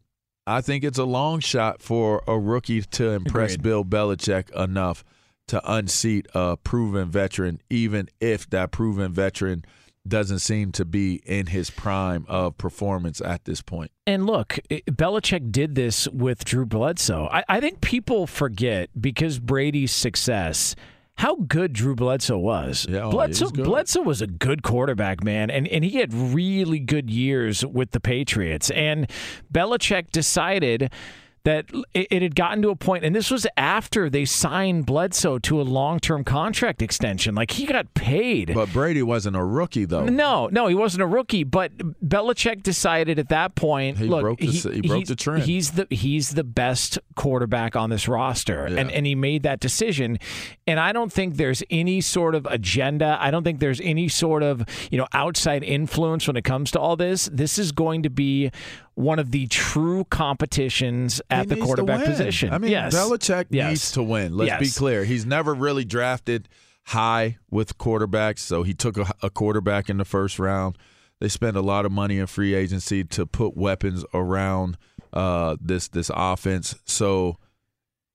I 0.48 0.62
think 0.62 0.84
it's 0.84 0.98
a 0.98 1.04
long 1.04 1.42
shot 1.42 1.82
for 1.82 2.24
a 2.28 2.40
rookie 2.40 2.82
to 2.82 3.10
impress 3.12 3.54
Agreed. 3.54 3.64
Bill 3.64 3.86
Belichick 3.86 4.50
enough 4.56 5.04
to 5.50 5.62
unseat 5.72 6.28
a 6.34 6.58
proven 6.58 7.10
veteran, 7.10 7.60
even 7.70 8.08
if 8.20 8.50
that 8.52 8.72
proven 8.72 9.12
veteran 9.12 9.66
doesn't 10.08 10.40
seem 10.40 10.72
to 10.72 10.86
be 10.86 11.16
in 11.26 11.48
his 11.48 11.70
prime 11.70 12.26
of 12.28 12.58
performance 12.58 13.22
at 13.22 13.46
this 13.46 13.62
point. 13.62 13.92
And 14.08 14.26
look, 14.26 14.60
Belichick 14.70 15.52
did 15.52 15.76
this 15.76 16.08
with 16.08 16.46
Drew 16.46 16.66
Bledsoe. 16.66 17.28
I, 17.32 17.44
I 17.50 17.60
think 17.60 17.82
people 17.82 18.26
forget 18.28 18.90
because 19.00 19.40
Brady's 19.40 19.92
success. 19.92 20.76
How 21.16 21.36
good 21.36 21.74
Drew 21.74 21.96
Bledsoe 21.96 22.38
was. 22.38 22.88
Yeah, 22.90 23.02
oh, 23.02 23.12
Bledsoe, 23.12 23.50
good. 23.50 23.66
Bledsoe 23.66 24.02
was 24.02 24.22
a 24.22 24.28
good 24.28 24.64
quarterback, 24.64 25.22
man, 25.22 25.52
and 25.52 25.68
and 25.68 25.84
he 25.84 25.98
had 25.98 26.14
really 26.14 26.80
good 26.80 27.10
years 27.10 27.66
with 27.66 27.92
the 27.92 28.00
Patriots. 28.00 28.70
And 28.72 29.12
Belichick 29.52 30.12
decided 30.12 30.94
that 31.50 31.66
it, 31.96 32.08
it 32.12 32.22
had 32.22 32.36
gotten 32.36 32.62
to 32.62 32.70
a 32.70 32.76
point, 32.76 33.04
and 33.04 33.16
this 33.16 33.32
was 33.32 33.48
after 33.58 34.08
they 34.08 34.24
signed 34.24 34.86
Bledsoe 34.86 35.40
to 35.40 35.60
a 35.60 35.64
long 35.64 36.00
term 36.00 36.24
contract 36.24 36.84
extension. 36.84 37.34
Like 37.34 37.50
he 37.50 37.66
got 37.66 37.92
paid. 37.96 38.54
But 38.54 38.72
Brady 38.72 39.02
wasn't 39.02 39.36
a 39.36 39.44
rookie 39.44 39.86
though. 39.86 40.06
No, 40.06 40.48
no, 40.52 40.68
he 40.68 40.76
wasn't 40.76 41.02
a 41.02 41.08
rookie. 41.08 41.44
But 41.44 41.76
Belichick 42.08 42.62
decided 42.62 43.18
at 43.18 43.30
that 43.30 43.56
point, 43.56 43.98
He 43.98 44.06
look, 44.08 44.22
broke 44.22 44.40
the- 44.40 44.46
he 44.46 44.82
broke 44.82 44.98
he's- 45.00 45.08
the 45.08 45.16
trend. 45.16 45.44
He's 45.44 45.72
the 45.72 45.88
he's 45.90 46.30
the 46.36 46.44
best 46.44 47.00
quarterback 47.16 47.76
on 47.76 47.90
this 47.90 48.08
roster, 48.08 48.66
and 48.66 48.92
and 48.92 49.08
he 49.08 49.16
made 49.16 49.42
that 49.44 49.60
decision. 49.60 50.20
And 50.68 50.80
I 50.80 50.92
don't 50.92 51.12
think 51.12 51.38
there's 51.38 51.64
any 51.72 52.00
sort 52.00 52.36
of 52.36 52.46
agenda. 52.46 53.18
I 53.20 53.32
don't 53.32 53.44
think 53.44 53.60
there's 53.60 53.82
any 53.82 54.08
sort 54.08 54.44
of 54.44 54.64
you 54.92 55.00
know 55.00 55.08
outside 55.14 55.64
influence 55.64 56.28
when 56.28 56.36
it 56.38 56.44
comes 56.44 56.70
to 56.72 56.80
all 56.80 56.96
this. 56.96 57.28
This 57.34 57.58
is 57.58 57.72
going 57.72 58.04
to 58.04 58.10
be 58.12 58.52
one 59.00 59.18
of 59.18 59.32
the 59.32 59.48
true 59.48 60.04
competitions 60.04 61.22
at 61.30 61.48
He 61.48 61.56
the 61.56 61.62
quarterback 61.62 62.04
position. 62.04 62.52
I 62.52 62.58
mean, 62.58 62.72
yes. 62.72 62.94
Belichick 62.94 63.46
Yes. 63.50 63.70
needs 63.70 63.92
to 63.94 64.04
win. 64.04 64.36
Let's 64.36 64.60
be 64.60 64.70
clear. 64.70 65.06
He's 65.06 65.26
never 65.26 65.54
really 65.54 65.86
drafted 65.86 66.50
high 66.84 67.38
with 67.50 67.78
quarterbacks, 67.78 68.40
so 68.40 68.64
he 68.64 68.74
took 68.74 68.98
a, 68.98 69.10
a 69.24 69.30
quarterback 69.30 69.90
in 69.90 69.98
the 69.98 70.06
first 70.06 70.38
round. 70.38 70.78
They 71.22 71.30
spent 71.30 71.56
a 71.56 71.62
lot 71.62 71.86
of 71.86 71.94
money 71.94 72.18
in 72.20 72.28
free 72.28 72.54
agency 72.54 73.06
to 73.06 73.26
put 73.26 73.56
weapons 73.56 74.04
around 74.14 74.78
uh, 75.14 75.56
this 75.62 75.88
this 75.88 76.12
offense. 76.14 76.76
So 76.84 77.38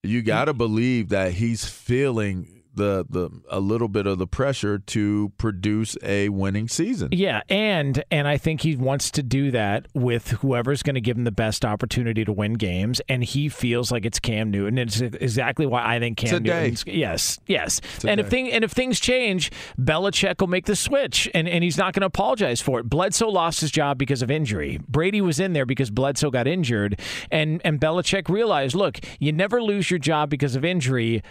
you 0.02 0.20
got 0.20 0.46
to 0.46 0.52
believe 0.52 1.08
that 1.08 1.32
he's 1.32 1.64
feeling 1.64 2.62
the 2.74 3.06
the 3.08 3.30
a 3.48 3.60
little 3.60 3.88
bit 3.88 4.06
of 4.06 4.18
the 4.18 4.26
pressure 4.26 4.78
to 4.78 5.32
produce 5.38 5.96
a 6.02 6.28
winning 6.28 6.68
season. 6.68 7.08
Yeah, 7.12 7.42
and 7.48 8.02
and 8.10 8.28
I 8.28 8.36
think 8.36 8.62
he 8.62 8.76
wants 8.76 9.10
to 9.12 9.22
do 9.22 9.50
that 9.50 9.86
with 9.94 10.28
whoever's 10.28 10.82
going 10.82 10.94
to 10.94 11.00
give 11.00 11.16
him 11.16 11.24
the 11.24 11.32
best 11.32 11.64
opportunity 11.64 12.24
to 12.24 12.32
win 12.32 12.54
games, 12.54 13.00
and 13.08 13.24
he 13.24 13.48
feels 13.48 13.90
like 13.90 14.04
it's 14.04 14.18
Cam 14.18 14.50
Newton. 14.50 14.78
It's 14.78 15.00
exactly 15.00 15.66
why 15.66 15.96
I 15.96 15.98
think 15.98 16.18
Cam 16.18 16.30
Today. 16.30 16.62
Newton's 16.62 16.84
yes, 16.86 17.38
yes. 17.46 17.80
And 18.06 18.20
if 18.20 18.26
Today. 18.26 18.28
thing 18.28 18.52
and 18.52 18.64
if 18.64 18.72
things 18.72 19.00
change, 19.00 19.50
Belichick 19.78 20.40
will 20.40 20.48
make 20.48 20.66
the 20.66 20.76
switch, 20.76 21.28
and 21.34 21.48
and 21.48 21.64
he's 21.64 21.78
not 21.78 21.94
going 21.94 22.02
to 22.02 22.06
apologize 22.06 22.60
for 22.60 22.80
it. 22.80 22.88
Bledsoe 22.88 23.28
lost 23.28 23.60
his 23.60 23.70
job 23.70 23.98
because 23.98 24.22
of 24.22 24.30
injury. 24.30 24.80
Brady 24.88 25.20
was 25.20 25.40
in 25.40 25.52
there 25.52 25.66
because 25.66 25.90
Bledsoe 25.90 26.30
got 26.30 26.46
injured, 26.46 27.00
and 27.30 27.60
and 27.64 27.80
Belichick 27.80 28.28
realized, 28.28 28.74
look, 28.74 28.98
you 29.18 29.32
never 29.32 29.62
lose 29.62 29.90
your 29.90 29.98
job 29.98 30.30
because 30.30 30.56
of 30.56 30.64
injury 30.64 31.22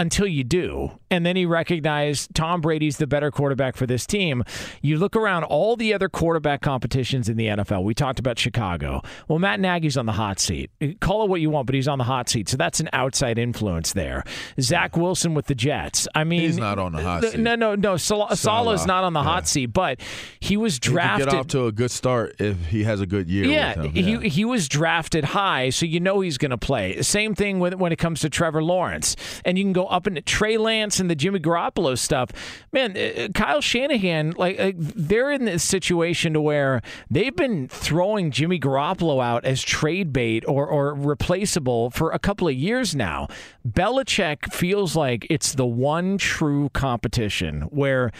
until 0.00 0.26
you 0.26 0.42
do. 0.42 0.90
And 1.10 1.26
then 1.26 1.36
he 1.36 1.44
recognized 1.44 2.34
Tom 2.34 2.60
Brady's 2.62 2.96
the 2.96 3.06
better 3.06 3.30
quarterback 3.30 3.76
for 3.76 3.84
this 3.86 4.06
team. 4.06 4.42
You 4.80 4.96
look 4.96 5.14
around 5.14 5.44
all 5.44 5.76
the 5.76 5.92
other 5.92 6.08
quarterback 6.08 6.62
competitions 6.62 7.28
in 7.28 7.36
the 7.36 7.46
NFL. 7.48 7.82
We 7.84 7.92
talked 7.94 8.18
about 8.18 8.38
Chicago. 8.38 9.02
Well, 9.28 9.38
Matt 9.38 9.60
Nagy's 9.60 9.98
on 9.98 10.06
the 10.06 10.12
hot 10.12 10.40
seat. 10.40 10.70
Call 11.00 11.24
it 11.24 11.28
what 11.28 11.40
you 11.42 11.50
want, 11.50 11.66
but 11.66 11.74
he's 11.74 11.86
on 11.88 11.98
the 11.98 12.04
hot 12.04 12.28
seat. 12.30 12.48
So 12.48 12.56
that's 12.56 12.80
an 12.80 12.88
outside 12.94 13.38
influence 13.38 13.92
there. 13.92 14.24
Zach 14.58 14.96
Wilson 14.96 15.34
with 15.34 15.46
the 15.46 15.54
Jets. 15.54 16.08
I 16.14 16.24
mean, 16.24 16.40
He's 16.40 16.56
not 16.56 16.78
on 16.78 16.92
the 16.92 17.02
hot 17.02 17.24
seat. 17.24 17.38
No, 17.40 17.54
no, 17.56 17.74
no. 17.74 17.96
Sal- 17.98 18.34
Saleh's 18.34 18.86
not 18.86 19.04
on 19.04 19.12
the 19.12 19.20
yeah. 19.20 19.24
hot 19.24 19.48
seat, 19.48 19.66
but 19.66 20.00
he 20.38 20.56
was 20.56 20.74
He 20.76 20.80
drafted. 20.80 21.28
get 21.28 21.36
off 21.36 21.46
to 21.48 21.66
a 21.66 21.72
good 21.72 21.90
start 21.90 22.36
if 22.38 22.66
he 22.66 22.84
has 22.84 23.02
a 23.02 23.06
good 23.06 23.28
year. 23.28 23.44
Yeah, 23.44 23.76
with 23.82 23.94
him. 23.94 24.22
he 24.22 24.28
he 24.30 24.44
was 24.46 24.66
drafted 24.68 25.24
high, 25.24 25.68
so 25.68 25.84
you 25.84 26.00
know 26.00 26.20
he's 26.20 26.38
going 26.38 26.52
to 26.52 26.58
play. 26.58 27.02
Same 27.02 27.34
thing 27.34 27.58
with 27.58 27.74
when 27.74 27.92
it 27.92 27.98
comes 27.98 28.20
to 28.20 28.30
Trevor 28.30 28.62
Lawrence, 28.62 29.16
and 29.44 29.58
you 29.58 29.64
can 29.64 29.72
go 29.74 29.89
up 29.90 30.06
into 30.06 30.20
Trey 30.20 30.56
Lance 30.56 31.00
and 31.00 31.10
the 31.10 31.14
Jimmy 31.14 31.40
Garoppolo 31.40 31.98
stuff. 31.98 32.30
Man, 32.72 32.96
uh, 32.96 33.28
Kyle 33.34 33.60
Shanahan, 33.60 34.32
like, 34.36 34.58
like 34.58 34.76
they're 34.78 35.30
in 35.30 35.44
this 35.44 35.62
situation 35.64 36.32
to 36.34 36.40
where 36.40 36.82
they've 37.10 37.34
been 37.34 37.68
throwing 37.68 38.30
Jimmy 38.30 38.58
Garoppolo 38.58 39.22
out 39.22 39.44
as 39.44 39.62
trade 39.62 40.12
bait 40.12 40.44
or 40.46 40.66
or 40.66 40.94
replaceable 40.94 41.90
for 41.90 42.10
a 42.10 42.18
couple 42.18 42.48
of 42.48 42.54
years 42.54 42.94
now. 42.94 43.28
Belichick 43.68 44.52
feels 44.52 44.96
like 44.96 45.26
it's 45.28 45.54
the 45.54 45.66
one 45.66 46.18
true 46.18 46.70
competition 46.70 47.62
where 47.62 48.10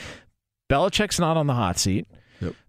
Belichick's 0.71 1.19
not 1.19 1.37
on 1.37 1.47
the 1.47 1.55
hot 1.55 1.79
seat. 1.79 2.07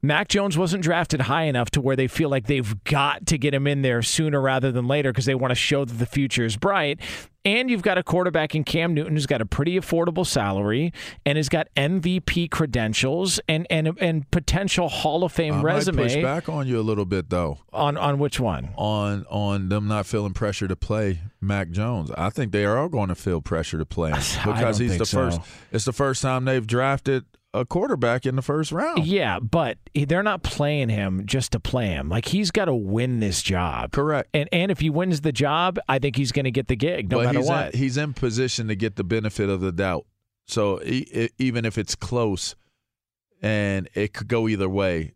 Mac 0.01 0.27
Jones 0.27 0.57
wasn't 0.57 0.84
drafted 0.84 1.21
high 1.21 1.43
enough 1.43 1.69
to 1.71 1.81
where 1.81 1.95
they 1.95 2.07
feel 2.07 2.29
like 2.29 2.47
they've 2.47 2.84
got 2.84 3.25
to 3.27 3.38
get 3.38 3.53
him 3.53 3.67
in 3.67 3.81
there 3.81 4.01
sooner 4.01 4.41
rather 4.41 4.71
than 4.71 4.88
later 4.88 5.12
because 5.12 5.25
they 5.25 5.36
want 5.36 5.51
to 5.51 5.55
show 5.55 5.86
that 5.86 5.93
the 5.93 6.05
future 6.05 6.45
is 6.45 6.57
bright. 6.57 6.99
And 7.43 7.71
you've 7.71 7.81
got 7.81 7.97
a 7.97 8.03
quarterback 8.03 8.53
in 8.53 8.63
Cam 8.63 8.93
Newton 8.93 9.13
who's 9.13 9.25
got 9.25 9.41
a 9.41 9.47
pretty 9.47 9.79
affordable 9.79 10.27
salary 10.27 10.93
and 11.25 11.38
has 11.38 11.49
got 11.49 11.67
MVP 11.75 12.51
credentials 12.51 13.39
and 13.47 13.65
and 13.71 13.97
and 13.99 14.29
potential 14.29 14.89
Hall 14.89 15.23
of 15.23 15.31
Fame 15.31 15.55
I 15.55 15.62
resume. 15.63 16.03
Push 16.03 16.15
back 16.17 16.49
on 16.49 16.67
you 16.67 16.79
a 16.79 16.84
little 16.84 17.05
bit 17.05 17.29
though. 17.31 17.57
On 17.73 17.97
on 17.97 18.19
which 18.19 18.39
one? 18.39 18.69
On 18.75 19.25
on 19.27 19.69
them 19.69 19.88
not 19.88 20.05
feeling 20.05 20.34
pressure 20.34 20.67
to 20.67 20.75
play 20.75 21.21
Mac 21.39 21.71
Jones. 21.71 22.12
I 22.12 22.29
think 22.29 22.51
they 22.51 22.63
are 22.63 22.77
all 22.77 22.89
going 22.89 23.10
to 23.10 23.15
feel 23.15 23.41
pressure 23.41 23.79
to 23.79 23.86
play 23.86 24.12
him 24.12 24.21
because 24.45 24.77
he's 24.77 24.99
the 24.99 25.05
so. 25.07 25.31
first. 25.31 25.41
It's 25.71 25.86
the 25.86 25.93
first 25.93 26.21
time 26.21 26.45
they've 26.45 26.67
drafted 26.67 27.25
a 27.54 27.66
quarterback 27.66 28.26
in 28.26 28.36
the 28.36 28.42
first 28.42 28.72
round. 28.72 29.06
Yeah, 29.06 29.40
but 29.40 29.78
they're 29.94 30.24
not 30.24 30.44
playing 30.44 30.90
him 30.90 31.26
just 31.26 31.52
to 31.52 31.60
play 31.60 31.88
him. 31.88 32.10
Like 32.10 32.26
he's 32.26 32.52
got 32.52 32.66
to 32.66 32.76
win 32.76 33.20
this 33.20 33.42
job. 33.42 33.92
Correct. 33.92 34.30
And 34.34 34.48
and 34.52 34.72
if 34.72 34.80
he 34.80 34.90
wins 34.90 35.22
the 35.22 35.32
job, 35.32 35.80
I 35.90 36.00
think 36.00 36.16
he's 36.16 36.32
going 36.32 36.46
to 36.46 36.52
get 36.52 36.68
the 36.68 36.76
gig 36.76 37.12
no 37.12 37.18
but 37.18 37.26
matter 37.26 37.40
he's 37.40 37.48
what. 37.48 37.74
In, 37.74 37.80
he's 37.80 37.98
in 37.98 38.14
position 38.14 38.68
to 38.68 38.76
get 38.76 38.96
the 38.96 39.04
benefit 39.04 39.50
of 39.50 39.62
the 39.62 39.72
doubt. 39.72 40.06
So 40.48 40.78
he, 40.78 41.30
even 41.38 41.66
if 41.66 41.78
it's 41.78 41.96
close 41.96 42.56
and 43.42 43.90
it 43.94 44.14
could 44.14 44.28
go 44.28 44.48
either 44.48 44.70
way, 44.70 45.14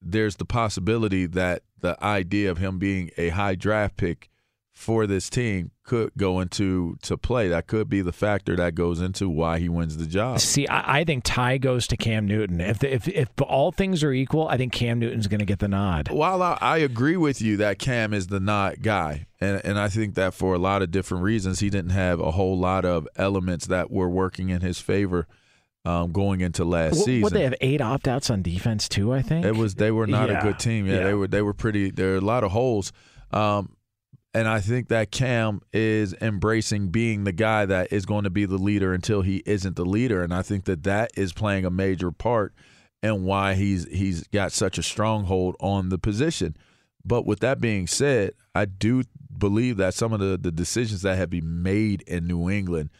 there's 0.00 0.36
the 0.36 0.44
possibility 0.44 1.26
that 1.26 1.62
the 1.80 2.02
idea 2.04 2.50
of 2.50 2.58
him 2.58 2.78
being 2.78 3.10
a 3.16 3.30
high 3.30 3.54
draft 3.54 3.96
pick 3.96 4.30
for 4.76 5.06
this 5.06 5.30
team 5.30 5.70
could 5.84 6.12
go 6.18 6.38
into 6.38 6.98
to 7.00 7.16
play. 7.16 7.48
That 7.48 7.66
could 7.66 7.88
be 7.88 8.02
the 8.02 8.12
factor 8.12 8.54
that 8.56 8.74
goes 8.74 9.00
into 9.00 9.26
why 9.26 9.58
he 9.58 9.70
wins 9.70 9.96
the 9.96 10.04
job. 10.04 10.38
See, 10.38 10.68
I, 10.68 10.98
I 10.98 11.04
think 11.04 11.24
tie 11.24 11.56
goes 11.56 11.86
to 11.86 11.96
Cam 11.96 12.26
Newton. 12.26 12.60
If, 12.60 12.80
the, 12.80 12.92
if 12.92 13.08
if 13.08 13.30
all 13.40 13.72
things 13.72 14.04
are 14.04 14.12
equal, 14.12 14.46
I 14.46 14.58
think 14.58 14.74
Cam 14.74 14.98
Newton's 14.98 15.28
going 15.28 15.40
to 15.40 15.46
get 15.46 15.60
the 15.60 15.66
nod. 15.66 16.10
While 16.10 16.42
I, 16.42 16.58
I, 16.60 16.76
agree 16.76 17.16
with 17.16 17.40
you 17.40 17.56
that 17.56 17.78
Cam 17.78 18.12
is 18.12 18.26
the 18.26 18.38
nod 18.38 18.82
guy, 18.82 19.26
and 19.40 19.64
and 19.64 19.78
I 19.78 19.88
think 19.88 20.14
that 20.16 20.34
for 20.34 20.54
a 20.54 20.58
lot 20.58 20.82
of 20.82 20.90
different 20.90 21.24
reasons, 21.24 21.60
he 21.60 21.70
didn't 21.70 21.92
have 21.92 22.20
a 22.20 22.32
whole 22.32 22.58
lot 22.58 22.84
of 22.84 23.08
elements 23.16 23.66
that 23.68 23.90
were 23.90 24.10
working 24.10 24.50
in 24.50 24.60
his 24.60 24.78
favor. 24.78 25.26
Um, 25.86 26.10
going 26.10 26.40
into 26.40 26.64
last 26.64 27.04
season, 27.04 27.22
would 27.22 27.32
they 27.32 27.44
have 27.44 27.54
eight 27.60 27.80
opt 27.80 28.08
outs 28.08 28.28
on 28.28 28.42
defense 28.42 28.88
too? 28.88 29.14
I 29.14 29.22
think 29.22 29.46
it 29.46 29.54
was 29.54 29.76
they 29.76 29.92
were 29.92 30.08
not 30.08 30.28
yeah. 30.28 30.40
a 30.40 30.42
good 30.42 30.58
team. 30.58 30.86
Yeah, 30.86 30.94
yeah, 30.94 31.04
they 31.04 31.14
were 31.14 31.28
they 31.28 31.42
were 31.42 31.54
pretty. 31.54 31.92
There 31.92 32.14
are 32.14 32.16
a 32.16 32.20
lot 32.20 32.44
of 32.44 32.50
holes. 32.50 32.92
Um, 33.32 33.75
and 34.36 34.46
I 34.46 34.60
think 34.60 34.88
that 34.88 35.10
Cam 35.10 35.62
is 35.72 36.14
embracing 36.20 36.88
being 36.88 37.24
the 37.24 37.32
guy 37.32 37.64
that 37.64 37.90
is 37.90 38.04
going 38.04 38.24
to 38.24 38.30
be 38.30 38.44
the 38.44 38.58
leader 38.58 38.92
until 38.92 39.22
he 39.22 39.42
isn't 39.46 39.76
the 39.76 39.84
leader, 39.86 40.22
and 40.22 40.34
I 40.34 40.42
think 40.42 40.66
that 40.66 40.82
that 40.82 41.10
is 41.16 41.32
playing 41.32 41.64
a 41.64 41.70
major 41.70 42.12
part 42.12 42.52
in 43.02 43.24
why 43.24 43.54
he's 43.54 43.86
he's 43.88 44.26
got 44.28 44.52
such 44.52 44.76
a 44.76 44.82
stronghold 44.82 45.56
on 45.58 45.88
the 45.88 45.96
position. 45.96 46.54
But 47.02 47.24
with 47.24 47.40
that 47.40 47.62
being 47.62 47.86
said, 47.86 48.32
I 48.54 48.66
do 48.66 49.04
believe 49.38 49.78
that 49.78 49.94
some 49.94 50.12
of 50.12 50.20
the, 50.20 50.36
the 50.36 50.52
decisions 50.52 51.00
that 51.00 51.16
have 51.16 51.30
been 51.30 51.62
made 51.62 52.02
in 52.02 52.26
New 52.26 52.50
England 52.50 52.90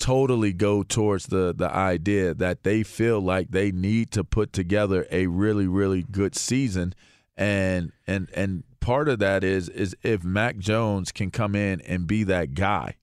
totally 0.00 0.52
go 0.52 0.82
towards 0.82 1.28
the 1.28 1.54
the 1.56 1.72
idea 1.72 2.34
that 2.34 2.64
they 2.64 2.82
feel 2.82 3.20
like 3.20 3.52
they 3.52 3.70
need 3.70 4.10
to 4.10 4.24
put 4.24 4.52
together 4.52 5.06
a 5.12 5.28
really 5.28 5.68
really 5.68 6.02
good 6.10 6.34
season 6.34 6.94
and 7.36 7.92
and 8.08 8.28
and 8.34 8.64
part 8.80 9.08
of 9.08 9.18
that 9.18 9.44
is 9.44 9.68
is 9.68 9.96
if 10.02 10.24
Mac 10.24 10.58
Jones 10.58 11.12
can 11.12 11.30
come 11.30 11.54
in 11.54 11.80
and 11.82 12.06
be 12.06 12.24
that 12.24 12.54
guy. 12.54 12.96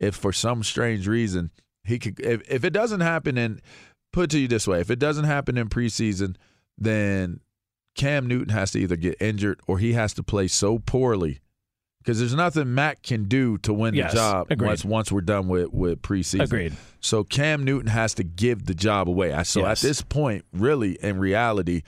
If 0.00 0.14
for 0.14 0.32
some 0.32 0.62
strange 0.62 1.08
reason 1.08 1.50
he 1.84 1.98
could 1.98 2.20
if, 2.20 2.48
if 2.48 2.64
it 2.64 2.70
doesn't 2.72 3.00
happen 3.00 3.36
in 3.36 3.60
put 4.12 4.24
it 4.24 4.30
to 4.30 4.38
you 4.38 4.48
this 4.48 4.66
way, 4.66 4.80
if 4.80 4.90
it 4.90 4.98
doesn't 4.98 5.24
happen 5.24 5.56
in 5.58 5.68
preseason, 5.68 6.36
then 6.76 7.40
Cam 7.96 8.26
Newton 8.26 8.50
has 8.50 8.70
to 8.72 8.78
either 8.78 8.96
get 8.96 9.20
injured 9.20 9.60
or 9.66 9.78
he 9.78 9.94
has 9.94 10.14
to 10.14 10.22
play 10.22 10.46
so 10.46 10.78
poorly 10.78 11.40
because 11.98 12.20
there's 12.20 12.34
nothing 12.34 12.74
Mac 12.74 13.02
can 13.02 13.24
do 13.24 13.58
to 13.58 13.74
win 13.74 13.94
yes, 13.94 14.12
the 14.12 14.16
job 14.16 14.46
agreed. 14.50 14.68
once 14.68 14.84
once 14.84 15.12
we're 15.12 15.20
done 15.20 15.48
with 15.48 15.72
with 15.72 16.00
preseason. 16.00 16.44
Agreed. 16.44 16.76
So 17.00 17.24
Cam 17.24 17.64
Newton 17.64 17.88
has 17.90 18.14
to 18.14 18.24
give 18.24 18.66
the 18.66 18.74
job 18.74 19.08
away. 19.08 19.30
So 19.44 19.60
Yes. 19.60 19.82
at 19.82 19.88
this 19.88 20.00
point, 20.00 20.44
really 20.52 20.92
in 21.02 21.18
reality, 21.18 21.82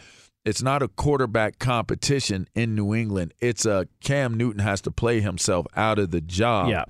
it's 0.44 0.62
not 0.62 0.82
a 0.82 0.88
quarterback 0.88 1.58
competition 1.58 2.48
in 2.54 2.74
New 2.74 2.94
England. 2.94 3.34
It's 3.40 3.66
a 3.66 3.86
Cam 4.02 4.36
Newton 4.36 4.60
has 4.62 4.80
to 4.82 4.90
play 4.90 5.20
himself 5.20 5.66
out 5.76 5.98
of 5.98 6.10
the 6.10 6.20
job 6.20 6.68
Yeah. 6.70 6.84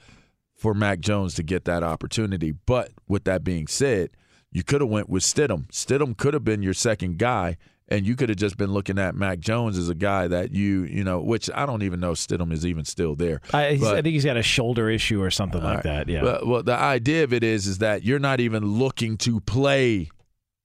for 0.56 0.74
Mac 0.74 1.00
Jones 1.00 1.34
to 1.34 1.42
get 1.42 1.64
that 1.64 1.82
opportunity. 1.82 2.52
But 2.52 2.92
with 3.08 3.24
that 3.24 3.42
being 3.42 3.66
said, 3.66 4.10
you 4.52 4.62
could 4.62 4.80
have 4.80 4.90
went 4.90 5.08
with 5.08 5.22
Stidham. 5.22 5.66
Stidham 5.72 6.16
could 6.16 6.34
have 6.34 6.44
been 6.44 6.62
your 6.62 6.74
second 6.74 7.18
guy, 7.18 7.56
and 7.88 8.06
you 8.06 8.14
could 8.14 8.28
have 8.28 8.38
just 8.38 8.56
been 8.56 8.72
looking 8.72 8.98
at 8.98 9.14
Mac 9.16 9.40
Jones 9.40 9.76
as 9.78 9.88
a 9.88 9.94
guy 9.96 10.28
that 10.28 10.52
you, 10.52 10.84
you 10.84 11.02
know, 11.02 11.20
which 11.20 11.50
I 11.52 11.66
don't 11.66 11.82
even 11.82 11.98
know 12.00 12.12
Stidham 12.12 12.52
is 12.52 12.64
even 12.64 12.84
still 12.84 13.16
there. 13.16 13.40
I, 13.52 13.70
he's- 13.70 13.80
But- 13.80 13.96
I 13.96 14.02
think 14.02 14.14
he's 14.14 14.24
got 14.24 14.36
a 14.36 14.42
shoulder 14.42 14.88
issue 14.90 15.20
or 15.22 15.30
something 15.30 15.62
like 15.62 15.82
that. 15.82 16.08
Yeah. 16.08 16.22
well, 16.22 16.40
well, 16.46 16.62
the 16.62 16.74
idea 16.76 17.24
of 17.24 17.32
it 17.32 17.42
is 17.42 17.66
is 17.66 17.78
that 17.78 18.04
you're 18.04 18.18
not 18.20 18.38
even 18.38 18.64
looking 18.78 19.16
to 19.18 19.40
play 19.40 20.08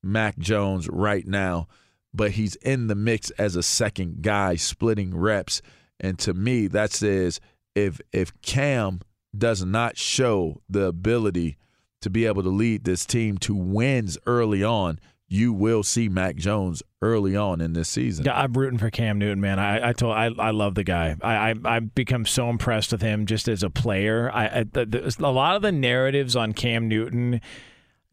Mac 0.04 0.38
Jones 0.38 0.88
right 0.88 1.26
now, 1.26 1.67
but 2.15 2.32
he's 2.32 2.56
in 2.58 2.88
the 2.88 2.95
mix 2.95 3.30
as 3.32 3.56
a 3.56 3.63
second 3.63 4.21
guy, 4.21 4.56
splitting 4.56 5.15
reps. 5.15 5.62
And 5.99 6.17
to 6.19 6.34
me, 6.34 6.67
that 6.67 6.91
says 6.91 7.39
if 7.75 8.01
if 8.12 8.32
Cam 8.41 9.01
does 9.38 9.63
not 9.63 9.97
show 9.97 10.62
the 10.69 10.86
ability 10.86 11.58
to 12.01 12.10
be 12.10 12.25
able 12.25 12.43
to 12.43 12.49
lead 12.49 12.84
this 12.84 13.06
team 13.06 13.38
to 13.39 13.56
wins 13.56 14.17
early 14.25 14.63
on, 14.63 14.99
you 15.28 15.51
will 15.51 15.84
see 15.84 16.08
Mac 16.08 16.36
Jones 16.36 16.84
early 17.01 17.36
on 17.36 17.60
in 17.60 17.73
this 17.73 17.89
season. 17.89 18.25
Yeah, 18.25 18.39
I'm 18.39 18.54
rooting 18.54 18.78
for 18.78 18.89
Cam 18.89 19.17
Newton, 19.17 19.41
man. 19.41 19.60
I 19.60 19.89
I 19.89 19.93
told 19.93 20.15
I, 20.15 20.30
I 20.38 20.51
love 20.51 20.75
the 20.75 20.84
guy. 20.84 21.15
I, 21.21 21.51
I 21.51 21.56
I've 21.65 21.95
become 21.95 22.25
so 22.25 22.49
impressed 22.49 22.91
with 22.91 23.01
him 23.01 23.25
just 23.25 23.47
as 23.47 23.63
a 23.63 23.69
player. 23.69 24.30
I, 24.34 24.60
I 24.60 24.63
the, 24.71 24.86
the, 24.86 25.15
a 25.19 25.32
lot 25.32 25.56
of 25.56 25.62
the 25.62 25.71
narratives 25.71 26.36
on 26.36 26.54
Cam 26.54 26.88
Newton 26.88 27.41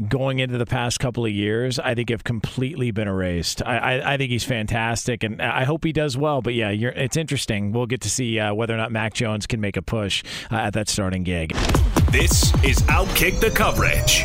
going 0.09 0.39
into 0.39 0.59
the 0.59 0.67
past 0.67 1.01
couple 1.01 1.25
of 1.25 1.31
years, 1.31 1.79
I 1.79 1.95
think 1.95 2.11
have 2.11 2.25
completely 2.25 2.91
been 2.91 3.09
erased. 3.09 3.63
I, 3.65 3.79
I, 3.79 4.15
I 4.15 4.17
think 4.17 4.31
he's 4.31 4.45
fantastic, 4.45 5.23
and 5.23 5.41
I 5.41 5.65
hope 5.65 5.85
he 5.85 5.93
does 5.93 6.17
well. 6.17 6.43
But 6.43 6.55
yeah, 6.55 6.71
it's 6.71 7.17
interesting. 7.17 7.73
We'll 7.73 7.87
get 7.87 8.01
to 8.03 8.11
see 8.11 8.39
uh, 8.39 8.55
whether 8.55 8.75
or 8.75 8.79
not 8.79 8.93
Mac 8.93 9.15
Jones 9.15 9.47
can 9.47 9.61
make 9.61 9.77
a 9.77 9.83
push 9.83 10.23
uh, 10.51 10.57
at 10.57 10.75
that 10.75 10.89
starting 10.89 11.23
gig. 11.23 11.55
This 12.11 12.53
is 12.65 12.79
Outkick 12.89 13.41
the 13.41 13.51
Coverage. 13.51 14.25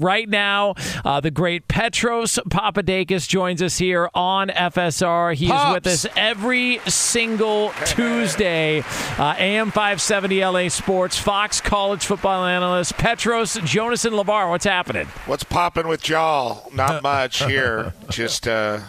right 0.00 0.28
now. 0.28 0.74
Uh, 1.04 1.20
the 1.20 1.30
great 1.30 1.68
Petros 1.68 2.38
Papadakis 2.48 3.28
joins 3.28 3.62
us 3.62 3.78
here 3.78 4.08
on 4.14 4.48
FSR. 4.48 5.34
He 5.34 5.48
Pops. 5.48 5.68
is 5.68 5.74
with 5.74 5.86
us 5.86 6.06
every 6.16 6.78
single 6.86 7.70
Tuesday. 7.86 8.80
Uh, 9.18 9.34
AM 9.38 9.70
570 9.70 10.44
LA 10.44 10.68
Sports, 10.68 11.18
Fox 11.18 11.60
College 11.60 12.04
football 12.04 12.44
analyst 12.44 12.96
Petros 12.96 13.54
Jonas 13.64 14.04
and 14.04 14.14
LaVar. 14.14 14.50
What's 14.50 14.64
happening? 14.64 15.06
What's 15.26 15.44
popping 15.44 15.88
with 15.88 16.08
y'all? 16.08 16.70
Not 16.72 17.02
much 17.02 17.44
here. 17.44 17.92
Just. 18.10 18.48
Uh, 18.48 18.80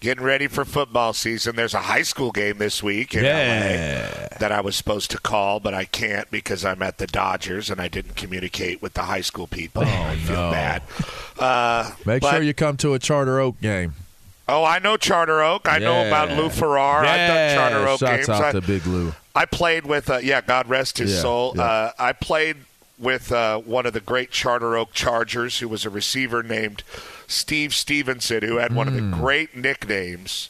getting 0.00 0.24
ready 0.24 0.46
for 0.46 0.64
football 0.64 1.12
season. 1.12 1.56
There's 1.56 1.74
a 1.74 1.80
high 1.80 2.02
school 2.02 2.30
game 2.30 2.58
this 2.58 2.82
week 2.82 3.14
in 3.14 3.24
yeah. 3.24 4.28
LA 4.32 4.38
that 4.38 4.52
I 4.52 4.60
was 4.60 4.76
supposed 4.76 5.10
to 5.12 5.18
call, 5.18 5.60
but 5.60 5.74
I 5.74 5.84
can't 5.84 6.30
because 6.30 6.64
I'm 6.64 6.82
at 6.82 6.98
the 6.98 7.06
Dodgers 7.06 7.70
and 7.70 7.80
I 7.80 7.88
didn't 7.88 8.16
communicate 8.16 8.80
with 8.80 8.94
the 8.94 9.02
high 9.02 9.20
school 9.20 9.46
people. 9.46 9.82
Oh, 9.84 10.02
I 10.02 10.16
feel 10.16 10.36
no. 10.36 10.50
bad. 10.50 10.82
Uh, 11.38 11.90
Make 12.06 12.22
but, 12.22 12.32
sure 12.32 12.42
you 12.42 12.54
come 12.54 12.76
to 12.78 12.94
a 12.94 12.98
Charter 12.98 13.40
Oak 13.40 13.60
game. 13.60 13.94
Oh, 14.50 14.64
I 14.64 14.78
know 14.78 14.96
Charter 14.96 15.42
Oak. 15.42 15.68
I 15.68 15.78
yeah. 15.78 15.84
know 15.84 16.06
about 16.06 16.30
Lou 16.30 16.48
Farrar. 16.48 17.04
Yeah. 17.04 17.12
I've 17.12 17.28
done 17.28 17.56
Charter 17.56 17.88
Oak 17.88 18.00
Shouts 18.00 18.26
games. 18.26 18.28
out 18.28 18.44
I, 18.44 18.52
to 18.52 18.60
Big 18.60 18.86
Lou. 18.86 19.12
I 19.34 19.44
played 19.44 19.84
with, 19.84 20.08
uh, 20.08 20.18
yeah, 20.18 20.40
God 20.40 20.68
rest 20.68 20.98
his 20.98 21.20
soul. 21.20 21.60
Uh, 21.60 21.90
I 21.98 22.12
played 22.12 22.56
with 22.98 23.30
uh, 23.30 23.58
one 23.58 23.84
of 23.84 23.92
the 23.92 24.00
great 24.00 24.30
Charter 24.30 24.76
Oak 24.76 24.92
Chargers 24.92 25.58
who 25.58 25.68
was 25.68 25.84
a 25.84 25.90
receiver 25.90 26.42
named– 26.42 26.84
Steve 27.28 27.74
Stevenson, 27.74 28.42
who 28.42 28.56
had 28.56 28.74
one 28.74 28.88
of 28.88 28.94
the 28.94 29.02
hmm. 29.02 29.12
great 29.12 29.54
nicknames 29.54 30.48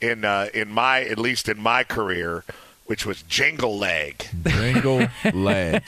in 0.00 0.24
uh, 0.24 0.48
in 0.54 0.70
my 0.70 1.02
at 1.02 1.18
least 1.18 1.48
in 1.48 1.60
my 1.60 1.84
career, 1.84 2.44
which 2.86 3.04
was 3.04 3.22
Jingle 3.22 3.76
Leg. 3.76 4.28
Jingle 4.46 5.08
Leg. 5.34 5.82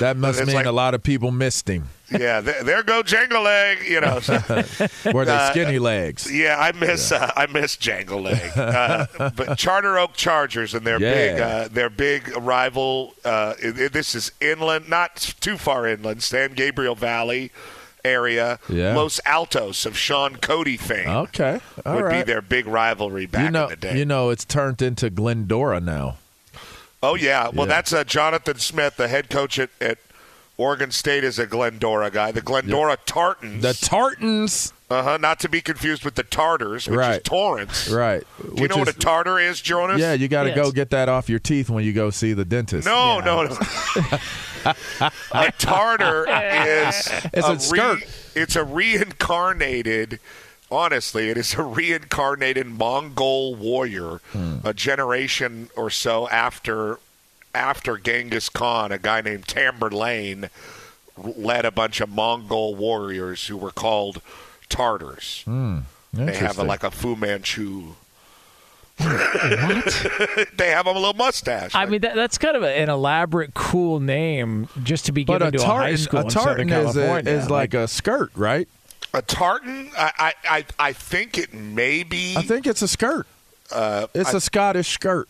That 0.00 0.16
must 0.16 0.44
mean 0.44 0.56
like, 0.56 0.66
a 0.66 0.72
lot 0.72 0.94
of 0.94 1.02
people 1.02 1.30
missed 1.30 1.68
him. 1.68 1.88
Yeah, 2.10 2.40
there, 2.40 2.64
there 2.64 2.82
go 2.82 3.04
Jingle 3.04 3.42
Leg. 3.42 3.78
You 3.86 4.00
know, 4.00 4.14
were 5.14 5.24
they 5.24 5.32
uh, 5.32 5.50
skinny 5.52 5.78
legs? 5.78 6.30
Yeah, 6.32 6.56
I 6.58 6.72
miss 6.72 7.12
yeah. 7.12 7.24
Uh, 7.24 7.32
I 7.36 7.46
miss 7.46 7.76
Jangle 7.76 8.22
Leg. 8.22 8.58
Uh, 8.58 9.06
but 9.36 9.56
Charter 9.56 9.98
Oak 9.98 10.14
Chargers 10.14 10.74
and 10.74 10.84
their 10.84 11.00
yeah. 11.00 11.12
big 11.12 11.40
uh, 11.40 11.68
their 11.68 11.90
big 11.90 12.36
rival. 12.36 13.14
Uh, 13.24 13.54
this 13.62 14.16
is 14.16 14.32
inland, 14.40 14.88
not 14.88 15.34
too 15.40 15.56
far 15.56 15.86
inland, 15.86 16.24
San 16.24 16.54
Gabriel 16.54 16.96
Valley 16.96 17.52
area, 18.04 18.58
yeah. 18.68 18.94
Los 18.94 19.20
Altos 19.26 19.86
of 19.86 19.96
Sean 19.96 20.36
Cody 20.36 20.76
fame. 20.76 21.08
Okay, 21.08 21.60
All 21.84 21.96
would 21.96 22.04
right. 22.04 22.24
be 22.24 22.32
their 22.32 22.42
big 22.42 22.66
rivalry 22.66 23.26
back 23.26 23.44
you 23.44 23.50
know, 23.50 23.64
in 23.64 23.70
the 23.70 23.76
day. 23.76 23.98
You 23.98 24.04
know, 24.04 24.30
it's 24.30 24.44
turned 24.44 24.82
into 24.82 25.10
Glendora 25.10 25.80
now. 25.80 26.16
Oh 27.02 27.14
yeah, 27.14 27.48
well 27.48 27.66
yeah. 27.66 27.74
that's 27.74 27.92
uh, 27.92 28.04
Jonathan 28.04 28.58
Smith, 28.58 28.96
the 28.96 29.08
head 29.08 29.30
coach 29.30 29.58
at, 29.58 29.70
at 29.80 29.98
Oregon 30.56 30.90
State, 30.90 31.24
is 31.24 31.38
a 31.38 31.46
Glendora 31.46 32.10
guy. 32.10 32.32
The 32.32 32.42
Glendora 32.42 32.98
Tartans. 33.06 33.62
The 33.62 33.74
Tartans. 33.74 34.72
Uh 34.90 35.02
huh. 35.04 35.18
Not 35.18 35.38
to 35.40 35.48
be 35.48 35.60
confused 35.60 36.04
with 36.04 36.16
the 36.16 36.24
Tartars, 36.24 36.88
which 36.88 36.98
Right. 36.98 37.16
is 37.18 37.22
Torrance. 37.22 37.88
Right. 37.88 38.24
Do 38.56 38.62
you 38.62 38.66
know 38.68 38.76
what 38.78 38.88
a 38.88 38.92
tartar 38.92 39.38
is, 39.38 39.60
Jonas? 39.60 40.00
Yeah, 40.00 40.14
you 40.14 40.26
got 40.26 40.42
to 40.42 40.48
Yes. 40.48 40.56
go 40.58 40.72
get 40.72 40.90
that 40.90 41.08
off 41.08 41.28
your 41.28 41.38
teeth 41.38 41.70
when 41.70 41.84
you 41.84 41.92
go 41.92 42.10
see 42.10 42.32
the 42.32 42.44
dentist. 42.44 42.86
No, 42.86 43.20
no, 43.20 43.44
no. 43.44 43.56
a 45.32 45.52
tartar 45.58 46.26
is 46.28 47.08
It's 47.32 47.48
a 47.48 47.58
skirt. 47.60 47.98
it's 48.34 48.56
a 48.56 48.64
reincarnated. 48.64 50.18
Honestly, 50.72 51.30
it 51.30 51.36
is 51.36 51.54
a 51.54 51.62
reincarnated 51.62 52.66
Mongol 52.66 53.54
warrior, 53.56 54.20
Hmm. 54.32 54.58
a 54.64 54.72
generation 54.74 55.68
or 55.76 55.90
so 55.90 56.28
after 56.28 56.98
after 57.54 57.96
Genghis 57.96 58.48
Khan. 58.48 58.92
A 58.92 58.98
guy 58.98 59.20
named 59.20 59.46
Tamerlane 59.46 60.48
led 61.16 61.64
a 61.64 61.70
bunch 61.72 62.00
of 62.00 62.08
Mongol 62.08 62.74
warriors 62.76 63.46
who 63.48 63.56
were 63.56 63.72
called 63.72 64.20
Tartars. 64.70 65.42
Hmm. 65.44 65.78
They 66.12 66.34
have 66.36 66.58
a, 66.58 66.64
like 66.64 66.82
a 66.82 66.90
Fu 66.90 67.14
Manchu. 67.16 67.94
what? 68.98 70.48
they 70.56 70.70
have 70.70 70.86
a 70.86 70.92
little 70.92 71.14
mustache. 71.14 71.74
I 71.74 71.86
mean, 71.86 72.00
that, 72.02 72.14
that's 72.14 72.36
kind 72.38 72.56
of 72.56 72.62
a, 72.62 72.68
an 72.68 72.88
elaborate, 72.88 73.54
cool 73.54 74.00
name 74.00 74.68
just 74.82 75.06
to 75.06 75.12
be 75.12 75.24
But 75.24 75.38
given 75.38 75.54
a 75.54 75.58
to 75.58 75.62
a 75.64 75.66
high 75.66 75.72
tartan, 75.78 75.98
school 75.98 76.20
a 76.20 76.24
in 76.24 76.30
Southern 76.30 76.68
tartan 76.68 76.88
is, 76.88 76.96
a, 76.96 77.30
is 77.30 77.50
like 77.50 77.74
a 77.74 77.88
skirt, 77.88 78.30
right? 78.34 78.68
A 79.14 79.22
tartan? 79.22 79.90
I, 79.96 80.12
I, 80.18 80.34
I, 80.48 80.64
I 80.78 80.92
think 80.92 81.38
it 81.38 81.52
may 81.54 82.02
be. 82.02 82.36
I 82.36 82.42
think 82.42 82.66
it's 82.66 82.82
a 82.82 82.88
skirt. 82.88 83.26
Uh, 83.72 84.06
It's 84.14 84.34
I- 84.34 84.38
a 84.38 84.40
Scottish 84.40 84.88
skirt, 84.88 85.28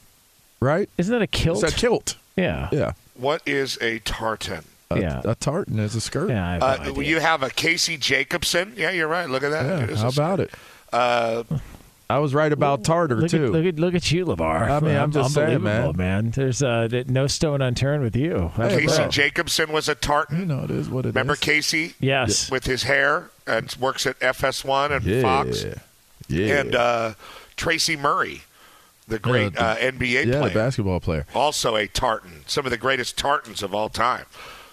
right? 0.61 0.89
Isn't 0.99 1.13
that 1.13 1.23
a 1.23 1.27
kilt? 1.27 1.63
It's 1.63 1.73
a 1.73 1.77
kilt. 1.77 2.17
Yeah. 2.37 2.69
Yeah. 2.73 2.93
What 3.15 3.43
is 3.47 3.79
a 3.83 3.99
tartan? 4.01 4.65
A, 4.93 5.01
Yeah. 5.01 5.21
a 5.25 5.35
tartan 5.37 5.79
is 5.79 5.95
a 5.95 6.01
skirt. 6.01 6.31
Yeah, 6.31 6.47
I 6.49 6.53
have 6.55 6.63
Uh, 6.63 6.77
no 6.85 6.91
idea. 6.93 7.05
you 7.05 7.21
have 7.21 7.43
a 7.45 7.51
Casey 7.51 7.97
Jacobsen. 7.97 8.73
Yeah, 8.77 8.91
you're 8.91 9.07
right. 9.09 9.29
Look 9.31 9.43
at 9.45 9.51
that. 9.51 9.89
Yeah, 9.91 9.97
how 9.97 10.09
about 10.09 10.41
it? 10.41 10.51
Uh, 10.93 11.45
I 12.09 12.19
was 12.19 12.35
right 12.35 12.53
about 12.53 12.83
tartar 12.83 13.15
Look 13.21 13.31
too. 13.31 13.45
at, 13.47 13.51
look 13.53 13.65
at 13.65 13.79
look 13.79 13.95
at 13.95 14.11
you, 14.11 14.27
LaVar. 14.27 14.69
I 14.69 14.81
mean, 14.81 14.97
I'm 14.97 15.13
just 15.13 15.33
saying, 15.33 15.55
Unbelievable, 15.55 15.93
man. 15.93 16.33
There's 16.33 16.61
uh, 16.61 16.89
no 17.07 17.29
stone 17.29 17.63
unturned 17.63 18.03
with 18.03 18.17
you. 18.17 18.51
That's 18.57 18.75
Casey. 18.75 19.07
Jacobsen 19.11 19.71
was 19.71 19.89
a 19.89 19.95
tartan. 19.95 20.41
you 20.41 20.45
know, 20.47 20.65
it 20.65 20.73
is 20.73 20.89
what 20.89 21.05
it 21.07 21.11
is. 21.11 21.15
Remember 21.15 21.37
Casey? 21.37 21.95
Yes. 22.01 22.51
With 22.51 22.65
his 22.65 22.83
hair 22.83 23.31
and 23.47 23.73
works 23.79 24.07
at 24.07 24.19
FS1 24.19 24.91
and 24.91 25.05
Yeah. 25.05 25.23
Fox. 25.23 25.65
Yeah. 26.27 26.61
And 26.61 26.75
uh, 26.75 27.13
Tracy 27.55 27.97
Murray, 27.97 28.43
the 29.07 29.21
great 29.21 29.55
the- 29.55 29.63
uh, 29.63 29.77
NBA 29.77 30.27
yeah, 30.27 30.39
player. 30.41 30.49
the 30.49 30.55
basketball 30.55 30.99
player. 30.99 31.27
also 31.33 31.77
a 31.77 31.87
tartan. 31.87 32.43
Some 32.49 32.65
of 32.67 32.71
the 32.73 32.77
greatest 32.77 33.17
tartans 33.17 33.63
of 33.63 33.73
all 33.73 33.89
time. 33.89 34.25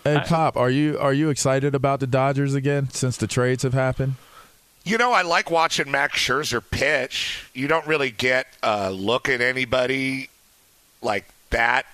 Hey, 0.07 0.23
Pop, 0.25 0.55
are 0.55 0.69
you 0.69 0.97
are 0.99 1.11
you 1.11 1.29
excited 1.29 1.75
about 1.75 1.99
the 1.99 2.07
Dodgers 2.07 2.53
again 2.53 2.89
since 2.91 3.17
the 3.17 3.27
trades 3.27 3.63
have 3.63 3.73
happened? 3.73 4.15
You 4.85 4.97
know, 4.97 5.11
I 5.11 5.21
like 5.21 5.51
watching 5.51 5.91
Max 5.91 6.17
Scherzer 6.17 6.63
pitch. 6.71 7.49
You 7.53 7.67
don't 7.67 7.85
really 7.85 8.09
get 8.09 8.47
a 8.63 8.89
look 8.89 9.27
at 9.27 9.41
anybody 9.41 10.29
like 11.01 11.25
that 11.49 11.85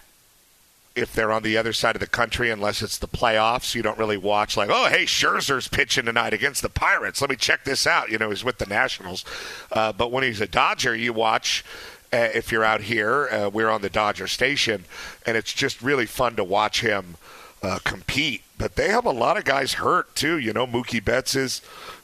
if 0.95 1.11
they're 1.13 1.31
on 1.31 1.41
the 1.41 1.57
other 1.57 1.73
side 1.73 1.95
of 1.95 2.01
the 2.01 2.07
country, 2.07 2.51
unless 2.51 2.83
it's 2.83 2.99
the 2.99 3.07
playoffs. 3.07 3.73
You 3.73 3.81
don't 3.81 3.97
really 3.97 4.17
watch 4.17 4.55
like, 4.55 4.69
oh, 4.71 4.89
hey, 4.89 5.05
Scherzer's 5.05 5.67
pitching 5.67 6.05
tonight 6.05 6.33
against 6.33 6.61
the 6.61 6.69
Pirates. 6.69 7.19
Let 7.19 7.31
me 7.31 7.35
check 7.35 7.63
this 7.63 7.87
out. 7.87 8.11
You 8.11 8.19
know, 8.19 8.29
he's 8.29 8.43
with 8.43 8.59
the 8.59 8.67
Nationals. 8.67 9.25
Uh, 9.71 9.91
but 9.91 10.11
when 10.11 10.23
he's 10.23 10.39
a 10.39 10.47
Dodger, 10.47 10.95
you 10.95 11.13
watch. 11.13 11.65
Uh, 12.11 12.29
if 12.35 12.51
you're 12.51 12.63
out 12.63 12.81
here, 12.81 13.27
uh, 13.29 13.49
we're 13.49 13.71
on 13.71 13.81
the 13.81 13.89
Dodger 13.89 14.27
station, 14.27 14.85
and 15.25 15.35
it's 15.35 15.51
just 15.51 15.81
really 15.81 16.05
fun 16.05 16.35
to 16.35 16.43
watch 16.43 16.81
him 16.81 17.15
uh, 17.63 17.79
compete. 17.83 18.43
But 18.57 18.75
they 18.75 18.89
have 18.89 19.05
a 19.05 19.11
lot 19.11 19.37
of 19.37 19.45
guys 19.45 19.73
hurt 19.73 20.15
too. 20.15 20.37
You 20.37 20.53
know, 20.53 20.67
Mookie 20.67 21.03
Betts 21.03 21.35
is 21.35 21.61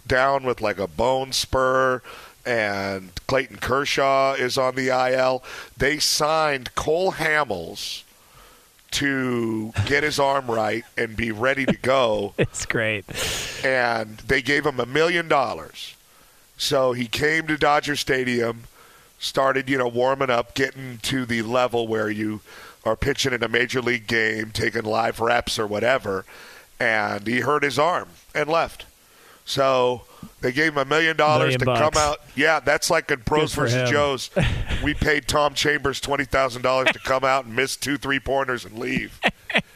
down 0.07 0.43
with 0.43 0.61
like 0.61 0.79
a 0.79 0.87
bone 0.87 1.31
spur, 1.31 2.01
and 2.45 3.11
Clayton 3.27 3.57
Kershaw 3.57 4.33
is 4.33 4.57
on 4.57 4.75
the 4.75 4.87
IL. 4.87 5.43
They 5.77 5.99
signed 5.99 6.73
Cole 6.75 7.13
Hamels 7.13 8.03
to 8.91 9.71
get 9.85 10.03
his 10.03 10.19
arm 10.19 10.49
right 10.49 10.83
and 10.97 11.15
be 11.15 11.31
ready 11.31 11.65
to 11.65 11.77
go. 11.77 12.33
It's 12.39 12.65
great. 12.65 13.05
And 13.63 14.17
they 14.19 14.41
gave 14.41 14.65
him 14.65 14.79
a 14.79 14.85
million 14.85 15.27
dollars. 15.27 15.95
So 16.57 16.93
he 16.93 17.05
came 17.07 17.45
to 17.47 17.57
Dodger 17.57 17.95
Stadium, 17.95 18.63
started, 19.19 19.69
you 19.69 19.77
know, 19.77 19.87
warming 19.87 20.29
up, 20.31 20.55
getting 20.55 20.97
to 21.03 21.25
the 21.25 21.43
level 21.43 21.87
where 21.87 22.09
you 22.09 22.41
are 22.85 22.95
pitching 22.95 23.33
in 23.33 23.43
a 23.43 23.47
major 23.47 23.81
league 23.81 24.07
game, 24.07 24.51
taking 24.51 24.83
live 24.83 25.19
reps 25.19 25.59
or 25.59 25.67
whatever, 25.67 26.25
and 26.79 27.27
he 27.27 27.41
hurt 27.41 27.63
his 27.63 27.77
arm 27.77 28.09
and 28.33 28.49
left. 28.49 28.85
So 29.45 30.03
they 30.41 30.51
gave 30.51 30.73
him 30.73 30.77
a 30.77 30.85
million 30.85 31.17
dollars 31.17 31.57
to 31.57 31.65
bucks. 31.65 31.79
come 31.79 32.01
out. 32.01 32.19
Yeah, 32.35 32.59
that's 32.59 32.89
like 32.89 33.09
in 33.09 33.21
Pros 33.21 33.53
versus 33.53 33.75
him. 33.81 33.87
Joes. 33.87 34.29
We 34.83 34.93
paid 34.93 35.27
Tom 35.27 35.55
Chambers 35.55 35.99
twenty 35.99 36.23
thousand 36.23 36.61
dollars 36.61 36.91
to 36.93 36.99
come 36.99 37.25
out 37.25 37.43
and 37.45 37.53
miss 37.53 37.75
two 37.75 37.97
three 37.97 38.19
pointers 38.19 38.63
and 38.63 38.77
leave. 38.79 39.19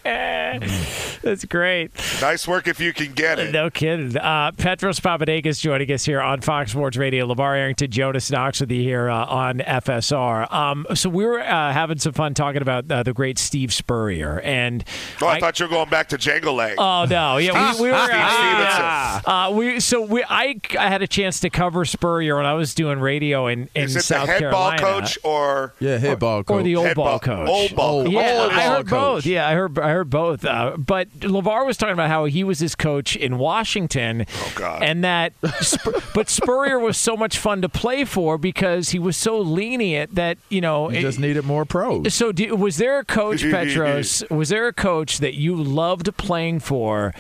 That's 1.23 1.45
great. 1.45 1.91
Nice 2.21 2.47
work 2.47 2.67
if 2.67 2.79
you 2.79 2.91
can 2.93 3.13
get 3.13 3.39
it. 3.39 3.51
No 3.53 3.69
kidding. 3.69 4.17
Uh, 4.17 4.51
Petros 4.51 4.99
Papadakis 4.99 5.61
joining 5.61 5.89
us 5.91 6.03
here 6.05 6.21
on 6.21 6.41
Fox 6.41 6.71
Sports 6.71 6.97
Radio. 6.97 7.25
LaVar 7.25 7.57
Arrington, 7.57 7.89
Jonas 7.89 8.29
Knox 8.29 8.59
with 8.59 8.71
you 8.71 8.81
here 8.83 9.09
uh, 9.09 9.25
on 9.25 9.59
FSR. 9.59 10.51
Um, 10.51 10.85
so 10.93 11.09
we 11.09 11.25
were 11.25 11.39
uh, 11.39 11.71
having 11.73 11.97
some 11.99 12.11
fun 12.13 12.33
talking 12.33 12.61
about 12.61 12.91
uh, 12.91 13.03
the 13.03 13.13
great 13.13 13.37
Steve 13.39 13.73
Spurrier. 13.73 14.41
And 14.41 14.83
Oh, 15.21 15.27
I, 15.27 15.39
thought 15.39 15.59
you 15.59 15.65
were 15.65 15.69
going 15.69 15.89
back 15.89 16.09
to 16.09 16.17
Django 16.17 16.53
Leg. 16.53 16.75
Oh 16.77 17.05
no! 17.09 17.37
Yeah, 17.37 17.73
we, 17.75 17.83
we 17.83 17.89
were. 17.91 17.97
Steve 18.03 18.15
uh, 18.15 19.19
Stevenson. 19.19 19.31
uh, 19.31 19.51
we 19.53 19.79
so 19.79 20.01
we 20.01 20.23
I, 20.27 20.59
I 20.77 20.87
had 20.89 21.01
a 21.01 21.07
chance 21.07 21.39
to 21.41 21.49
cover 21.49 21.85
Spurrier 21.85 22.35
when 22.35 22.45
I 22.45 22.53
was 22.53 22.73
doing 22.75 22.99
radio 22.99 23.47
in, 23.47 23.69
in 23.73 23.83
Is 23.85 23.95
it 23.95 24.01
South 24.01 24.25
the 24.25 24.33
head 24.33 24.39
Carolina. 24.41 24.81
ball 24.81 24.99
coach 25.01 25.17
or 25.23 25.73
Yeah, 25.79 25.97
head 25.97 26.19
ball 26.19 26.43
coach. 26.43 26.53
Or 26.59 26.63
the 26.63 26.75
old 26.75 26.87
Head 26.87 26.95
ball, 26.95 27.05
ball- 27.05 27.19
coach. 27.19 27.47
old 27.49 27.75
ball- 27.75 28.07
Yeah, 28.07 28.41
old 28.43 28.51
I 28.51 28.65
ball 28.67 28.75
heard 28.77 28.89
both. 28.89 29.25
Yeah, 29.25 29.47
I 29.47 29.53
heard 29.53 29.79
I 29.79 29.91
heard 29.93 30.09
both. 30.09 30.43
Uh, 30.45 30.75
but 30.77 31.09
LaVar 31.19 31.65
was 31.65 31.77
talking 31.77 31.93
about 31.93 32.09
how 32.09 32.25
he 32.25 32.43
was 32.43 32.59
his 32.59 32.75
coach 32.75 33.15
in 33.15 33.37
Washington. 33.37 34.25
Oh 34.35 34.51
God! 34.55 34.83
And 34.83 35.03
that, 35.03 35.33
Sp- 35.63 35.95
but 36.13 36.29
Spurrier 36.29 36.79
was 36.79 36.97
so 36.97 37.15
much 37.15 37.37
fun 37.37 37.61
to 37.61 37.69
play 37.69 38.03
for 38.05 38.37
because 38.37 38.89
he 38.89 38.99
was 38.99 39.15
so 39.17 39.39
lenient 39.39 40.15
that 40.15 40.37
you 40.49 40.61
know. 40.61 40.89
You 40.89 40.99
it- 40.99 41.01
just 41.01 41.19
needed 41.19 41.45
more 41.45 41.65
pros. 41.65 42.13
so, 42.13 42.31
do, 42.31 42.55
was 42.55 42.77
there 42.77 42.99
a 42.99 43.05
coach, 43.05 43.41
Petros? 43.51 44.23
was 44.29 44.49
there 44.49 44.67
a 44.67 44.73
coach 44.73 45.19
that 45.19 45.35
you 45.35 45.55
loved 45.55 46.15
playing 46.17 46.59
for, 46.59 47.13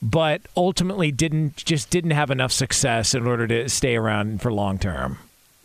but 0.00 0.42
ultimately 0.56 1.10
didn't 1.10 1.56
just 1.56 1.90
didn't 1.90 2.12
have 2.12 2.30
enough 2.30 2.52
success 2.52 3.14
in 3.14 3.26
order 3.26 3.46
to 3.48 3.68
stay 3.68 3.96
around 3.96 4.40
for 4.40 4.52
long 4.52 4.78
term? 4.78 5.18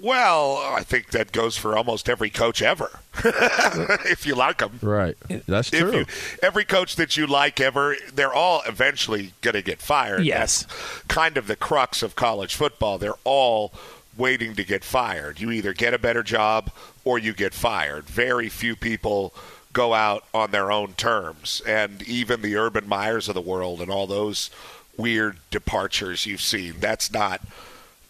Well, 0.04 0.58
I 0.58 0.84
think 0.84 1.12
that 1.12 1.32
goes 1.32 1.56
for 1.56 1.78
almost 1.78 2.10
every 2.10 2.30
coach 2.30 2.62
ever, 2.62 3.00
if 3.24 4.26
you 4.26 4.36
like 4.36 4.58
them. 4.58 4.78
Right. 4.82 5.16
That's 5.48 5.70
true. 5.70 6.00
you, 6.00 6.06
every 6.42 6.66
coach 6.66 6.98
that 6.98 7.16
you 7.16 7.26
like 7.26 7.62
ever, 7.62 7.96
they're 8.14 8.34
all 8.34 8.64
eventually 8.68 9.32
going 9.40 9.54
to 9.54 9.62
get 9.62 9.82
fired. 9.82 10.26
Yes. 10.26 10.64
That's 10.64 11.04
kind 11.08 11.38
of 11.38 11.48
the 11.48 11.56
crux 11.56 12.04
of 12.04 12.18
college 12.18 12.54
football. 12.54 12.98
They're 12.98 13.14
all 13.24 13.72
waiting 14.18 14.56
to 14.56 14.66
get 14.66 14.84
fired. 14.84 15.40
You 15.40 15.52
either 15.52 15.72
get 15.72 15.94
a 15.94 16.00
better 16.00 16.22
job 16.22 16.70
or 17.06 17.18
you 17.18 17.32
get 17.32 17.54
fired. 17.54 18.04
Very 18.04 18.50
few 18.50 18.76
people 18.76 19.34
go 19.72 19.94
out 19.94 20.26
on 20.34 20.52
their 20.52 20.70
own 20.70 20.96
terms. 20.96 21.62
And 21.66 22.02
even 22.02 22.42
the 22.42 22.58
Urban 22.58 22.90
Meyers 22.90 23.30
of 23.30 23.36
the 23.36 23.42
world 23.42 23.80
and 23.80 23.90
all 23.90 24.08
those 24.08 24.50
weird 24.98 25.38
departures 25.50 26.26
you've 26.26 26.42
seen, 26.42 26.74
that's 26.82 27.10
not 27.10 27.40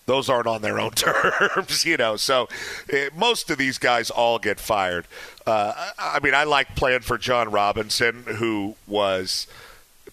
those 0.06 0.30
aren't 0.30 0.48
on 0.48 0.62
their 0.62 0.80
own 0.80 0.92
terms, 0.96 1.86
you 1.86 1.98
know. 1.98 2.16
So 2.16 2.48
uh, 2.92 2.98
most 3.16 3.50
of 3.50 3.58
these 3.58 3.78
guys 3.78 4.10
all 4.10 4.40
get 4.40 4.60
fired. 4.60 5.06
Uh, 5.46 5.74
I 5.98 6.18
I 6.18 6.20
mean, 6.20 6.34
I 6.34 6.44
like 6.44 6.76
playing 6.76 7.02
for 7.02 7.18
John 7.18 7.52
Robinson, 7.52 8.24
who 8.38 8.76
was 8.88 9.48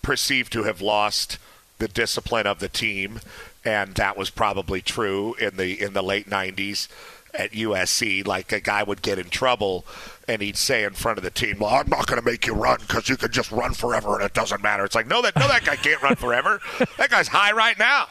perceived 0.02 0.52
to 0.54 0.64
have 0.64 0.80
lost 0.80 1.38
the 1.78 1.88
discipline 1.88 2.46
of 2.46 2.58
the 2.58 2.68
team, 2.68 3.20
and 3.64 3.94
that 3.94 4.16
was 4.16 4.30
probably 4.30 4.80
true 4.80 5.34
in 5.34 5.56
the 5.56 5.80
in 5.80 5.92
the 5.92 6.02
late 6.02 6.28
'90s 6.28 6.88
at 7.34 7.52
USC. 7.52 8.26
Like 8.26 8.52
a 8.52 8.60
guy 8.60 8.82
would 8.82 9.02
get 9.02 9.18
in 9.18 9.28
trouble, 9.30 9.84
and 10.30 10.40
he'd 10.40 10.56
say 10.56 10.84
in 10.84 10.92
front 10.92 11.18
of 11.18 11.24
the 11.24 11.30
team, 11.30 11.58
"Well, 11.58 11.70
I'm 11.70 11.88
not 11.88 12.06
going 12.06 12.20
to 12.20 12.24
make 12.24 12.46
you 12.46 12.54
run 12.54 12.78
because 12.80 13.08
you 13.08 13.16
can 13.16 13.32
just 13.32 13.50
run 13.50 13.74
forever, 13.74 14.14
and 14.14 14.24
it 14.24 14.32
doesn't 14.32 14.62
matter." 14.62 14.84
It's 14.84 14.94
like, 14.94 15.08
no, 15.08 15.20
that 15.22 15.36
no, 15.36 15.48
that 15.48 15.64
guy 15.64 15.76
can't 15.76 16.00
run 16.02 16.16
forever. 16.16 16.60
That 16.98 17.10
guy's 17.10 17.28
high 17.28 17.52
right 17.52 17.78
now. 17.78 18.06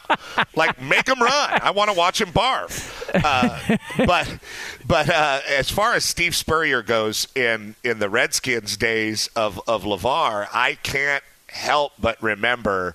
Like, 0.54 0.80
make 0.80 1.08
him 1.08 1.20
run. 1.20 1.58
I 1.62 1.70
want 1.70 1.90
to 1.90 1.96
watch 1.96 2.20
him 2.20 2.28
barf. 2.28 2.90
Uh, 3.24 3.76
but 4.06 4.38
but 4.86 5.08
uh, 5.08 5.40
as 5.48 5.70
far 5.70 5.94
as 5.94 6.04
Steve 6.04 6.34
Spurrier 6.34 6.82
goes 6.82 7.28
in 7.34 7.74
in 7.82 7.98
the 7.98 8.10
Redskins 8.10 8.76
days 8.76 9.28
of 9.34 9.60
of 9.66 9.84
LaVar, 9.84 10.48
I 10.52 10.76
can't 10.82 11.24
help 11.48 11.92
but 11.98 12.22
remember 12.22 12.94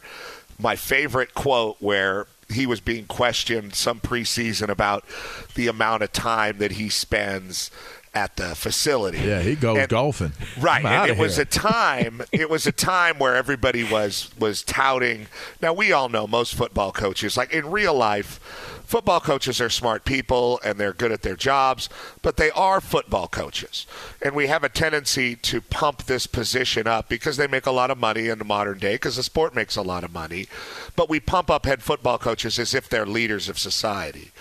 my 0.60 0.76
favorite 0.76 1.34
quote 1.34 1.78
where 1.80 2.28
he 2.50 2.66
was 2.66 2.80
being 2.80 3.06
questioned 3.06 3.74
some 3.74 4.00
preseason 4.00 4.70
about 4.70 5.04
the 5.56 5.68
amount 5.68 6.04
of 6.04 6.12
time 6.12 6.60
that 6.60 6.74
he 6.74 6.90
spends 6.90 7.72
at 8.16 8.38
the 8.38 8.56
facility. 8.56 9.20
Yeah, 9.20 9.42
he 9.42 9.56
goes 9.56 9.78
And- 9.78 9.90
golfing. 9.90 10.32
Right. 10.60 10.84
And 10.86 11.12
it 11.12 11.18
was 11.18 11.36
here. 11.36 11.44
a 11.44 11.46
time 11.46 12.22
it 12.32 12.50
was 12.50 12.66
a 12.66 12.72
time 12.72 13.20
where 13.20 13.36
everybody 13.36 13.84
was 13.84 14.32
was 14.40 14.64
touting 14.64 15.28
now 15.62 15.74
we 15.74 15.92
all 15.92 16.10
know 16.10 16.26
most 16.26 16.56
football 16.56 16.92
coaches 16.92 17.36
like 17.38 17.52
in 17.54 17.70
real 17.70 17.94
life 17.94 18.40
football 18.86 19.20
coaches 19.20 19.60
are 19.60 19.70
smart 19.70 20.06
people 20.06 20.60
and 20.64 20.80
they're 20.80 20.94
good 20.94 21.12
at 21.12 21.24
their 21.24 21.36
jobs, 21.36 21.90
but 22.22 22.38
they 22.38 22.52
are 22.52 22.80
football 22.80 23.28
coaches. 23.28 23.88
And 24.22 24.36
we 24.36 24.46
have 24.46 24.64
a 24.64 24.70
tendency 24.70 25.36
to 25.38 25.60
pump 25.60 26.04
this 26.04 26.28
position 26.28 26.86
up 26.86 27.10
because 27.10 27.36
they 27.36 27.48
make 27.48 27.66
a 27.66 27.72
lot 27.72 27.90
of 27.90 27.98
money 27.98 28.28
in 28.30 28.38
the 28.38 28.46
modern 28.46 28.78
day 28.78 28.94
because 28.94 29.16
the 29.16 29.24
sport 29.24 29.56
makes 29.56 29.76
a 29.76 29.82
lot 29.82 30.04
of 30.04 30.14
money. 30.14 30.48
But 30.96 31.10
we 31.10 31.20
pump 31.20 31.50
up 31.50 31.66
head 31.66 31.82
football 31.82 32.20
coaches 32.20 32.60
as 32.60 32.76
if 32.76 32.88
they're 32.88 33.08
leaders 33.08 33.50
of 33.50 33.58
society. 33.58 34.32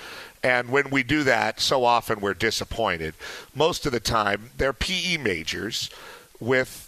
And 0.45 0.69
when 0.69 0.91
we 0.91 1.03
do 1.03 1.25
that, 1.25 1.59
so 1.59 1.85
often 1.85 2.21
we're 2.21 2.35
disappointed. 2.35 3.15
Most 3.55 3.87
of 3.87 3.93
the 3.93 3.99
time, 4.01 4.51
they're 4.59 4.73
PE 4.75 5.17
majors 5.17 5.89
with 6.39 6.83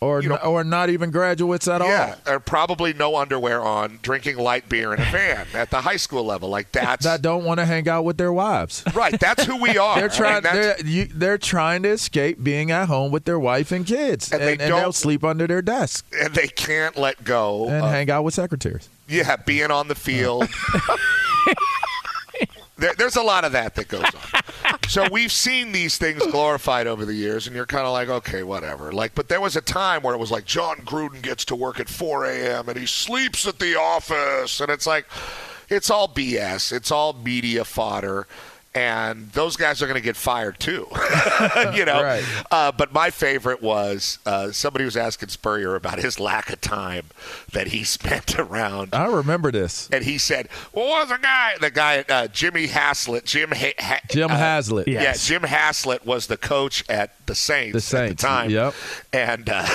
or 0.00 0.22
you 0.22 0.28
know- 0.28 0.36
or 0.36 0.62
not 0.62 0.88
even 0.90 1.10
graduates 1.10 1.66
at 1.66 1.82
all. 1.82 1.88
yeah, 1.88 2.14
probably 2.46 2.92
no 2.94 3.16
underwear 3.16 3.60
on, 3.60 3.98
drinking 4.00 4.36
light 4.38 4.68
beer 4.68 4.94
in 4.94 5.00
a 5.00 5.04
van 5.10 5.44
at 5.54 5.70
the 5.70 5.80
high 5.80 5.96
school 5.96 6.24
level. 6.24 6.48
Like 6.48 6.70
that's 6.72 7.04
That 7.04 7.20
don't 7.20 7.44
want 7.44 7.58
to 7.58 7.66
hang 7.66 7.88
out 7.88 8.04
with 8.04 8.16
their 8.16 8.32
wives. 8.32 8.84
right. 8.94 9.18
That's 9.18 9.44
who 9.44 9.56
we 9.60 9.76
are. 9.86 9.98
They're 9.98 10.08
trying. 10.08 10.42
they're, 10.44 10.80
you, 10.82 11.06
they're 11.12 11.36
trying 11.36 11.82
to 11.82 11.88
escape 11.90 12.42
being 12.42 12.70
at 12.70 12.86
home 12.86 13.10
with 13.10 13.24
their 13.24 13.40
wife 13.40 13.72
and 13.72 13.84
kids, 13.84 14.30
And 14.32 14.40
and, 14.40 14.60
they 14.60 14.68
don't- 14.68 14.94
sleep 14.94 15.24
under 15.24 15.46
their 15.48 15.62
desk 15.62 16.06
and 16.18 16.32
they 16.32 16.46
can't 16.48 16.96
let 16.96 17.24
go. 17.24 17.66
and 17.68 17.84
of- 17.84 17.90
hang 17.90 18.08
out 18.08 18.22
with 18.22 18.34
secretaries. 18.34 18.88
Yeah, 19.08 19.34
being 19.36 19.70
on 19.72 19.88
the 19.88 19.94
field. 19.96 20.48
there, 22.78 22.94
there's 22.96 23.16
a 23.16 23.22
lot 23.22 23.44
of 23.44 23.52
that 23.52 23.74
that 23.74 23.88
goes 23.88 24.04
on. 24.04 24.42
So 24.88 25.06
we've 25.12 25.32
seen 25.32 25.72
these 25.72 25.98
things 25.98 26.24
glorified 26.30 26.86
over 26.86 27.04
the 27.04 27.12
years, 27.12 27.46
and 27.46 27.54
you're 27.54 27.66
kind 27.66 27.84
of 27.84 27.92
like, 27.92 28.08
okay, 28.08 28.42
whatever. 28.42 28.90
Like, 28.90 29.14
but 29.14 29.28
there 29.28 29.40
was 29.40 29.54
a 29.54 29.60
time 29.60 30.00
where 30.00 30.14
it 30.14 30.18
was 30.18 30.30
like 30.30 30.46
Jon 30.46 30.78
Gruden 30.78 31.20
gets 31.20 31.44
to 31.46 31.54
work 31.54 31.78
at 31.78 31.90
4 31.90 32.24
a.m. 32.24 32.70
and 32.70 32.78
he 32.78 32.86
sleeps 32.86 33.46
at 33.46 33.58
the 33.58 33.78
office, 33.78 34.60
and 34.60 34.70
it's 34.70 34.86
like, 34.86 35.04
it's 35.68 35.90
all 35.90 36.08
BS. 36.08 36.72
It's 36.72 36.90
all 36.90 37.12
media 37.12 37.64
fodder. 37.66 38.26
And 38.78 39.30
those 39.32 39.56
guys 39.56 39.82
are 39.82 39.86
going 39.86 39.96
to 39.96 40.00
get 40.04 40.14
fired 40.16 40.60
too, 40.60 40.86
you 41.74 41.84
know. 41.84 42.00
Right. 42.00 42.22
Uh, 42.48 42.70
but 42.70 42.92
my 42.92 43.10
favorite 43.10 43.60
was 43.60 44.20
uh, 44.24 44.52
somebody 44.52 44.84
was 44.84 44.96
asking 44.96 45.30
Spurrier 45.30 45.74
about 45.74 45.98
his 45.98 46.20
lack 46.20 46.50
of 46.52 46.60
time 46.60 47.06
that 47.52 47.68
he 47.68 47.82
spent 47.98 48.38
around 48.38 48.94
I 48.94 49.06
remember 49.06 49.50
this. 49.50 49.88
and 49.90 50.04
he 50.04 50.16
said, 50.16 50.48
"Well, 50.72 50.88
what 50.88 51.08
was 51.08 51.16
the 51.18 51.22
guy? 51.22 51.54
The 51.60 51.70
guy, 51.72 52.04
uh, 52.08 52.28
Jimmy 52.28 52.68
Haslett, 52.68 53.24
Jim 53.24 53.50
ha- 53.50 53.74
ha- 53.80 54.00
Jim 54.10 54.30
uh, 54.30 54.36
Haslett. 54.36 54.86
Yeah, 54.86 55.12
Jim 55.14 55.42
Haslett 55.42 56.06
was 56.06 56.28
the 56.28 56.36
coach 56.36 56.84
at 56.88 57.14
the 57.26 57.34
Saints, 57.34 57.72
The 57.74 57.80
Saints, 57.80 58.24
at 58.24 58.28
the 58.28 58.36
time. 58.44 58.50
yep. 58.50 58.74
And, 59.12 59.50
uh, 59.50 59.66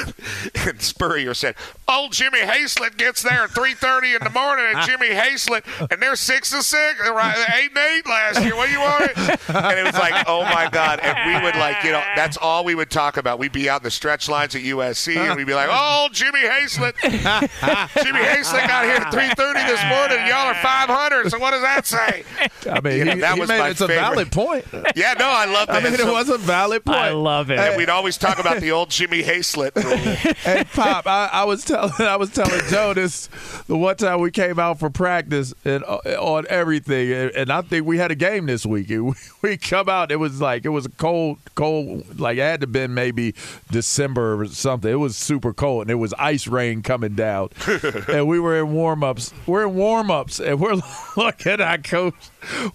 and 0.65 0.81
Spurrier 0.81 1.33
said, 1.33 1.55
"Old 1.89 2.13
Jimmy 2.13 2.39
Haslett 2.39 2.95
gets 2.97 3.21
there 3.21 3.43
at 3.43 3.49
three 3.51 3.73
thirty 3.73 4.13
in 4.13 4.23
the 4.23 4.29
morning, 4.29 4.65
and 4.73 4.81
Jimmy 4.87 5.09
Haslett, 5.09 5.65
and 5.91 6.01
they're 6.01 6.15
six 6.15 6.53
and 6.53 6.63
six, 6.63 6.99
right, 7.01 7.45
eight 7.57 7.69
and 7.75 7.77
eight 7.77 8.07
last 8.07 8.41
year. 8.43 8.55
What 8.55 8.67
do 8.67 8.71
you 8.71 8.79
want?" 8.79 8.92
And 8.99 9.79
it 9.79 9.83
was 9.85 9.93
like, 9.95 10.25
"Oh 10.27 10.43
my 10.43 10.69
god!" 10.71 10.99
And 11.01 11.15
we 11.33 11.43
would 11.45 11.55
like, 11.55 11.83
you 11.83 11.91
know, 11.91 12.03
that's 12.15 12.37
all 12.37 12.63
we 12.65 12.75
would 12.75 12.89
talk 12.89 13.17
about. 13.17 13.39
We'd 13.39 13.51
be 13.51 13.69
out 13.69 13.81
in 13.81 13.83
the 13.83 13.91
stretch 13.91 14.27
lines 14.29 14.55
at 14.55 14.61
USC, 14.61 15.15
and 15.17 15.35
we'd 15.35 15.47
be 15.47 15.53
like, 15.53 15.69
"Oh, 15.71 16.09
Jimmy 16.11 16.41
Haslett." 16.41 16.95
Jimmy 17.03 18.19
Haslett 18.23 18.67
got 18.67 18.85
here 18.85 18.95
at 18.95 19.13
3:30 19.13 19.67
this 19.67 19.83
morning. 19.89 20.17
and 20.19 20.27
Y'all 20.27 20.47
are 20.47 20.55
500. 20.55 21.29
So 21.31 21.39
what 21.39 21.51
does 21.51 21.61
that 21.61 21.85
say? 21.85 22.23
I 22.69 22.79
mean, 22.81 22.97
You 22.99 23.05
know, 23.05 23.13
he, 23.15 23.19
that 23.21 23.33
he 23.35 23.39
was 23.41 23.49
made 23.49 23.59
my 23.59 23.69
it's 23.69 23.81
a 23.81 23.87
valid 23.87 24.31
point. 24.31 24.65
Yeah, 24.95 25.13
no, 25.19 25.27
I 25.27 25.45
love 25.45 25.67
that. 25.67 25.75
I 25.77 25.83
mean, 25.83 25.93
it 25.93 25.99
So- 25.99 26.11
was 26.13 26.29
a 26.29 26.37
valid 26.37 26.85
point. 26.85 26.97
I 26.97 27.11
love 27.11 27.51
it. 27.51 27.59
and 27.59 27.77
we'd 27.77 27.89
always 27.89 28.17
talk 28.17 28.39
about 28.39 28.59
the 28.61 28.71
old 28.71 28.89
Jimmy 28.89 29.21
Haslett 29.21 29.75
rule. 29.75 29.95
hey 29.97 30.63
Pop, 30.73 31.07
I, 31.07 31.29
I 31.31 31.43
was 31.45 31.63
telling 31.65 31.93
I 31.99 32.15
was 32.15 32.29
telling 32.31 32.61
Joe 32.69 32.93
this 32.93 33.27
the 33.67 33.77
one 33.77 33.95
time 33.95 34.19
we 34.21 34.31
came 34.31 34.59
out 34.59 34.79
for 34.79 34.89
practice 34.89 35.53
and 35.65 35.83
uh, 35.83 35.97
on 36.19 36.45
everything, 36.49 37.11
and, 37.11 37.31
and 37.31 37.51
I 37.51 37.61
think 37.61 37.85
we 37.85 37.97
had 37.97 38.11
a 38.11 38.15
game 38.15 38.45
this 38.45 38.65
week. 38.65 38.82
And 38.91 39.07
we, 39.07 39.13
we 39.41 39.57
come 39.57 39.89
out, 39.89 40.11
it 40.11 40.17
was 40.17 40.41
like 40.41 40.65
it 40.65 40.69
was 40.69 40.86
a 40.86 40.89
cold, 40.89 41.39
cold, 41.55 42.19
like 42.19 42.38
it 42.38 42.41
had 42.41 42.61
to 42.61 42.67
been 42.67 42.93
maybe 42.93 43.36
December 43.71 44.41
or 44.41 44.47
something. 44.47 44.91
It 44.91 44.95
was 44.95 45.15
super 45.15 45.53
cold, 45.53 45.84
and 45.84 45.91
it 45.91 45.95
was 45.95 46.13
ice 46.13 46.47
rain 46.47 46.81
coming 46.81 47.15
down, 47.15 47.49
and 48.07 48.27
we 48.27 48.39
were 48.39 48.59
in 48.59 48.73
warm 48.73 49.03
ups. 49.03 49.34
We're 49.45 49.67
in 49.67 49.75
warm 49.75 50.11
ups, 50.11 50.39
and 50.39 50.59
we're 50.59 50.81
looking 51.17 51.61
at 51.61 51.84
coach. 51.84 52.15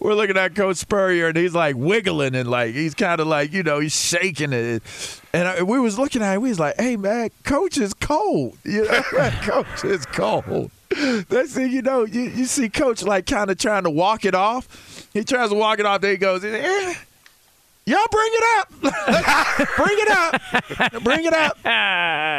We're 0.00 0.14
looking 0.14 0.38
at 0.38 0.54
Coach 0.54 0.78
Spurrier, 0.78 1.28
and 1.28 1.36
he's 1.36 1.54
like 1.54 1.76
wiggling 1.76 2.34
and 2.34 2.50
like 2.50 2.74
he's 2.74 2.94
kind 2.94 3.20
of 3.20 3.26
like 3.26 3.52
you 3.52 3.62
know 3.62 3.80
he's 3.80 3.94
shaking 3.94 4.52
it. 4.52 4.82
And 5.32 5.46
I, 5.46 5.62
we 5.62 5.78
was 5.78 5.98
looking 5.98 6.22
at 6.22 6.34
him. 6.36 6.42
We 6.42 6.48
was 6.48 6.59
like, 6.59 6.76
"Hey 6.78 6.96
man, 6.96 7.30
Coach 7.44 7.76
is 7.76 7.92
cold. 7.92 8.56
You 8.64 8.84
know, 8.84 9.02
Coach 9.42 9.84
is 9.84 10.06
cold." 10.06 10.70
Next 11.30 11.52
thing 11.52 11.70
you 11.70 11.82
know, 11.82 12.04
you, 12.04 12.22
you 12.22 12.46
see 12.46 12.68
Coach 12.68 13.02
like 13.02 13.26
kind 13.26 13.50
of 13.50 13.59
trying 13.59 13.84
to 13.84 13.90
walk 13.90 14.24
it 14.24 14.34
off. 14.34 14.88
He 15.18 15.24
tries 15.24 15.48
to 15.50 15.54
walk 15.56 15.78
it 15.80 15.86
off. 15.86 16.00
Then 16.00 16.12
he 16.12 16.16
goes, 16.16 16.44
eh, 16.44 16.94
"Y'all 17.86 17.98
bring 18.10 18.30
it 18.32 18.44
up, 18.58 18.70
bring 19.76 19.98
it 19.98 20.08
up, 20.08 21.02
bring 21.04 21.24
it 21.24 21.32
up." 21.32 21.56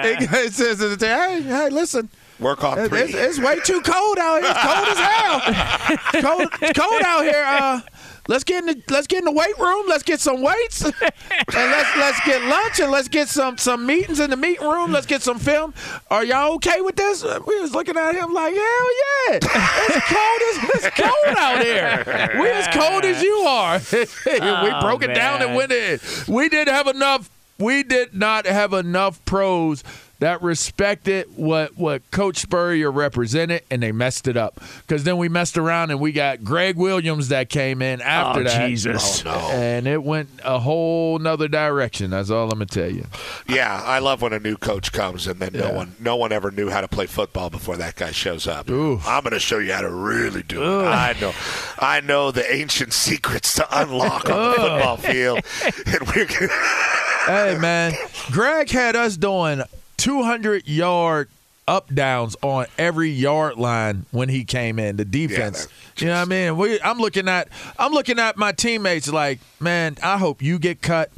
He 0.06 0.26
he 0.44 0.50
says, 0.50 0.80
"Hey, 1.02 1.42
hey, 1.42 1.70
listen." 1.70 2.10
Work 2.40 2.64
It's, 2.64 2.88
three. 2.88 3.00
it's, 3.02 3.14
it's 3.14 3.40
way 3.40 3.60
too 3.60 3.82
cold 3.82 4.18
out 4.18 4.42
here. 4.42 4.50
It's 4.50 4.64
cold 4.64 4.88
as 4.88 4.98
hell. 4.98 5.42
It's 6.14 6.26
cold, 6.26 6.50
it's 6.62 6.80
cold 6.80 7.02
out 7.04 7.24
here. 7.26 7.44
Uh, 7.46 7.82
let's 8.30 8.44
get 8.46 8.60
in 8.64 8.68
the 8.68 8.82
let's 8.90 9.08
get 9.08 9.20
in 9.20 9.26
the 9.26 9.32
weight 9.32 9.58
room. 9.58 9.86
Let's 9.90 10.04
get 10.04 10.22
some 10.22 10.42
weights, 10.42 10.84
and 10.86 10.94
let's 11.54 11.98
let's 11.98 12.26
get 12.26 12.42
lunch 12.44 12.80
and 12.80 12.92
let's 12.92 13.10
get 13.10 13.28
some 13.28 13.58
some 13.58 13.86
meetings 13.86 14.20
in 14.22 14.30
the 14.30 14.38
meeting 14.38 14.66
room. 14.66 14.92
Let's 14.94 15.06
get 15.08 15.22
some 15.22 15.40
film. 15.40 15.74
Are 16.10 16.24
y'all 16.24 16.54
okay 16.54 16.80
with 16.80 16.96
this? 16.96 17.24
Uh, 17.24 17.40
we 17.46 17.60
was 17.60 17.74
looking 17.74 17.98
at 17.98 18.16
him 18.16 18.34
like, 18.34 18.54
hell 18.54 18.62
yeah, 18.62 19.40
it's 19.42 19.46
cold 20.08 20.42
as 20.50 20.86
it's 20.86 20.96
cold 20.96 21.38
out 21.38 21.62
here. 21.62 22.40
We 22.40 22.50
as 22.50 22.68
cold 22.68 23.04
as 23.04 23.22
you 23.22 23.34
are. 23.40 23.80
we 23.92 24.70
Oh, 24.70 24.82
broke 24.82 25.04
it 25.04 25.14
down 25.14 25.42
and 25.42 25.52
oh, 25.52 25.58
went 25.58 25.72
in. 25.72 26.00
We 26.28 26.48
didn't 26.48 26.74
have 26.74 26.88
enough. 26.88 27.30
We 27.58 27.84
did 27.84 28.14
not 28.14 28.46
have 28.46 28.72
enough 28.72 29.24
pros 29.26 29.84
that 30.20 30.42
respected 30.42 31.28
what 31.36 31.78
what 31.78 32.10
Coach 32.12 32.38
Spurrier 32.38 32.92
represented, 32.92 33.64
and 33.72 33.82
they 33.82 33.92
messed 33.92 34.28
it 34.28 34.38
up. 34.38 34.62
Because 34.82 35.04
then 35.04 35.18
we 35.18 35.30
messed 35.30 35.58
around 35.58 35.92
and 35.92 36.00
we 36.00 36.12
got 36.12 36.44
Gregg 36.44 36.76
Williams 36.78 37.30
that 37.30 37.50
came 37.50 37.82
in 37.82 38.02
after 38.02 38.42
Oh, 38.42 38.44
that. 38.44 38.68
Jesus. 38.68 39.24
Oh, 39.26 39.30
no. 39.32 39.38
And 39.52 39.88
it 39.88 40.04
went 40.04 40.30
a 40.44 40.60
whole 40.60 41.20
nother 41.20 41.48
direction. 41.48 42.12
That's 42.12 42.30
all 42.30 42.44
I'm 42.46 42.50
gonna 42.60 42.66
tell 42.66 42.92
you. 42.92 43.06
Yeah, 43.48 43.82
I 43.86 44.00
love 44.00 44.22
when 44.22 44.34
a 44.34 44.40
new 44.40 44.58
coach 44.58 44.92
comes 44.92 45.26
and 45.28 45.40
then 45.40 45.54
no 45.54 45.72
one 45.72 45.96
no 46.00 46.16
one 46.16 46.32
ever 46.32 46.52
knew 46.52 46.70
how 46.70 46.82
to 46.82 46.88
play 46.88 47.06
football 47.06 47.50
before 47.50 47.78
that 47.78 47.96
guy 47.96 48.12
shows 48.12 48.48
up. 48.48 48.70
Ooh. 48.70 49.00
I'm 49.06 49.24
going 49.24 49.34
to 49.34 49.40
show 49.40 49.58
you 49.60 49.74
how 49.74 49.82
to 49.82 49.90
really 49.92 50.44
do 50.44 50.62
it. 50.62 50.86
I 50.86 51.16
know, 51.20 51.34
I 51.80 52.02
know 52.02 52.32
the 52.32 52.52
ancient 52.54 52.94
secrets 52.94 53.56
to 53.56 53.68
unlock 53.82 54.30
on 54.30 54.52
the 54.52 54.56
football 54.58 54.98
field. 54.98 55.40
And 55.86 56.08
we're 56.16 56.26
gonna, 56.26 56.52
hey 57.26 57.58
man, 57.60 57.94
Greg 58.32 58.70
had 58.70 58.96
us 58.96 59.18
doing 59.18 59.62
200 60.00 60.68
yard 60.68 61.30
up 61.68 61.94
downs 61.94 62.36
on 62.42 62.66
every 62.78 63.10
yard 63.10 63.58
line 63.58 64.06
when 64.12 64.28
he 64.30 64.44
came 64.44 64.80
in. 64.80 64.96
The 64.98 65.06
defense, 65.06 65.68
you 65.98 66.08
know 66.08 66.14
what 66.14 66.22
I 66.22 66.26
mean? 66.26 66.58
We, 66.58 66.82
I'm 66.82 66.98
looking 66.98 67.28
at 67.28 67.48
I'm 67.78 67.92
looking 67.92 68.18
at 68.18 68.38
my 68.38 68.52
teammates 68.52 69.12
like, 69.12 69.40
man, 69.60 69.98
I 70.02 70.18
hope 70.18 70.42
you 70.42 70.58
get 70.58 70.82
cut. 70.82 71.12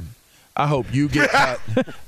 I 0.54 0.66
hope 0.66 0.92
you 0.92 1.08
get 1.08 1.30
cut. 1.32 1.60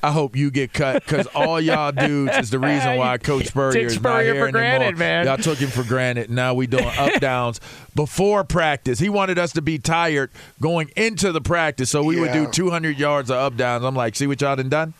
I 0.02 0.10
hope 0.10 0.36
you 0.36 0.50
get 0.50 0.74
cut 0.74 1.02
because 1.02 1.26
all 1.28 1.58
y'all 1.58 1.92
dudes 1.92 2.36
is 2.36 2.50
the 2.50 2.58
reason 2.58 2.96
why 2.98 3.16
Coach 3.16 3.46
Spurrier 3.46 3.86
is 3.86 3.98
not 4.02 4.22
here 4.22 4.34
for 4.34 4.52
granted, 4.52 4.88
anymore. 4.88 4.98
man. 4.98 5.26
Y'all 5.26 5.38
took 5.38 5.56
him 5.56 5.70
for 5.70 5.82
granted. 5.82 6.28
Now 6.28 6.52
we 6.52 6.66
doing 6.66 6.84
up 6.84 7.14
downs 7.20 7.58
before 7.94 8.44
practice. 8.44 8.98
He 8.98 9.08
wanted 9.08 9.38
us 9.38 9.52
to 9.54 9.62
be 9.62 9.78
tired 9.78 10.30
going 10.60 10.90
into 10.96 11.32
the 11.32 11.40
practice, 11.40 11.88
so 11.90 12.02
we 12.02 12.20
would 12.20 12.32
do 12.32 12.46
200 12.46 12.98
yards 12.98 13.30
of 13.30 13.36
up 13.38 13.56
downs. 13.56 13.82
I'm 13.84 13.94
like, 13.96 14.14
see 14.16 14.26
what 14.26 14.42
y'all 14.42 14.56
done 14.56 14.68
done? 14.68 14.92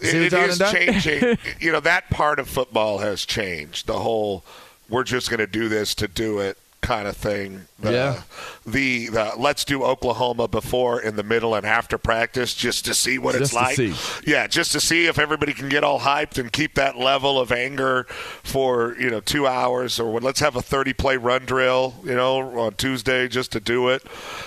It, 0.00 0.14
what 0.14 0.14
it 0.14 0.32
y'all 0.32 0.42
is 0.44 0.58
changing. 0.72 1.38
you 1.60 1.72
know, 1.72 1.80
that 1.80 2.10
part 2.10 2.38
of 2.38 2.48
football 2.48 2.98
has 2.98 3.24
changed. 3.24 3.86
The 3.86 3.98
whole 3.98 4.44
we're 4.88 5.04
just 5.04 5.28
going 5.28 5.40
to 5.40 5.46
do 5.46 5.68
this 5.68 5.94
to 5.96 6.08
do 6.08 6.38
it 6.38 6.56
kind 6.80 7.08
of 7.08 7.16
thing. 7.16 7.66
The, 7.80 7.92
Yeah. 7.92 8.22
The, 8.64 9.08
the 9.08 9.32
let's 9.36 9.64
do 9.64 9.82
Oklahoma 9.82 10.48
before, 10.48 11.00
in 11.00 11.16
the 11.16 11.22
middle, 11.22 11.54
and 11.54 11.66
after 11.66 11.98
practice 11.98 12.54
just 12.54 12.84
to 12.86 12.94
see 12.94 13.18
what 13.18 13.32
Just 13.32 13.52
it's 13.52 13.54
like. 13.54 13.76
see. 13.76 13.94
Yeah, 14.24 14.46
just 14.46 14.72
to 14.72 14.80
see 14.80 15.06
if 15.06 15.18
everybody 15.18 15.52
can 15.52 15.68
get 15.68 15.84
all 15.84 16.00
hyped 16.00 16.38
and 16.38 16.52
keep 16.52 16.74
that 16.74 16.96
level 16.96 17.38
of 17.38 17.50
anger 17.52 18.04
for 18.42 18.96
you 18.98 19.10
know 19.10 19.20
two 19.20 19.46
hours, 19.46 19.98
or 19.98 20.20
let's 20.20 20.40
have 20.40 20.56
a 20.56 20.62
thirty 20.62 20.92
play 20.92 21.16
run 21.16 21.44
drill, 21.44 21.94
you 22.04 22.14
know, 22.14 22.58
on 22.58 22.74
Tuesday 22.74 23.28
just 23.28 23.52
to 23.52 23.60
do 23.60 23.88
it. 23.88 24.02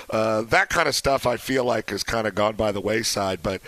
Uh, 0.10 0.42
that 0.44 0.70
kind 0.70 0.88
of 0.88 0.96
stuff 0.96 1.26
I 1.26 1.38
feel 1.38 1.64
like 1.64 1.90
has 1.90 2.04
kind 2.04 2.28
of 2.28 2.36
gone 2.36 2.56
by 2.56 2.72
the 2.72 2.82
wayside, 2.82 3.44
but 3.44 3.62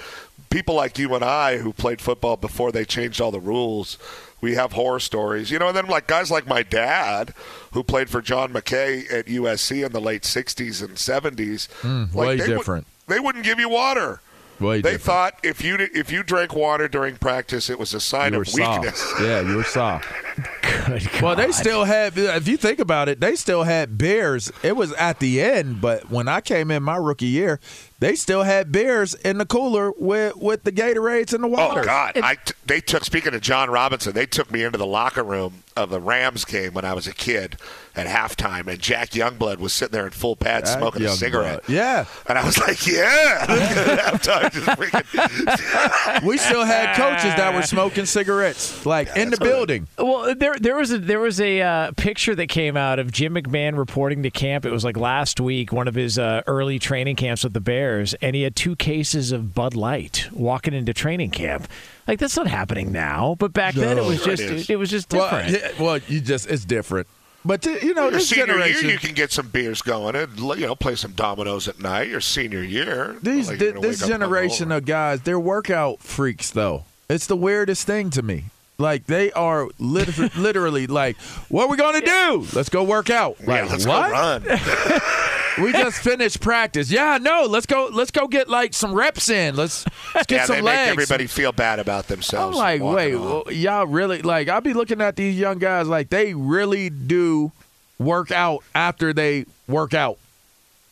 people 0.53 0.75
like 0.75 0.97
you 0.99 1.13
and 1.15 1.23
I 1.25 1.57
who 1.57 1.73
played 1.73 1.99
football 1.99 2.37
before 2.37 2.71
they 2.71 2.85
changed 2.85 3.19
all 3.19 3.31
the 3.31 3.39
rules, 3.39 3.97
we 4.39 4.53
have 4.55 4.73
horror 4.73 4.99
stories. 4.99 5.49
You 5.51 5.57
know, 5.59 5.67
and 5.69 5.75
then 5.75 5.87
like 5.87 6.07
guys 6.07 6.29
like 6.31 6.45
my 6.47 6.63
dad 6.63 7.33
who 7.71 7.83
played 7.83 8.09
for 8.09 8.21
John 8.21 8.53
McKay 8.53 9.11
at 9.11 9.25
USC 9.25 9.85
in 9.85 9.91
the 9.91 9.99
late 10.01 10.21
60s 10.23 10.81
and 10.83 10.95
70s. 10.95 11.67
Mm, 11.81 12.13
like 12.13 12.27
way 12.27 12.35
they 12.37 12.47
would- 12.49 12.57
different. 12.57 12.87
they 13.07 13.19
wouldn't 13.19 13.43
give 13.43 13.59
you 13.59 13.67
water. 13.69 14.21
Way 14.59 14.81
they 14.81 14.91
different. 14.93 15.01
thought 15.01 15.33
if 15.43 15.63
you 15.63 15.75
if 15.79 16.11
you 16.11 16.21
drank 16.21 16.53
water 16.55 16.87
during 16.87 17.15
practice, 17.17 17.71
it 17.71 17.79
was 17.79 17.93
a 17.95 17.99
sign 17.99 18.35
of 18.35 18.45
weakness. 18.53 18.99
soft. 18.99 19.21
Yeah, 19.27 19.41
you 19.41 19.55
were 19.57 19.63
soft. 19.63 20.07
Good 20.61 21.21
Well, 21.21 21.35
they 21.35 21.51
still 21.51 21.85
had. 21.85 22.13
If 22.17 22.47
you 22.47 22.55
think 22.57 22.77
about 22.79 23.09
it, 23.09 23.19
they 23.19 23.35
still 23.35 23.63
had 23.63 23.97
beers. 23.97 24.51
It 24.61 24.75
was 24.75 24.93
at 24.93 25.19
the 25.19 25.41
end, 25.41 25.81
but 25.81 26.09
when 26.11 26.27
I 26.27 26.39
came 26.39 26.69
in 26.69 26.83
my 26.83 26.97
rookie 26.97 27.25
year, 27.25 27.59
they 28.03 28.15
still 28.15 28.43
had 28.43 28.71
beers 28.71 29.13
in 29.13 29.37
the 29.37 29.45
cooler 29.45 29.91
with 29.97 30.35
with 30.37 30.63
the 30.63 30.71
Gatorades 30.71 31.33
and 31.33 31.43
the 31.43 31.47
water. 31.47 31.81
Oh 31.81 31.85
God! 31.85 32.17
I 32.17 32.35
t- 32.35 32.53
they 32.65 32.81
took. 32.81 33.03
Speaking 33.03 33.33
of 33.33 33.41
John 33.41 33.69
Robinson, 33.69 34.13
they 34.13 34.25
took 34.25 34.51
me 34.51 34.63
into 34.63 34.77
the 34.77 34.85
locker 34.85 35.23
room 35.23 35.63
of 35.75 35.89
the 35.89 35.99
Rams 35.99 36.45
game 36.45 36.73
when 36.73 36.85
I 36.85 36.93
was 36.93 37.07
a 37.07 37.13
kid 37.13 37.57
at 37.95 38.07
halftime, 38.07 38.67
and 38.67 38.79
Jack 38.79 39.11
Youngblood 39.11 39.57
was 39.57 39.73
sitting 39.73 39.91
there 39.91 40.05
in 40.05 40.11
full 40.11 40.35
pads 40.35 40.71
Jack 40.71 40.79
smoking 40.79 41.03
a 41.05 41.09
cigarette. 41.09 41.61
Yeah. 41.67 42.05
and 42.27 42.37
I 42.37 42.45
was 42.45 42.57
like, 42.57 42.85
"Yeah!" 42.85 43.45
at 43.47 43.99
halftime, 43.99 44.51
just 44.51 44.67
freaking. 44.67 46.23
We 46.23 46.37
still 46.37 46.63
had 46.63 46.95
coaches 46.95 47.35
that 47.35 47.53
were 47.53 47.63
smoking 47.63 48.05
cigarettes, 48.05 48.85
like 48.85 49.15
in 49.15 49.29
the 49.29 49.37
building. 49.37 49.87
Well, 49.97 50.35
there 50.35 50.55
there 50.59 50.75
was 50.75 50.91
a 50.91 50.97
there 50.97 51.19
was 51.19 51.39
a 51.41 51.61
uh, 51.61 51.91
picture 51.93 52.35
that 52.35 52.47
came 52.47 52.77
out 52.77 52.99
of 52.99 53.11
Jim 53.11 53.35
McMahon 53.35 53.77
reporting 53.77 54.23
to 54.23 54.31
camp. 54.31 54.65
It 54.65 54.71
was 54.71 54.83
like 54.83 54.97
last 54.97 55.39
week, 55.39 55.71
one 55.71 55.87
of 55.87 55.95
his 55.95 56.17
uh, 56.17 56.43
early 56.47 56.79
training 56.79 57.15
camps 57.15 57.43
with 57.43 57.53
the 57.53 57.59
Bears, 57.61 57.92
and 58.21 58.35
he 58.35 58.41
had 58.43 58.55
two 58.55 58.75
cases 58.75 59.31
of 59.31 59.53
Bud 59.53 59.75
Light 59.75 60.27
walking 60.31 60.73
into 60.73 60.93
training 60.93 61.31
camp. 61.31 61.67
Like 62.07 62.19
that's 62.19 62.35
not 62.35 62.47
happening 62.47 62.91
now, 62.91 63.35
but 63.39 63.53
back 63.53 63.75
then 63.75 63.97
it 63.97 64.03
was 64.05 64.23
just 64.23 64.41
is. 64.41 64.69
it, 64.69 64.77
was 64.77 64.89
just 64.89 65.11
Well, 65.13 65.29
different. 65.29 65.51
yeah, 65.77 65.83
well, 65.83 65.97
you 66.07 66.19
just 66.21 66.47
it's 66.49 66.65
different. 66.65 67.07
But 67.45 67.61
th- 67.61 67.83
you 67.83 67.93
know, 67.93 68.03
Your 68.03 68.11
this 68.11 68.29
senior 68.29 68.45
generation, 68.47 68.83
year, 68.85 68.93
you 68.93 68.99
can 68.99 69.13
get 69.13 69.31
some 69.31 69.49
beers 69.49 69.81
going 69.81 70.15
and 70.15 70.37
you 70.39 70.65
know 70.65 70.75
play 70.75 70.95
some 70.95 71.11
dominoes 71.11 71.67
at 71.67 71.79
night. 71.79 72.07
Your 72.07 72.21
senior 72.21 72.63
year, 72.63 73.17
these 73.21 73.49
like 73.49 73.59
thi- 73.59 73.71
this 73.71 74.05
generation 74.07 74.71
of 74.71 74.85
guys, 74.85 75.21
they're 75.21 75.39
workout 75.39 75.99
freaks. 75.99 76.51
Though 76.51 76.85
it's 77.09 77.27
the 77.27 77.35
weirdest 77.35 77.85
thing 77.85 78.09
to 78.11 78.21
me. 78.21 78.45
Like 78.77 79.05
they 79.05 79.31
are 79.33 79.67
lit- 79.77 80.17
literally 80.37 80.87
like, 80.87 81.15
what 81.49 81.65
are 81.65 81.69
we 81.69 81.77
gonna 81.77 82.01
do? 82.01 82.47
Let's 82.53 82.69
go 82.69 82.83
work 82.83 83.09
out. 83.09 83.35
yeah, 83.41 83.61
Like 83.63 83.71
let's 83.71 83.85
what? 83.85 84.07
go 84.07 84.11
run. 84.11 84.43
we 85.61 85.71
just 85.71 85.97
finished 85.97 86.39
practice. 86.41 86.91
Yeah, 86.91 87.17
no, 87.21 87.45
let's 87.49 87.65
go. 87.65 87.89
Let's 87.91 88.11
go 88.11 88.27
get 88.27 88.49
like 88.49 88.73
some 88.73 88.93
reps 88.93 89.29
in. 89.29 89.55
Let's, 89.55 89.85
let's 90.15 90.27
get 90.27 90.35
yeah, 90.35 90.45
some 90.45 90.55
they 90.57 90.61
legs. 90.61 90.79
make 90.89 90.89
everybody 91.03 91.27
feel 91.27 91.51
bad 91.51 91.79
about 91.79 92.07
themselves. 92.07 92.57
I'm 92.57 92.79
themselves. 92.79 92.83
like, 92.83 92.95
wait, 92.95 93.15
well, 93.15 93.43
y'all 93.51 93.85
really 93.87 94.21
like? 94.21 94.49
I'll 94.49 94.61
be 94.61 94.73
looking 94.73 95.01
at 95.01 95.15
these 95.15 95.37
young 95.37 95.59
guys 95.59 95.87
like 95.87 96.09
they 96.09 96.33
really 96.33 96.89
do 96.89 97.51
work 97.99 98.31
out 98.31 98.63
after 98.73 99.13
they 99.13 99.45
work 99.67 99.93
out 99.93 100.17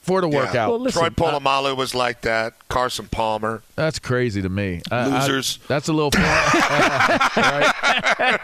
for 0.01 0.22
the 0.22 0.30
Yeah. 0.30 0.38
workout. 0.38 0.70
Well, 0.72 0.80
listen, 0.80 1.14
Troy 1.14 1.26
uh, 1.28 1.39
Polamalu 1.39 1.76
was 1.78 1.93
like 1.93 2.22
that. 2.22 2.53
Carson 2.70 3.07
Palmer. 3.07 3.62
That's 3.82 3.98
crazy 3.98 4.44
to 4.44 4.50
me. 4.50 4.82
I- 4.92 4.96
I- 5.00 5.20
Losers. 5.22 5.58
that's 5.68 5.88
a 5.88 5.94
little 5.94 6.12
foreign. 6.12 6.28
Right? 7.42 7.74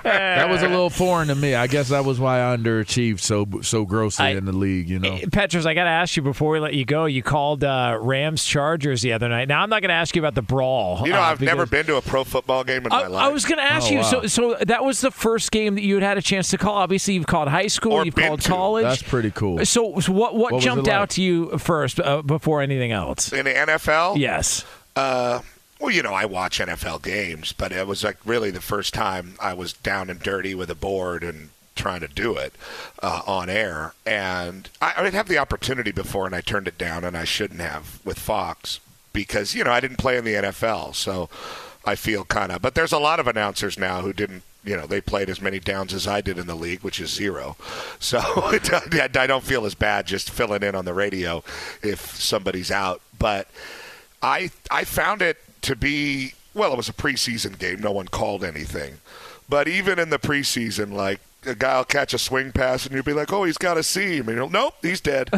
That 0.03 0.49
was 0.49 0.63
a 0.63 0.67
little 0.67 0.89
foreign 0.89 1.27
to 1.27 1.35
me. 1.35 1.53
I 1.55 1.67
guess 1.67 1.89
that 1.89 2.05
was 2.05 2.19
why 2.19 2.39
I 2.41 2.55
underachieved 2.57 3.19
so 3.19 3.45
so 3.61 3.85
grossly 3.85 4.25
I- 4.25 4.29
in 4.31 4.45
the 4.45 4.51
league. 4.51 4.89
You 4.89 4.99
know, 4.99 5.13
Eh, 5.13 5.25
Petros, 5.31 5.65
I 5.65 5.73
got 5.73 5.83
to 5.83 5.89
ask 5.89 6.15
you 6.17 6.23
before 6.23 6.51
we 6.51 6.59
let 6.59 6.73
you 6.73 6.85
go. 6.85 7.05
You 7.05 7.21
called 7.21 7.63
uh, 7.63 7.97
Rams 8.01 8.43
Chargers 8.45 9.01
the 9.01 9.13
other 9.13 9.29
night. 9.29 9.47
Now 9.47 9.61
I'm 9.61 9.69
not 9.69 9.81
going 9.81 9.89
to 9.89 9.95
ask 9.95 10.15
you 10.15 10.21
about 10.21 10.33
the 10.35 10.41
brawl. 10.41 11.03
You 11.05 11.13
know, 11.13 11.19
uh, 11.19 11.23
I've 11.23 11.41
never 11.41 11.65
been 11.65 11.85
to 11.85 11.97
a 11.97 12.01
pro 12.01 12.23
football 12.23 12.63
game 12.63 12.85
in 12.85 12.91
I, 12.91 13.03
my 13.03 13.07
life. 13.07 13.23
I 13.25 13.27
was 13.29 13.45
going 13.45 13.57
to 13.59 13.63
ask 13.63 13.87
Oh, 13.87 13.91
you. 13.91 13.97
wow. 13.99 14.03
So, 14.03 14.27
so 14.27 14.57
that 14.65 14.83
was 14.83 15.01
the 15.01 15.11
first 15.11 15.51
game 15.51 15.75
that 15.75 15.83
you 15.83 15.93
had 15.95 16.03
had 16.03 16.17
a 16.17 16.21
chance 16.21 16.49
to 16.49 16.57
call. 16.57 16.73
Obviously, 16.75 17.13
you've 17.13 17.27
called 17.27 17.47
high 17.47 17.67
school, 17.67 17.93
Or 17.93 18.05
you've 18.05 18.15
been 18.15 18.27
called 18.27 18.41
to. 18.41 18.49
college. 18.49 18.83
that's 18.85 19.03
pretty 19.03 19.31
cool. 19.31 19.63
So, 19.65 19.99
so 19.99 20.11
what 20.11 20.35
what, 20.35 20.53
What 20.53 20.63
jumped 20.63 20.87
like? 20.87 20.95
out 20.95 21.09
to 21.11 21.21
you 21.21 21.57
first 21.59 21.99
uh, 21.99 22.21
before 22.23 22.61
anything 22.61 22.91
else? 22.91 23.31
in 23.31 23.45
the 23.45 23.51
NFL. 23.51 24.17
Yes. 24.17 24.65
Uh, 24.97 25.41
well, 25.79 25.91
you 25.91 26.01
know, 26.01 26.13
I 26.15 26.25
watch 26.25 26.59
NFL 26.59 27.03
games, 27.03 27.53
but 27.53 27.71
it 27.71 27.85
was 27.85 28.03
like 28.03 28.17
really 28.25 28.49
the 28.49 28.61
first 28.61 28.95
time 28.95 29.35
I 29.39 29.53
was 29.53 29.73
down 29.73 30.09
and 30.09 30.19
dirty 30.19 30.55
with 30.55 30.71
a 30.71 30.75
board 30.75 31.23
and 31.23 31.49
trying 31.75 31.99
to 31.99 32.07
do 32.07 32.35
it 32.35 32.55
uh, 33.03 33.21
on 33.27 33.47
air. 33.47 33.93
And 34.07 34.67
I, 34.81 34.93
I 34.97 35.03
didn't 35.03 35.13
have 35.13 35.27
the 35.27 35.37
opportunity 35.37 35.91
before, 35.91 36.25
and 36.25 36.33
I 36.33 36.41
turned 36.41 36.67
it 36.67 36.79
down, 36.79 37.03
and 37.03 37.15
I 37.15 37.25
shouldn't 37.25 37.59
have 37.59 38.03
with 38.03 38.17
Fox 38.17 38.79
because 39.13 39.53
you 39.53 39.63
know 39.63 39.71
I 39.71 39.79
didn't 39.79 39.97
play 39.97 40.17
in 40.17 40.25
the 40.25 40.33
NFL, 40.33 40.95
so 40.95 41.29
I 41.85 41.93
feel 41.93 42.25
kind 42.25 42.51
of. 42.51 42.63
But 42.63 42.73
there's 42.73 42.91
a 42.91 42.97
lot 42.97 43.19
of 43.19 43.27
announcers 43.27 43.77
now 43.77 44.01
who 44.01 44.13
didn't. 44.13 44.41
You 44.63 44.75
know, 44.75 44.87
they 44.87 44.99
played 44.99 45.29
as 45.29 45.41
many 45.41 45.59
downs 45.59 45.93
as 45.93 46.07
I 46.07 46.21
did 46.21 46.39
in 46.39 46.47
the 46.47 46.55
league, 46.55 46.81
which 46.81 46.99
is 46.99 47.11
zero. 47.13 47.55
So 47.99 48.19
I 48.19 49.27
don't 49.27 49.43
feel 49.43 49.65
as 49.65 49.75
bad 49.75 50.07
just 50.07 50.29
filling 50.31 50.63
in 50.63 50.75
on 50.75 50.85
the 50.85 50.93
radio 50.93 51.43
if 51.81 52.15
somebody's 52.15 52.71
out. 52.71 53.01
But 53.17 53.47
I 54.21 54.51
I 54.71 54.83
found 54.83 55.21
it 55.21 55.37
to 55.63 55.75
be 55.75 56.33
well, 56.53 56.73
it 56.73 56.77
was 56.77 56.89
a 56.89 56.93
preseason 56.93 57.57
game. 57.57 57.79
No 57.79 57.91
one 57.91 58.07
called 58.07 58.43
anything, 58.43 58.95
but 59.47 59.67
even 59.67 59.99
in 59.99 60.09
the 60.09 60.19
preseason, 60.19 60.91
like 60.93 61.21
a 61.45 61.55
guy 61.55 61.77
will 61.77 61.85
catch 61.85 62.13
a 62.13 62.17
swing 62.17 62.51
pass 62.51 62.85
and 62.85 62.93
you'll 62.95 63.03
be 63.03 63.13
like, 63.13 63.31
oh, 63.31 63.43
he's 63.43 63.57
got 63.57 63.77
a 63.77 63.83
seam, 63.83 64.27
and 64.27 64.37
you'll 64.37 64.49
nope, 64.49 64.73
he's 64.81 64.99
dead. 64.99 65.29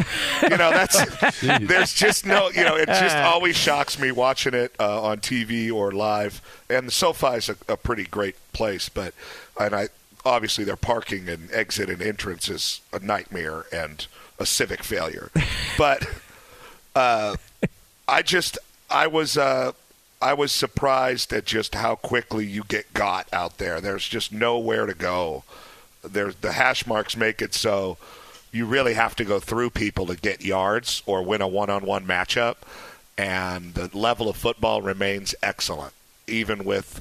you 0.42 0.56
know, 0.56 0.70
that's 0.70 1.40
there's 1.40 1.94
just 1.94 2.24
no, 2.26 2.50
you 2.50 2.64
know, 2.64 2.76
it 2.76 2.86
just 2.86 3.16
always 3.16 3.56
shocks 3.56 3.98
me 3.98 4.10
watching 4.10 4.54
it 4.54 4.74
uh, 4.80 5.02
on 5.02 5.18
TV 5.18 5.72
or 5.72 5.92
live. 5.92 6.40
And 6.68 6.88
the 6.88 6.92
SoFi 6.92 7.36
is 7.36 7.48
a, 7.48 7.56
a 7.68 7.76
pretty 7.76 8.04
great 8.04 8.36
place, 8.52 8.88
but 8.88 9.14
and 9.58 9.74
I 9.74 9.88
obviously 10.24 10.64
their 10.64 10.76
parking 10.76 11.28
and 11.28 11.50
exit 11.52 11.88
and 11.88 12.02
entrance 12.02 12.48
is 12.48 12.80
a 12.92 12.98
nightmare 12.98 13.64
and 13.72 14.06
a 14.38 14.46
civic 14.46 14.82
failure, 14.82 15.30
but. 15.78 16.06
Uh, 16.92 17.36
I 18.08 18.22
just 18.22 18.58
I 18.90 19.06
was 19.06 19.38
uh, 19.38 19.72
I 20.20 20.34
was 20.34 20.52
surprised 20.52 21.32
at 21.32 21.46
just 21.46 21.74
how 21.74 21.94
quickly 21.94 22.44
you 22.44 22.64
get 22.64 22.92
got 22.92 23.28
out 23.32 23.58
there. 23.58 23.80
There's 23.80 24.06
just 24.06 24.32
nowhere 24.32 24.86
to 24.86 24.94
go. 24.94 25.44
There's 26.02 26.34
the 26.36 26.52
hash 26.52 26.86
marks 26.86 27.16
make 27.16 27.40
it 27.40 27.54
so 27.54 27.96
you 28.52 28.66
really 28.66 28.94
have 28.94 29.14
to 29.16 29.24
go 29.24 29.38
through 29.38 29.70
people 29.70 30.06
to 30.06 30.16
get 30.16 30.44
yards 30.44 31.02
or 31.06 31.22
win 31.22 31.40
a 31.40 31.48
one-on-one 31.48 32.04
matchup. 32.04 32.56
And 33.16 33.74
the 33.74 33.96
level 33.96 34.28
of 34.28 34.36
football 34.36 34.82
remains 34.82 35.34
excellent, 35.42 35.92
even 36.26 36.64
with 36.64 37.00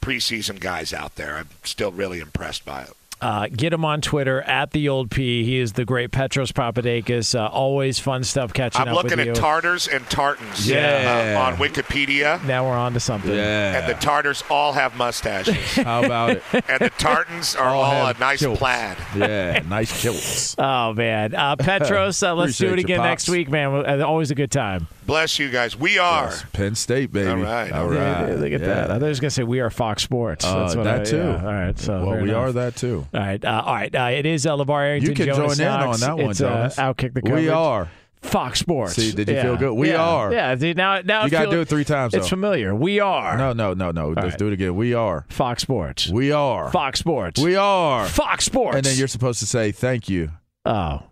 preseason 0.00 0.58
guys 0.58 0.92
out 0.92 1.16
there. 1.16 1.36
I'm 1.36 1.50
still 1.62 1.92
really 1.92 2.20
impressed 2.20 2.64
by 2.64 2.82
it. 2.82 2.92
Uh, 3.20 3.48
get 3.48 3.72
him 3.72 3.84
on 3.84 4.00
Twitter 4.00 4.42
at 4.42 4.70
the 4.70 4.88
old 4.88 5.10
P. 5.10 5.44
He 5.44 5.58
is 5.58 5.72
the 5.72 5.84
great 5.84 6.12
Petros 6.12 6.52
Papadakis. 6.52 7.34
Uh, 7.38 7.48
always 7.48 7.98
fun 7.98 8.22
stuff 8.24 8.52
catching 8.52 8.82
up. 8.82 8.88
I'm 8.88 8.94
looking 8.94 9.10
with 9.18 9.20
at 9.20 9.26
you. 9.26 9.34
tartars 9.34 9.88
and 9.88 10.04
tartans 10.08 10.68
Yeah. 10.68 11.36
uh, 11.38 11.46
on 11.46 11.56
Wikipedia. 11.56 12.42
now 12.44 12.64
we're 12.68 12.76
on 12.76 12.92
to 12.94 13.00
something. 13.00 13.32
yeah. 13.34 13.78
And 13.80 13.88
the 13.88 13.94
tartars 14.00 14.44
all 14.50 14.72
have 14.72 14.96
mustaches. 14.96 15.56
How 15.74 16.04
about 16.04 16.30
it? 16.30 16.42
and 16.52 16.78
the 16.80 16.90
tartans 16.98 17.56
are 17.56 17.68
all, 17.74 17.90
have 18.06 18.16
a 18.16 18.20
nice 18.20 18.38
kilts. 18.40 18.58
plaid. 18.58 18.96
Yeah, 19.16 19.62
nice 19.68 20.00
kilts. 20.02 20.54
Oh 20.68 20.92
man, 20.92 21.34
uh, 21.34 21.56
Petros, 21.56 22.22
uh, 22.22 22.34
let's 22.34 22.56
do 22.58 22.72
it 22.72 22.78
again 22.78 23.00
next 23.00 23.28
week, 23.28 23.48
man. 23.48 23.84
Uh, 23.86 24.04
Always 24.06 24.30
a 24.30 24.34
good 24.34 24.50
time. 24.50 24.86
Bless 25.06 25.38
you 25.38 25.48
guys. 25.50 25.76
We 25.76 25.98
are. 25.98 26.24
Yes, 26.26 26.44
Penn 26.52 26.74
State, 26.74 27.12
baby. 27.12 27.30
All 27.30 27.36
right. 27.38 27.72
All 27.72 27.92
Yeah, 27.94 28.22
right. 28.24 28.34
look 28.38 28.52
at 28.52 28.60
Yeah. 28.60 28.66
that. 28.66 28.84
I 28.90 28.94
thought 28.94 29.02
he 29.02 29.08
was 29.08 29.20
going 29.20 29.28
to 29.30 29.34
say 29.34 29.42
we 29.42 29.60
are 29.60 29.70
Fox 29.70 30.02
Sports. 30.02 30.44
Uh, 30.44 30.58
That's 30.60 30.76
what 30.76 30.84
that 30.84 31.00
I- 31.00 31.04
too. 31.04 31.16
yeah. 31.16 31.36
All 31.46 31.52
right. 31.52 31.78
So 31.78 32.04
well, 32.06 32.16
we 32.20 32.28
enough. 32.30 32.36
are 32.36 32.52
that 32.52 32.76
too. 32.76 33.06
All 33.14 33.20
right. 33.20 33.42
Uh, 33.44 33.62
all 33.64 33.74
right. 33.74 33.94
Uh, 33.94 34.10
it 34.12 34.26
is 34.26 34.46
uh, 34.46 34.54
LaVar 34.56 34.68
Arrington. 34.86 35.10
You 35.10 35.16
can 35.16 35.26
Jonas 35.26 35.58
join 35.58 35.66
in 35.66 35.72
on 35.72 36.00
that 36.00 36.16
one, 36.18 36.30
it's, 36.30 36.40
uh, 36.40 36.70
Outkick 36.76 37.14
the 37.14 37.22
coverage. 37.22 37.44
We 37.44 37.48
are. 37.48 37.88
Fox 38.20 38.58
Sports. 38.58 38.94
See, 38.94 39.12
did 39.12 39.28
you 39.28 39.34
Yeah. 39.34 39.42
feel 39.42 39.56
good? 39.56 39.72
We 39.74 39.90
Yeah. 39.90 40.02
are. 40.04 40.32
Yeah. 40.32 40.56
See, 40.56 40.74
now, 40.74 41.00
now 41.02 41.24
You 41.24 41.30
got 41.30 41.44
to 41.44 41.50
do 41.52 41.60
it 41.60 41.68
three 41.68 41.84
times. 41.84 42.12
It's 42.14 42.26
though. 42.26 42.30
familiar. 42.30 42.74
We 42.74 42.98
are 42.98 43.38
No, 43.38 43.52
no, 43.52 43.74
no, 43.74 43.92
no. 43.92 44.08
Let's 44.08 44.22
right. 44.30 44.38
do 44.38 44.48
it 44.48 44.52
again. 44.54 44.74
We 44.74 44.92
are. 44.92 45.24
Fox 45.28 45.62
Sports. 45.62 46.08
We 46.10 46.32
are. 46.32 46.68
Fox 46.72 46.98
Sports. 46.98 47.40
We 47.40 47.54
are. 47.54 48.06
Fox 48.06 48.44
Sports. 48.44 48.76
And 48.76 48.84
then 48.84 48.98
you're 48.98 49.06
supposed 49.08 49.38
to 49.40 49.46
say 49.46 49.70
thank 49.72 50.08
you. 50.08 50.30
oh. 50.66 51.02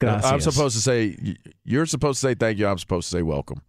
Gracias. 0.00 0.32
I'm 0.32 0.40
supposed 0.40 0.74
to 0.74 0.82
say 0.82 1.16
you're 1.64 1.86
supposed 1.86 2.20
to 2.20 2.26
say 2.28 2.34
thank 2.34 2.58
you. 2.58 2.66
I'm 2.66 2.78
supposed 2.78 3.08
to 3.08 3.18
say 3.18 3.22
welcome. 3.22 3.62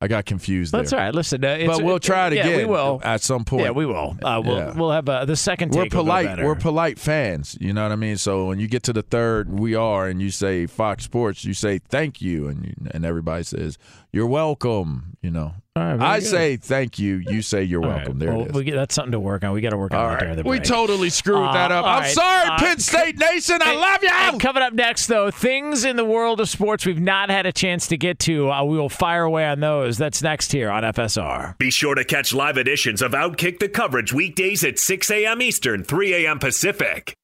I 0.00 0.06
got 0.06 0.26
confused 0.26 0.70
That's 0.72 0.90
there. 0.90 1.00
all 1.00 1.06
right. 1.06 1.14
Listen, 1.14 1.44
uh, 1.44 1.48
it's, 1.48 1.66
But 1.76 1.84
we'll 1.84 1.98
try 1.98 2.28
it 2.28 2.34
yeah, 2.34 2.46
again. 2.46 2.58
We 2.58 2.64
will. 2.66 3.00
at 3.02 3.20
some 3.20 3.44
point. 3.44 3.64
Yeah, 3.64 3.72
we 3.72 3.84
will. 3.84 4.16
Uh, 4.22 4.40
we'll 4.44 4.56
Yeah. 4.56 4.72
we'll 4.76 4.92
have 4.92 5.08
uh, 5.08 5.24
the 5.24 5.34
second. 5.34 5.72
We're 5.72 5.84
take 5.84 5.92
will 5.92 6.04
go 6.04 6.04
polite. 6.04 6.38
We're 6.44 6.54
polite 6.54 7.00
fans. 7.00 7.58
You 7.60 7.72
know 7.72 7.82
what 7.82 7.90
I 7.90 7.96
mean. 7.96 8.16
So 8.16 8.46
when 8.46 8.60
you 8.60 8.68
get 8.68 8.84
to 8.84 8.92
the 8.92 9.02
third, 9.02 9.58
we 9.58 9.74
are, 9.74 10.06
and 10.06 10.22
you 10.22 10.30
say 10.30 10.66
Fox 10.66 11.02
Sports, 11.02 11.44
you 11.44 11.52
say 11.52 11.78
thank 11.78 12.22
you, 12.22 12.46
and 12.46 12.64
you, 12.66 12.74
and 12.92 13.04
everybody 13.04 13.42
says 13.42 13.76
you're 14.12 14.26
welcome. 14.26 15.16
You 15.20 15.32
know, 15.32 15.52
All 15.74 15.82
right, 15.82 16.00
I 16.00 16.20
good. 16.20 16.28
say 16.28 16.56
thank 16.56 16.98
you. 17.00 17.16
You 17.16 17.42
say 17.42 17.64
you're 17.64 17.82
All 17.82 17.88
welcome. 17.88 18.12
right. 18.12 18.18
There 18.20 18.32
well, 18.32 18.42
it 18.44 18.50
is. 18.50 18.54
We 18.54 18.64
get, 18.64 18.76
that's 18.76 18.94
something 18.94 19.10
to 19.12 19.18
work 19.20 19.42
on. 19.42 19.52
We 19.52 19.60
got 19.60 19.70
to 19.70 19.76
work 19.76 19.92
on 19.92 19.98
All 20.00 20.08
that 20.10 20.22
right. 20.22 20.36
the 20.36 20.42
We 20.44 20.58
break. 20.58 20.62
totally 20.68 21.10
screwed 21.10 21.38
Uh, 21.38 21.52
that 21.52 21.72
up. 21.72 21.84
I'm 21.84 22.02
right. 22.02 22.12
sorry, 22.12 22.48
Uh, 22.50 22.58
Penn 22.58 22.78
State 22.78 23.18
Nation. 23.18 23.58
I 23.60 23.74
love 23.74 24.02
you. 24.04 24.10
And 24.12 24.40
coming 24.40 24.62
up 24.62 24.72
next, 24.74 25.08
though, 25.08 25.32
things 25.32 25.84
in 25.84 25.96
the 25.96 26.04
world 26.04 26.40
of 26.40 26.48
sports 26.48 26.86
we've 26.86 27.00
not 27.00 27.30
had 27.30 27.46
a 27.46 27.52
chance 27.52 27.88
to 27.88 27.96
get 27.96 28.20
to. 28.20 28.48
Uh, 28.50 28.62
we 28.62 28.78
will 28.78 28.88
fire 28.88 29.24
away 29.24 29.44
on 29.44 29.58
those. 29.58 29.98
That's 29.98 30.22
next 30.22 30.52
here 30.52 30.70
on 30.70 30.84
FSR. 30.84 31.58
Be 31.58 31.70
sure 31.72 31.96
to 31.96 32.04
catch 32.04 32.32
live 32.32 32.56
editions 32.56 33.02
of 33.02 33.10
Outkick 33.12 33.58
the 33.58 33.68
coverage 33.68 34.12
weekdays 34.12 34.62
at 34.62 34.78
6 34.78 35.10
a.m. 35.10 35.42
Eastern, 35.42 35.82
3 35.82 36.14
a.m. 36.26 36.38
Pacific. 36.38 37.14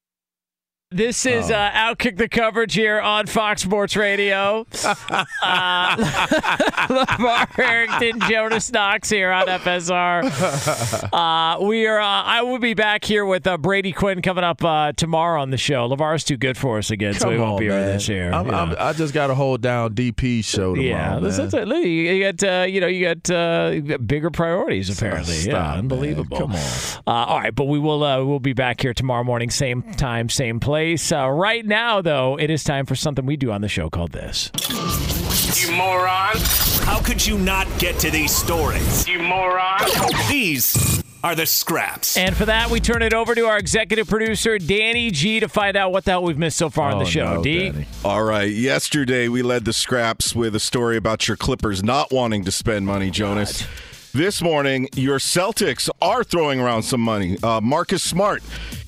This 0.94 1.26
is 1.26 1.50
Oh. 1.50 1.54
uh, 1.54 1.70
Outkick 1.72 2.18
the 2.18 2.28
coverage 2.28 2.72
here 2.74 3.00
on 3.00 3.26
Fox 3.26 3.62
Sports 3.62 3.96
Radio. 3.96 4.64
uh, 4.84 5.96
LaVar 5.96 7.48
Harrington, 7.56 8.20
Jonas 8.30 8.70
Knox 8.70 9.10
here 9.10 9.32
on 9.32 9.46
FSR. 9.48 10.22
Uh, 11.14 11.58
we 11.60 11.86
are. 11.86 12.00
Uh, 12.00 12.04
I 12.22 12.42
will 12.42 12.58
be 12.58 12.74
back 12.74 13.04
here 13.04 13.24
with 13.24 13.46
uh, 13.46 13.56
Brady 13.58 13.92
Quinn 13.92 14.20
coming 14.22 14.42
up 14.44 14.64
uh, 14.64 14.92
tomorrow 14.92 15.40
on 15.40 15.50
the 15.50 15.56
show. 15.56 15.86
LaVar's 15.88 16.24
too 16.24 16.36
good 16.36 16.56
for 16.56 16.78
us 16.78 16.90
again, 16.90 17.14
so 17.14 17.24
Come 17.26 17.32
he 17.34 17.38
won't 17.38 17.52
on, 17.54 17.58
be 17.60 17.68
man. 17.68 17.96
us 17.96 18.06
here. 18.06 18.30
I'm, 18.32 18.46
Yeah. 18.46 18.60
I'm, 18.62 18.76
I 18.78 18.92
just 18.92 19.14
got 19.14 19.28
to 19.28 19.34
hold 19.34 19.60
down 19.62 19.94
DP 19.94 20.44
show 20.44 20.74
tomorrow. 20.74 20.80
Yeah, 20.88 21.18
that's, 21.20 21.38
man. 21.38 21.48
that's 21.50 21.54
it. 21.62 21.68
Look, 21.68 21.84
you 21.84 22.32
got 22.32 22.42
uh, 22.42 22.62
you 22.66 22.80
know 22.80 22.86
you 22.86 23.14
got, 23.14 23.30
uh, 23.30 23.70
you 23.74 23.80
got 23.82 24.06
bigger 24.06 24.30
priorities 24.30 24.90
apparently. 24.90 25.34
Stop, 25.34 25.52
yeah, 25.52 25.62
man. 25.70 25.78
unbelievable. 25.80 26.36
Come 26.38 26.52
on. 26.52 26.58
Uh, 27.06 27.10
all 27.10 27.38
right, 27.40 27.54
but 27.54 27.64
we 27.64 27.78
will 27.78 28.02
uh, 28.02 28.22
we'll 28.24 28.40
be 28.40 28.52
back 28.54 28.80
here 28.80 28.94
tomorrow 28.94 29.24
morning, 29.24 29.50
same 29.50 29.82
time, 29.94 30.28
same 30.28 30.60
place. 30.60 30.83
Uh, 30.84 31.28
right 31.30 31.64
now, 31.64 32.02
though, 32.02 32.38
it 32.38 32.50
is 32.50 32.62
time 32.62 32.84
for 32.84 32.94
something 32.94 33.24
we 33.24 33.36
do 33.38 33.50
on 33.50 33.62
the 33.62 33.68
show 33.68 33.88
called 33.88 34.12
this. 34.12 34.50
You 35.58 35.72
moron. 35.74 36.36
How 36.84 37.00
could 37.00 37.24
you 37.26 37.38
not 37.38 37.66
get 37.78 37.98
to 38.00 38.10
these 38.10 38.34
stories? 38.36 39.08
You 39.08 39.20
moron. 39.22 39.80
These 40.28 41.02
are 41.22 41.34
the 41.34 41.46
scraps. 41.46 42.18
And 42.18 42.36
for 42.36 42.44
that, 42.44 42.68
we 42.70 42.80
turn 42.80 43.00
it 43.00 43.14
over 43.14 43.34
to 43.34 43.46
our 43.46 43.56
executive 43.56 44.06
producer 44.08 44.58
Danny 44.58 45.10
G 45.10 45.40
to 45.40 45.48
find 45.48 45.74
out 45.74 45.90
what 45.90 46.04
the 46.04 46.10
hell 46.10 46.22
we've 46.22 46.36
missed 46.36 46.58
so 46.58 46.68
far 46.68 46.90
on 46.92 46.98
the 46.98 47.04
Oh, 47.06 47.08
show. 47.08 47.34
no, 47.36 47.42
D. 47.42 47.70
Danny. 47.70 47.86
All 48.04 48.22
right. 48.22 48.50
Yesterday, 48.52 49.28
we 49.28 49.40
led 49.42 49.64
the 49.64 49.72
scraps 49.72 50.34
with 50.34 50.54
a 50.54 50.60
story 50.60 50.98
about 50.98 51.26
your 51.26 51.38
Clippers 51.38 51.82
not 51.82 52.12
wanting 52.12 52.44
to 52.44 52.52
spend 52.52 52.84
money, 52.86 53.10
Jonas. 53.10 53.66
This 54.12 54.40
morning, 54.42 54.88
your 54.94 55.18
Celtics 55.18 55.88
are 56.00 56.22
throwing 56.22 56.60
around 56.60 56.84
some 56.84 57.00
money. 57.00 57.36
Uh, 57.42 57.60
Marcus 57.60 58.00
Smart 58.00 58.44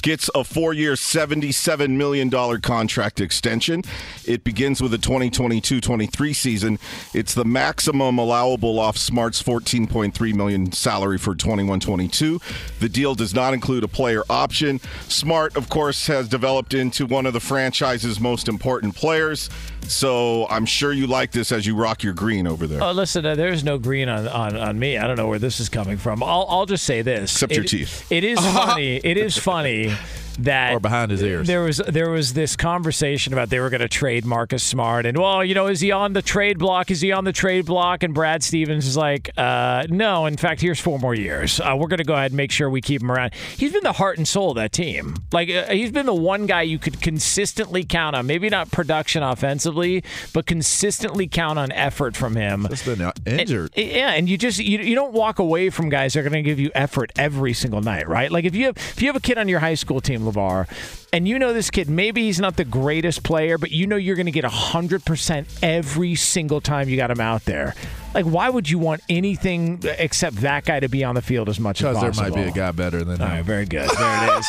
gets 0.06 0.30
a 0.36 0.44
four 0.44 0.72
year, 0.72 0.92
$77 0.92 1.90
million 1.90 2.30
contract 2.60 3.20
extension. 3.20 3.82
It 4.24 4.44
begins 4.44 4.80
with 4.80 4.92
the 4.92 4.98
2022 4.98 5.80
23 5.80 6.32
season. 6.32 6.78
It's 7.12 7.34
the 7.34 7.44
maximum 7.44 8.16
allowable 8.16 8.78
off 8.78 8.96
Smart's 8.96 9.42
14.3 9.42 10.32
million 10.32 10.70
salary 10.70 11.18
for 11.18 11.34
21 11.34 11.80
22. 11.80 12.40
The 12.78 12.88
deal 12.88 13.16
does 13.16 13.34
not 13.34 13.52
include 13.52 13.82
a 13.82 13.88
player 13.88 14.22
option. 14.30 14.80
Smart, 15.08 15.56
of 15.56 15.68
course, 15.68 16.06
has 16.06 16.28
developed 16.28 16.72
into 16.72 17.04
one 17.04 17.26
of 17.26 17.32
the 17.32 17.40
franchise's 17.40 18.20
most 18.20 18.46
important 18.46 18.94
players. 18.94 19.50
So 19.88 20.48
I'm 20.48 20.66
sure 20.66 20.92
you 20.92 21.06
like 21.06 21.30
this 21.30 21.52
as 21.52 21.64
you 21.66 21.76
rock 21.76 22.02
your 22.02 22.12
green 22.12 22.46
over 22.46 22.66
there. 22.66 22.82
Oh, 22.82 22.92
listen, 22.92 23.24
uh, 23.24 23.36
there's 23.36 23.62
no 23.62 23.78
green 23.78 24.08
on, 24.08 24.26
on, 24.26 24.56
on 24.56 24.78
me. 24.78 24.98
I 24.98 25.06
don't 25.06 25.16
know 25.16 25.28
where 25.28 25.38
this 25.38 25.60
is 25.60 25.68
coming 25.68 25.96
from. 25.96 26.22
I'll, 26.24 26.46
I'll 26.48 26.66
just 26.66 26.84
say 26.84 27.02
this. 27.02 27.32
Except 27.32 27.54
your 27.54 27.64
teeth. 27.64 28.10
It 28.10 28.24
is 28.24 28.38
funny. 28.40 28.96
it 28.96 29.16
is 29.16 29.38
funny 29.38 29.95
that 30.40 30.74
Or 30.74 30.80
behind 30.80 31.10
his 31.10 31.22
ears. 31.22 31.46
There 31.46 31.62
was 31.62 31.78
there 31.78 32.10
was 32.10 32.34
this 32.34 32.56
conversation 32.56 33.32
about 33.32 33.48
they 33.48 33.58
were 33.58 33.70
going 33.70 33.80
to 33.80 33.88
trade 33.88 34.26
Marcus 34.26 34.62
Smart, 34.62 35.06
and 35.06 35.16
well, 35.16 35.42
you 35.42 35.54
know, 35.54 35.66
is 35.66 35.80
he 35.80 35.92
on 35.92 36.12
the 36.12 36.20
trade 36.20 36.58
block? 36.58 36.90
Is 36.90 37.00
he 37.00 37.10
on 37.10 37.24
the 37.24 37.32
trade 37.32 37.64
block? 37.64 38.02
And 38.02 38.12
Brad 38.12 38.42
Stevens 38.42 38.86
is 38.86 38.98
like, 38.98 39.30
uh, 39.38 39.86
no. 39.88 40.26
In 40.26 40.36
fact, 40.36 40.60
here's 40.60 40.78
four 40.78 40.98
more 40.98 41.14
years. 41.14 41.58
Uh, 41.58 41.74
we're 41.78 41.88
going 41.88 41.98
to 41.98 42.04
go 42.04 42.12
ahead 42.12 42.32
and 42.32 42.36
make 42.36 42.50
sure 42.52 42.68
we 42.68 42.82
keep 42.82 43.00
him 43.00 43.10
around. 43.10 43.32
He's 43.56 43.72
been 43.72 43.82
the 43.82 43.92
heart 43.94 44.18
and 44.18 44.28
soul 44.28 44.50
of 44.50 44.56
that 44.56 44.72
team. 44.72 45.16
Like 45.32 45.48
uh, 45.48 45.68
he's 45.68 45.90
been 45.90 46.04
the 46.04 46.14
one 46.14 46.44
guy 46.44 46.62
you 46.62 46.78
could 46.78 47.00
consistently 47.00 47.82
count 47.84 48.14
on. 48.14 48.26
Maybe 48.26 48.50
not 48.50 48.70
production 48.70 49.22
offensively, 49.22 50.04
but 50.34 50.44
consistently 50.44 51.28
count 51.28 51.58
on 51.58 51.72
effort 51.72 52.14
from 52.14 52.36
him. 52.36 52.66
Just 52.68 52.84
been 52.84 53.00
uh, 53.00 53.12
injured. 53.24 53.72
And- 53.74 53.86
yeah, 53.90 54.10
and 54.10 54.28
you 54.28 54.36
just 54.36 54.58
you, 54.58 54.80
you 54.80 54.94
don't 54.94 55.14
walk 55.14 55.38
away 55.38 55.70
from 55.70 55.88
guys 55.88 56.12
that 56.12 56.20
are 56.20 56.22
going 56.28 56.32
to 56.34 56.42
give 56.42 56.60
you 56.60 56.70
effort 56.74 57.10
every 57.16 57.54
single 57.54 57.80
night, 57.80 58.06
right? 58.06 58.30
Like 58.30 58.44
if 58.44 58.54
you 58.54 58.66
have 58.66 58.76
if 58.76 59.00
you 59.00 59.08
have 59.08 59.16
a 59.16 59.20
kid 59.20 59.38
on 59.38 59.48
your 59.48 59.60
high 59.60 59.74
school 59.74 59.85
team, 60.00 60.20
LaVar, 60.22 60.68
and 61.12 61.26
you 61.26 61.38
know 61.38 61.52
this 61.52 61.70
kid, 61.70 61.88
maybe 61.88 62.22
he's 62.22 62.40
not 62.40 62.56
the 62.56 62.64
greatest 62.64 63.22
player, 63.22 63.56
but 63.58 63.70
you 63.70 63.86
know 63.86 63.96
you're 63.96 64.16
going 64.16 64.26
to 64.26 64.32
get 64.32 64.44
hundred 64.44 65.04
percent 65.04 65.46
every 65.62 66.14
single 66.14 66.60
time 66.60 66.88
you 66.88 66.96
got 66.96 67.10
him 67.10 67.20
out 67.20 67.44
there. 67.44 67.74
Like, 68.14 68.24
why 68.24 68.48
would 68.48 68.68
you 68.70 68.78
want 68.78 69.02
anything 69.08 69.80
except 69.84 70.36
that 70.36 70.64
guy 70.64 70.80
to 70.80 70.88
be 70.88 71.04
on 71.04 71.14
the 71.14 71.22
field 71.22 71.48
as 71.48 71.60
much 71.60 71.82
as 71.82 71.88
Because 71.96 72.16
possible? 72.16 72.34
there 72.36 72.44
might 72.44 72.44
be 72.46 72.50
a 72.50 72.62
guy 72.64 72.72
better 72.72 73.04
than 73.04 73.20
All 73.20 73.28
him. 73.28 73.34
right, 73.36 73.44
very 73.44 73.66
good. 73.66 73.88
There 73.90 74.24
it 74.34 74.38
is. 74.38 74.46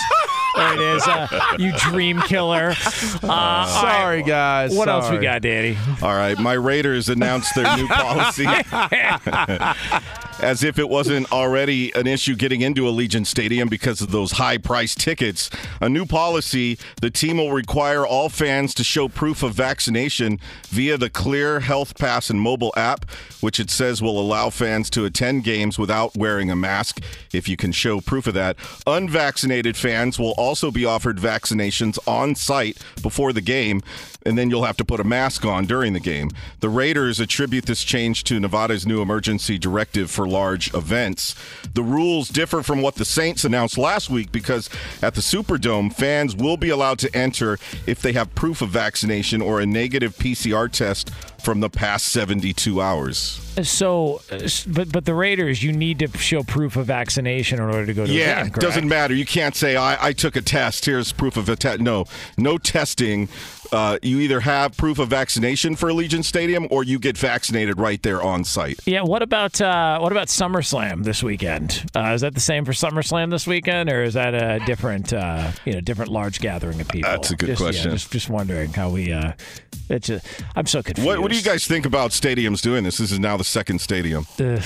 There 0.56 0.74
it 0.74 0.80
is. 0.96 1.08
Uh, 1.08 1.28
you 1.60 1.72
dream 1.78 2.20
killer. 2.22 2.74
Uh, 3.22 3.28
all 3.30 3.68
Sorry, 3.68 4.18
right. 4.22 4.26
guys. 4.26 4.76
What 4.76 4.88
else 4.88 5.12
we 5.12 5.18
got, 5.20 5.42
Danny? 5.42 5.78
All 6.02 6.16
right, 6.16 6.38
my 6.40 6.54
Raiders 6.54 7.10
announced 7.10 7.54
their 7.56 7.76
new 7.78 7.88
policy. 7.90 8.46
As 10.40 10.64
if 10.64 10.78
it 10.78 10.88
wasn't 10.88 11.32
already 11.32 11.92
an 11.96 12.06
issue 12.06 12.36
getting 12.36 12.62
into 12.62 12.84
Allegiant 12.84 13.26
Stadium 13.26 13.70
because 13.70 14.02
of 14.02 14.12
those 14.12 14.34
high 14.34 14.60
priced 14.60 15.00
tickets. 15.00 15.50
A 15.82 15.90
new 15.90 16.06
policy 16.06 16.78
the 17.02 17.10
team 17.10 17.38
will 17.38 17.52
require 17.52 18.06
all 18.06 18.30
fans 18.30 18.76
to 18.76 18.84
show 18.84 19.08
proof 19.08 19.42
of 19.42 19.54
vaccination 19.56 20.40
via 20.68 20.96
the 20.96 21.10
Clear 21.10 21.62
Health 21.62 21.98
Pass 21.98 22.30
and 22.30 22.40
mobile 22.40 22.72
app, 22.78 23.10
which 23.42 23.60
it 23.60 23.72
says 23.72 24.00
will 24.00 24.20
allow 24.20 24.52
fans 24.52 24.92
to 24.92 25.06
attend 25.06 25.44
games 25.44 25.80
without 25.80 26.16
wearing 26.16 26.52
a 26.52 26.56
mask 26.56 27.02
if 27.34 27.50
you 27.50 27.58
can 27.58 27.72
show 27.72 28.00
proof 28.00 28.28
of 28.28 28.36
that. 28.36 28.58
Unvaccinated 28.86 29.76
fans 29.76 30.20
will 30.20 30.36
also 30.38 30.70
be 30.70 30.86
offered 30.86 31.18
vaccinations 31.18 31.98
on 32.08 32.36
site 32.36 32.78
before 33.02 33.34
the 33.34 33.42
game, 33.42 33.82
and 34.28 34.38
then 34.38 34.50
you'll 34.50 34.66
have 34.66 34.78
to 34.78 34.86
put 34.86 35.00
a 35.00 35.04
mask 35.04 35.46
on 35.46 35.66
during 35.66 35.94
the 35.94 36.00
game. 36.00 36.30
The 36.60 36.70
Raiders 36.70 37.20
attribute 37.20 37.66
this 37.66 37.84
change 37.84 38.24
to 38.26 38.40
Nevada's 38.40 38.86
new 38.86 39.02
emergency 39.02 39.58
directive 39.58 40.12
for 40.12 40.28
large 40.28 40.74
events. 40.74 41.34
The 41.74 41.82
rules 41.84 42.30
differ 42.30 42.62
from 42.62 42.82
what 42.82 42.96
the 42.96 43.06
Saints 43.06 43.44
announced 43.44 43.78
last 43.78 44.10
week 44.10 44.32
because 44.32 44.70
at 45.02 45.16
the 45.16 45.22
Superdome, 45.22 45.94
fans 45.94 46.36
will 46.36 46.58
be 46.58 46.70
allowed 46.70 47.00
to 47.00 47.16
enter 47.16 47.58
if 47.88 48.02
they 48.02 48.14
have 48.14 48.36
proof 48.36 48.62
of 48.62 48.70
vaccination 48.70 49.42
or 49.42 49.60
a 49.62 49.66
negative 49.66 50.16
PCR 50.18 50.72
test 50.72 51.10
from 51.42 51.60
the 51.62 51.70
past 51.70 52.08
72 52.08 52.82
hours. 52.82 53.40
So, 53.64 54.22
but 54.68 54.92
but 54.92 55.06
the 55.06 55.14
Raiders, 55.16 55.64
you 55.64 55.72
need 55.72 56.00
to 56.00 56.16
show 56.18 56.44
proof 56.44 56.76
of 56.76 56.86
vaccination 56.88 57.58
in 57.60 57.66
order 57.66 57.86
to 57.88 57.94
go 57.94 58.06
to 58.06 58.12
Yeah, 58.12 58.44
the 58.44 58.50
game. 58.50 58.56
it 58.56 58.60
doesn't 58.62 58.88
matter. 58.88 59.14
You 59.16 59.26
can't 59.26 59.56
say 59.56 59.76
I, 59.76 60.08
I 60.08 60.14
took 60.14 60.36
a 60.36 60.42
test. 60.42 60.86
Here's 60.86 61.12
proof 61.12 61.38
of 61.38 61.48
a 61.50 61.56
test. 61.56 61.80
No, 61.80 62.06
no 62.38 62.58
testing. 62.58 63.30
Uh, 63.72 63.98
you 64.02 64.20
either 64.20 64.40
have 64.40 64.76
proof 64.78 65.00
of 65.00 65.10
vaccination 65.10 65.76
for 65.76 65.90
Allegiant 65.90 66.24
Stadium, 66.24 66.68
or 66.72 66.84
you 66.84 67.00
get 67.00 67.18
vaccinated 67.18 67.80
right 67.80 68.02
there 68.04 68.22
on 68.22 68.44
site. 68.44 68.80
Yeah. 68.86 69.02
What 69.02 69.22
about 69.22 69.60
uh, 69.62 70.00
what 70.00 70.12
about 70.12 70.28
SummerSlam 70.28 71.04
this 71.04 71.22
weekend? 71.24 71.86
Uh, 71.96 72.14
is 72.14 72.22
that 72.22 72.34
the 72.34 72.40
same 72.40 72.66
for 72.66 72.72
SummerSlam 72.72 73.30
this 73.32 73.46
weekend, 73.48 73.90
or 73.90 74.04
is 74.04 74.14
that 74.16 74.34
a 74.34 74.64
different 74.66 75.14
uh, 75.14 75.52
you 75.66 75.74
know 75.74 75.82
different 75.82 76.12
large 76.12 76.40
gathering 76.40 76.80
of 76.82 76.88
people? 76.88 77.10
That's 77.12 77.32
a 77.32 77.36
good 77.36 77.48
Just- 77.48 77.62
yeah, 77.62 77.66
question. 77.68 77.92
just 77.92 78.12
just 78.12 78.30
wondering 78.30 78.74
how 78.74 78.90
we. 78.90 79.14
Uh, 79.90 79.96
it's 79.96 80.10
a, 80.10 80.22
I'm 80.56 80.66
so 80.66 80.84
confused. 80.84 81.06
What, 81.06 81.20
what 81.20 81.32
do 81.32 81.38
you 81.38 81.44
guys 81.44 81.66
think 81.66 81.86
about 81.86 82.12
stadiums 82.12 82.62
doing 82.62 82.84
this? 82.84 82.98
This 82.98 83.12
is 83.12 83.20
now 83.20 83.38
the 83.38 83.44
second 83.44 83.80
stadium. 83.80 84.26
Ugh. 84.40 84.62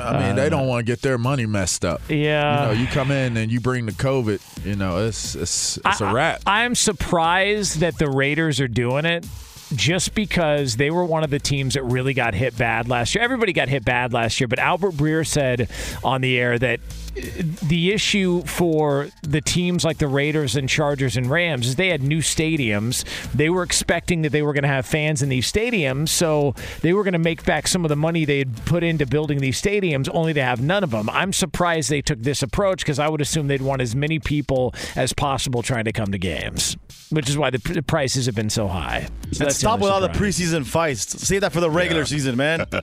I 0.00 0.26
mean, 0.26 0.36
they 0.36 0.48
don't 0.48 0.66
want 0.66 0.84
to 0.84 0.90
get 0.90 1.02
their 1.02 1.18
money 1.18 1.46
messed 1.46 1.84
up. 1.84 2.00
Yeah. 2.08 2.70
You 2.70 2.74
know, 2.74 2.80
you 2.80 2.86
come 2.88 3.10
in 3.10 3.36
and 3.36 3.50
you 3.50 3.60
bring 3.60 3.86
the 3.86 3.92
COVID. 3.92 4.66
You 4.66 4.76
know, 4.76 5.06
it's 5.06 5.34
it's 5.34 5.78
it's 5.84 6.00
a 6.00 6.04
I- 6.04 6.12
wrap. 6.12 6.42
I, 6.46 6.64
am 6.64 6.74
surprised 6.74 7.80
that 7.80 7.98
the 7.98 8.08
Raiders 8.08 8.60
are 8.60 8.68
doing 8.68 9.04
it 9.04 9.26
just 9.74 10.14
because 10.14 10.76
they 10.76 10.90
were 10.90 11.04
one 11.04 11.24
of 11.24 11.30
the 11.30 11.38
teams 11.38 11.74
that 11.74 11.82
really 11.82 12.14
got 12.14 12.34
hit 12.34 12.56
bad 12.56 12.88
last 12.88 13.14
year. 13.14 13.24
Everybody 13.24 13.52
got 13.52 13.68
hit 13.68 13.84
bad 13.84 14.12
last 14.12 14.40
year, 14.40 14.48
but 14.48 14.58
Albert 14.58 14.92
Breer 14.92 15.26
said 15.26 15.68
on 16.04 16.20
the 16.20 16.38
air 16.38 16.58
that 16.58 16.80
uh, 16.80 17.01
the 17.14 17.92
issue 17.92 18.42
for 18.42 19.08
the 19.22 19.40
teams 19.40 19.84
like 19.84 19.98
the 19.98 20.08
Raiders 20.08 20.56
and 20.56 20.68
Chargers 20.68 21.16
and 21.16 21.30
Rams 21.30 21.66
is 21.66 21.76
they 21.76 21.88
had 21.88 22.02
new 22.02 22.18
stadiums. 22.18 23.04
They 23.32 23.50
were 23.50 23.62
expecting 23.62 24.22
that 24.22 24.32
they 24.32 24.42
were 24.42 24.52
going 24.52 24.62
to 24.62 24.68
have 24.68 24.86
fans 24.86 25.22
in 25.22 25.28
these 25.28 25.50
stadiums, 25.50 26.08
so 26.08 26.54
they 26.80 26.92
were 26.92 27.02
going 27.04 27.12
to 27.12 27.18
make 27.18 27.44
back 27.44 27.68
some 27.68 27.84
of 27.84 27.88
the 27.88 27.96
money 27.96 28.24
they 28.24 28.38
had 28.38 28.64
put 28.64 28.82
into 28.82 29.06
building 29.06 29.38
these 29.40 29.60
stadiums, 29.60 30.08
only 30.12 30.32
to 30.32 30.42
have 30.42 30.60
none 30.60 30.82
of 30.82 30.90
them. 30.90 31.10
I'm 31.10 31.32
surprised 31.32 31.90
they 31.90 32.02
took 32.02 32.22
this 32.22 32.42
approach 32.42 32.80
because 32.80 32.98
I 32.98 33.08
would 33.08 33.20
assume 33.20 33.48
they'd 33.48 33.62
want 33.62 33.82
as 33.82 33.94
many 33.94 34.18
people 34.18 34.74
as 34.96 35.12
possible 35.12 35.62
trying 35.62 35.84
to 35.84 35.92
come 35.92 36.12
to 36.12 36.18
games, 36.18 36.76
which 37.10 37.28
is 37.28 37.36
why 37.36 37.50
the, 37.50 37.58
the 37.58 37.82
prices 37.82 38.26
have 38.26 38.34
been 38.34 38.50
so 38.50 38.68
high. 38.68 39.02
So 39.02 39.08
And 39.08 39.34
that's 39.48 39.56
stop 39.56 39.74
only 39.74 39.84
with 39.84 39.92
all 39.92 40.00
the 40.00 40.08
preseason 40.08 40.64
fights. 40.64 41.02
Save 41.26 41.42
that 41.42 41.52
for 41.52 41.60
the 41.60 41.70
regular 41.70 42.04
season, 42.04 42.36
man. 42.36 42.66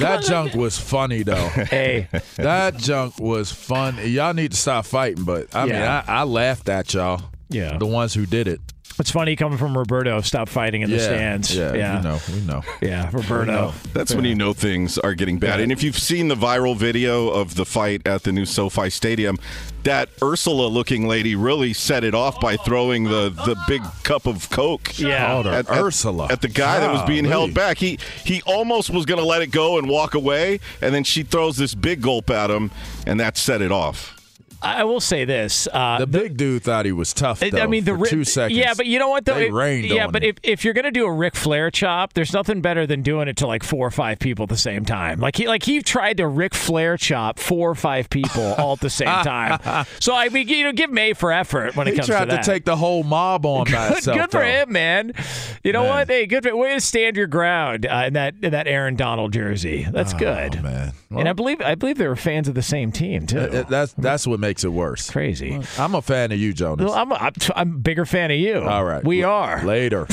That 0.00 0.24
junk 0.24 0.54
was 0.54 0.78
funny 0.78 1.22
though. 1.22 1.48
Hey, 1.74 2.08
that 2.36 2.76
junk 2.76 3.18
was 3.18 3.50
fun. 3.64 3.96
Y'all 4.04 4.34
need 4.34 4.52
to 4.52 4.56
stop 4.56 4.86
fighting, 4.86 5.24
but 5.24 5.54
I 5.54 5.64
mean, 5.66 5.74
I, 5.76 6.04
I 6.06 6.22
laughed 6.24 6.68
at 6.68 6.94
y'all. 6.94 7.22
Yeah. 7.48 7.78
the 7.78 7.86
ones 7.86 8.14
who 8.14 8.26
did 8.26 8.48
it. 8.48 8.60
It's 8.98 9.10
funny 9.10 9.34
coming 9.34 9.58
from 9.58 9.76
Roberto. 9.76 10.20
Stop 10.20 10.48
fighting 10.48 10.82
in 10.82 10.90
the 10.90 10.96
yeah, 10.96 11.02
stands. 11.02 11.54
Yeah, 11.56 11.74
yeah. 11.74 11.96
we 11.98 12.02
know, 12.04 12.18
we 12.32 12.40
know. 12.42 12.62
Yeah, 12.80 13.10
Roberto. 13.12 13.72
That's 13.92 14.14
when 14.14 14.24
you 14.24 14.36
know 14.36 14.52
things 14.52 14.98
are 14.98 15.14
getting 15.14 15.38
bad. 15.38 15.58
And 15.60 15.72
if 15.72 15.82
you've 15.82 15.98
seen 15.98 16.28
the 16.28 16.36
viral 16.36 16.76
video 16.76 17.28
of 17.28 17.56
the 17.56 17.64
fight 17.64 18.06
at 18.06 18.22
the 18.22 18.30
new 18.30 18.46
SoFi 18.46 18.90
Stadium, 18.90 19.38
that 19.82 20.10
Ursula 20.22 20.68
looking 20.68 21.08
lady 21.08 21.34
really 21.34 21.72
set 21.72 22.04
it 22.04 22.14
off 22.14 22.40
by 22.40 22.56
throwing 22.56 23.04
the, 23.04 23.30
the 23.30 23.56
big 23.66 23.82
cup 24.04 24.26
of 24.26 24.48
Coke 24.50 24.96
Yeah. 24.98 25.40
At, 25.40 25.46
at- 25.46 25.70
Ursula. 25.70 26.28
at 26.30 26.40
the 26.40 26.48
guy 26.48 26.78
that 26.78 26.92
was 26.92 27.02
being 27.02 27.24
Golly. 27.24 27.30
held 27.32 27.54
back. 27.54 27.78
He 27.78 27.98
he 28.24 28.42
almost 28.42 28.90
was 28.90 29.06
going 29.06 29.20
to 29.20 29.26
let 29.26 29.42
it 29.42 29.48
go 29.48 29.76
and 29.76 29.88
walk 29.88 30.14
away, 30.14 30.60
and 30.80 30.94
then 30.94 31.02
she 31.04 31.24
throws 31.24 31.56
this 31.56 31.74
big 31.74 32.00
gulp 32.00 32.30
at 32.30 32.48
him, 32.50 32.70
and 33.06 33.18
that 33.18 33.36
set 33.36 33.60
it 33.60 33.72
off. 33.72 34.12
I 34.64 34.84
will 34.84 35.00
say 35.00 35.24
this: 35.24 35.68
uh, 35.72 35.98
the 35.98 36.06
big 36.06 36.36
dude 36.36 36.62
thought 36.62 36.84
he 36.86 36.92
was 36.92 37.12
tough. 37.12 37.40
Though, 37.40 37.58
I 37.58 37.66
mean, 37.66 37.84
the 37.84 37.96
for 37.96 38.06
two 38.06 38.24
seconds. 38.24 38.58
Yeah, 38.58 38.74
but 38.74 38.86
you 38.86 38.98
know 38.98 39.08
what? 39.08 39.24
Though, 39.24 39.34
they 39.34 39.46
It- 39.48 39.52
rained 39.52 39.86
yeah, 39.86 40.06
but 40.06 40.22
him. 40.22 40.30
if, 40.30 40.36
if 40.42 40.64
you're 40.64 40.74
gonna 40.74 40.90
do 40.90 41.06
a 41.06 41.12
Ric 41.12 41.34
Flair 41.36 41.70
chop, 41.70 42.14
there's 42.14 42.32
nothing 42.32 42.60
better 42.60 42.86
than 42.86 43.02
doing 43.02 43.28
it 43.28 43.36
to 43.38 43.46
like 43.46 43.62
four 43.62 43.86
or 43.86 43.90
five 43.90 44.18
people 44.18 44.44
at 44.44 44.48
the 44.48 44.56
same 44.56 44.84
time. 44.84 45.20
Like 45.20 45.36
he 45.36 45.46
like 45.46 45.62
he 45.64 45.82
tried 45.82 46.16
to 46.18 46.26
Ric 46.26 46.54
Flair 46.54 46.96
chop 46.96 47.38
four 47.38 47.70
or 47.70 47.74
five 47.74 48.08
people 48.10 48.54
all 48.58 48.74
at 48.74 48.80
the 48.80 48.90
same 48.90 49.08
time. 49.08 49.84
So 50.00 50.14
I 50.14 50.28
mean, 50.30 50.48
you 50.48 50.64
know, 50.64 50.72
give 50.72 50.90
May 50.90 51.12
for 51.12 51.32
effort 51.32 51.76
when 51.76 51.86
it 51.88 51.92
he 51.92 51.96
comes 51.98 52.08
tried 52.08 52.30
to 52.30 52.42
take 52.42 52.64
the 52.64 52.76
whole 52.76 53.02
mob 53.02 53.44
on 53.46 53.64
by 53.64 53.88
Good, 53.88 53.98
itself. 53.98 54.18
good 54.18 54.30
for 54.30 54.38
though. 54.40 54.44
him, 54.44 54.72
man. 54.72 55.12
You 55.62 55.72
know 55.72 55.82
Man. 55.82 55.90
what? 55.90 56.08
Hey, 56.08 56.26
good 56.26 56.42
for, 56.44 56.56
way 56.56 56.74
to 56.74 56.80
stand 56.80 57.16
your 57.16 57.26
ground 57.26 57.86
uh, 57.86 58.04
in 58.06 58.12
that 58.14 58.34
in 58.42 58.52
that 58.52 58.66
Aaron 58.66 58.96
Donald 58.96 59.32
jersey. 59.32 59.86
That's 59.90 60.14
Oh, 60.14 60.18
good, 60.18 60.62
man. 60.62 60.92
and 61.10 61.28
I 61.28 61.32
believe 61.32 61.60
I 61.60 61.74
believe 61.74 61.98
they 61.98 62.06
were 62.06 62.16
fans 62.16 62.48
of 62.48 62.54
the 62.54 62.62
same 62.62 62.92
team 62.92 63.26
too. 63.26 63.64
That's 63.68 63.92
that's 63.94 64.26
what 64.26 64.38
makes 64.40 64.53
it 64.62 64.68
worse. 64.68 65.10
Crazy. 65.10 65.60
I'm 65.78 65.94
a 65.96 66.02
fan 66.02 66.30
of 66.30 66.38
you, 66.38 66.52
Jonas. 66.52 66.84
Well, 66.84 66.94
I'm, 66.94 67.10
a, 67.10 67.14
I'm 67.16 67.32
I'm 67.56 67.72
a 67.72 67.78
bigger 67.78 68.04
fan 68.04 68.30
of 68.30 68.36
you. 68.36 68.60
All 68.60 68.84
right, 68.84 69.02
we 69.02 69.24
are 69.24 69.64
later. 69.64 70.06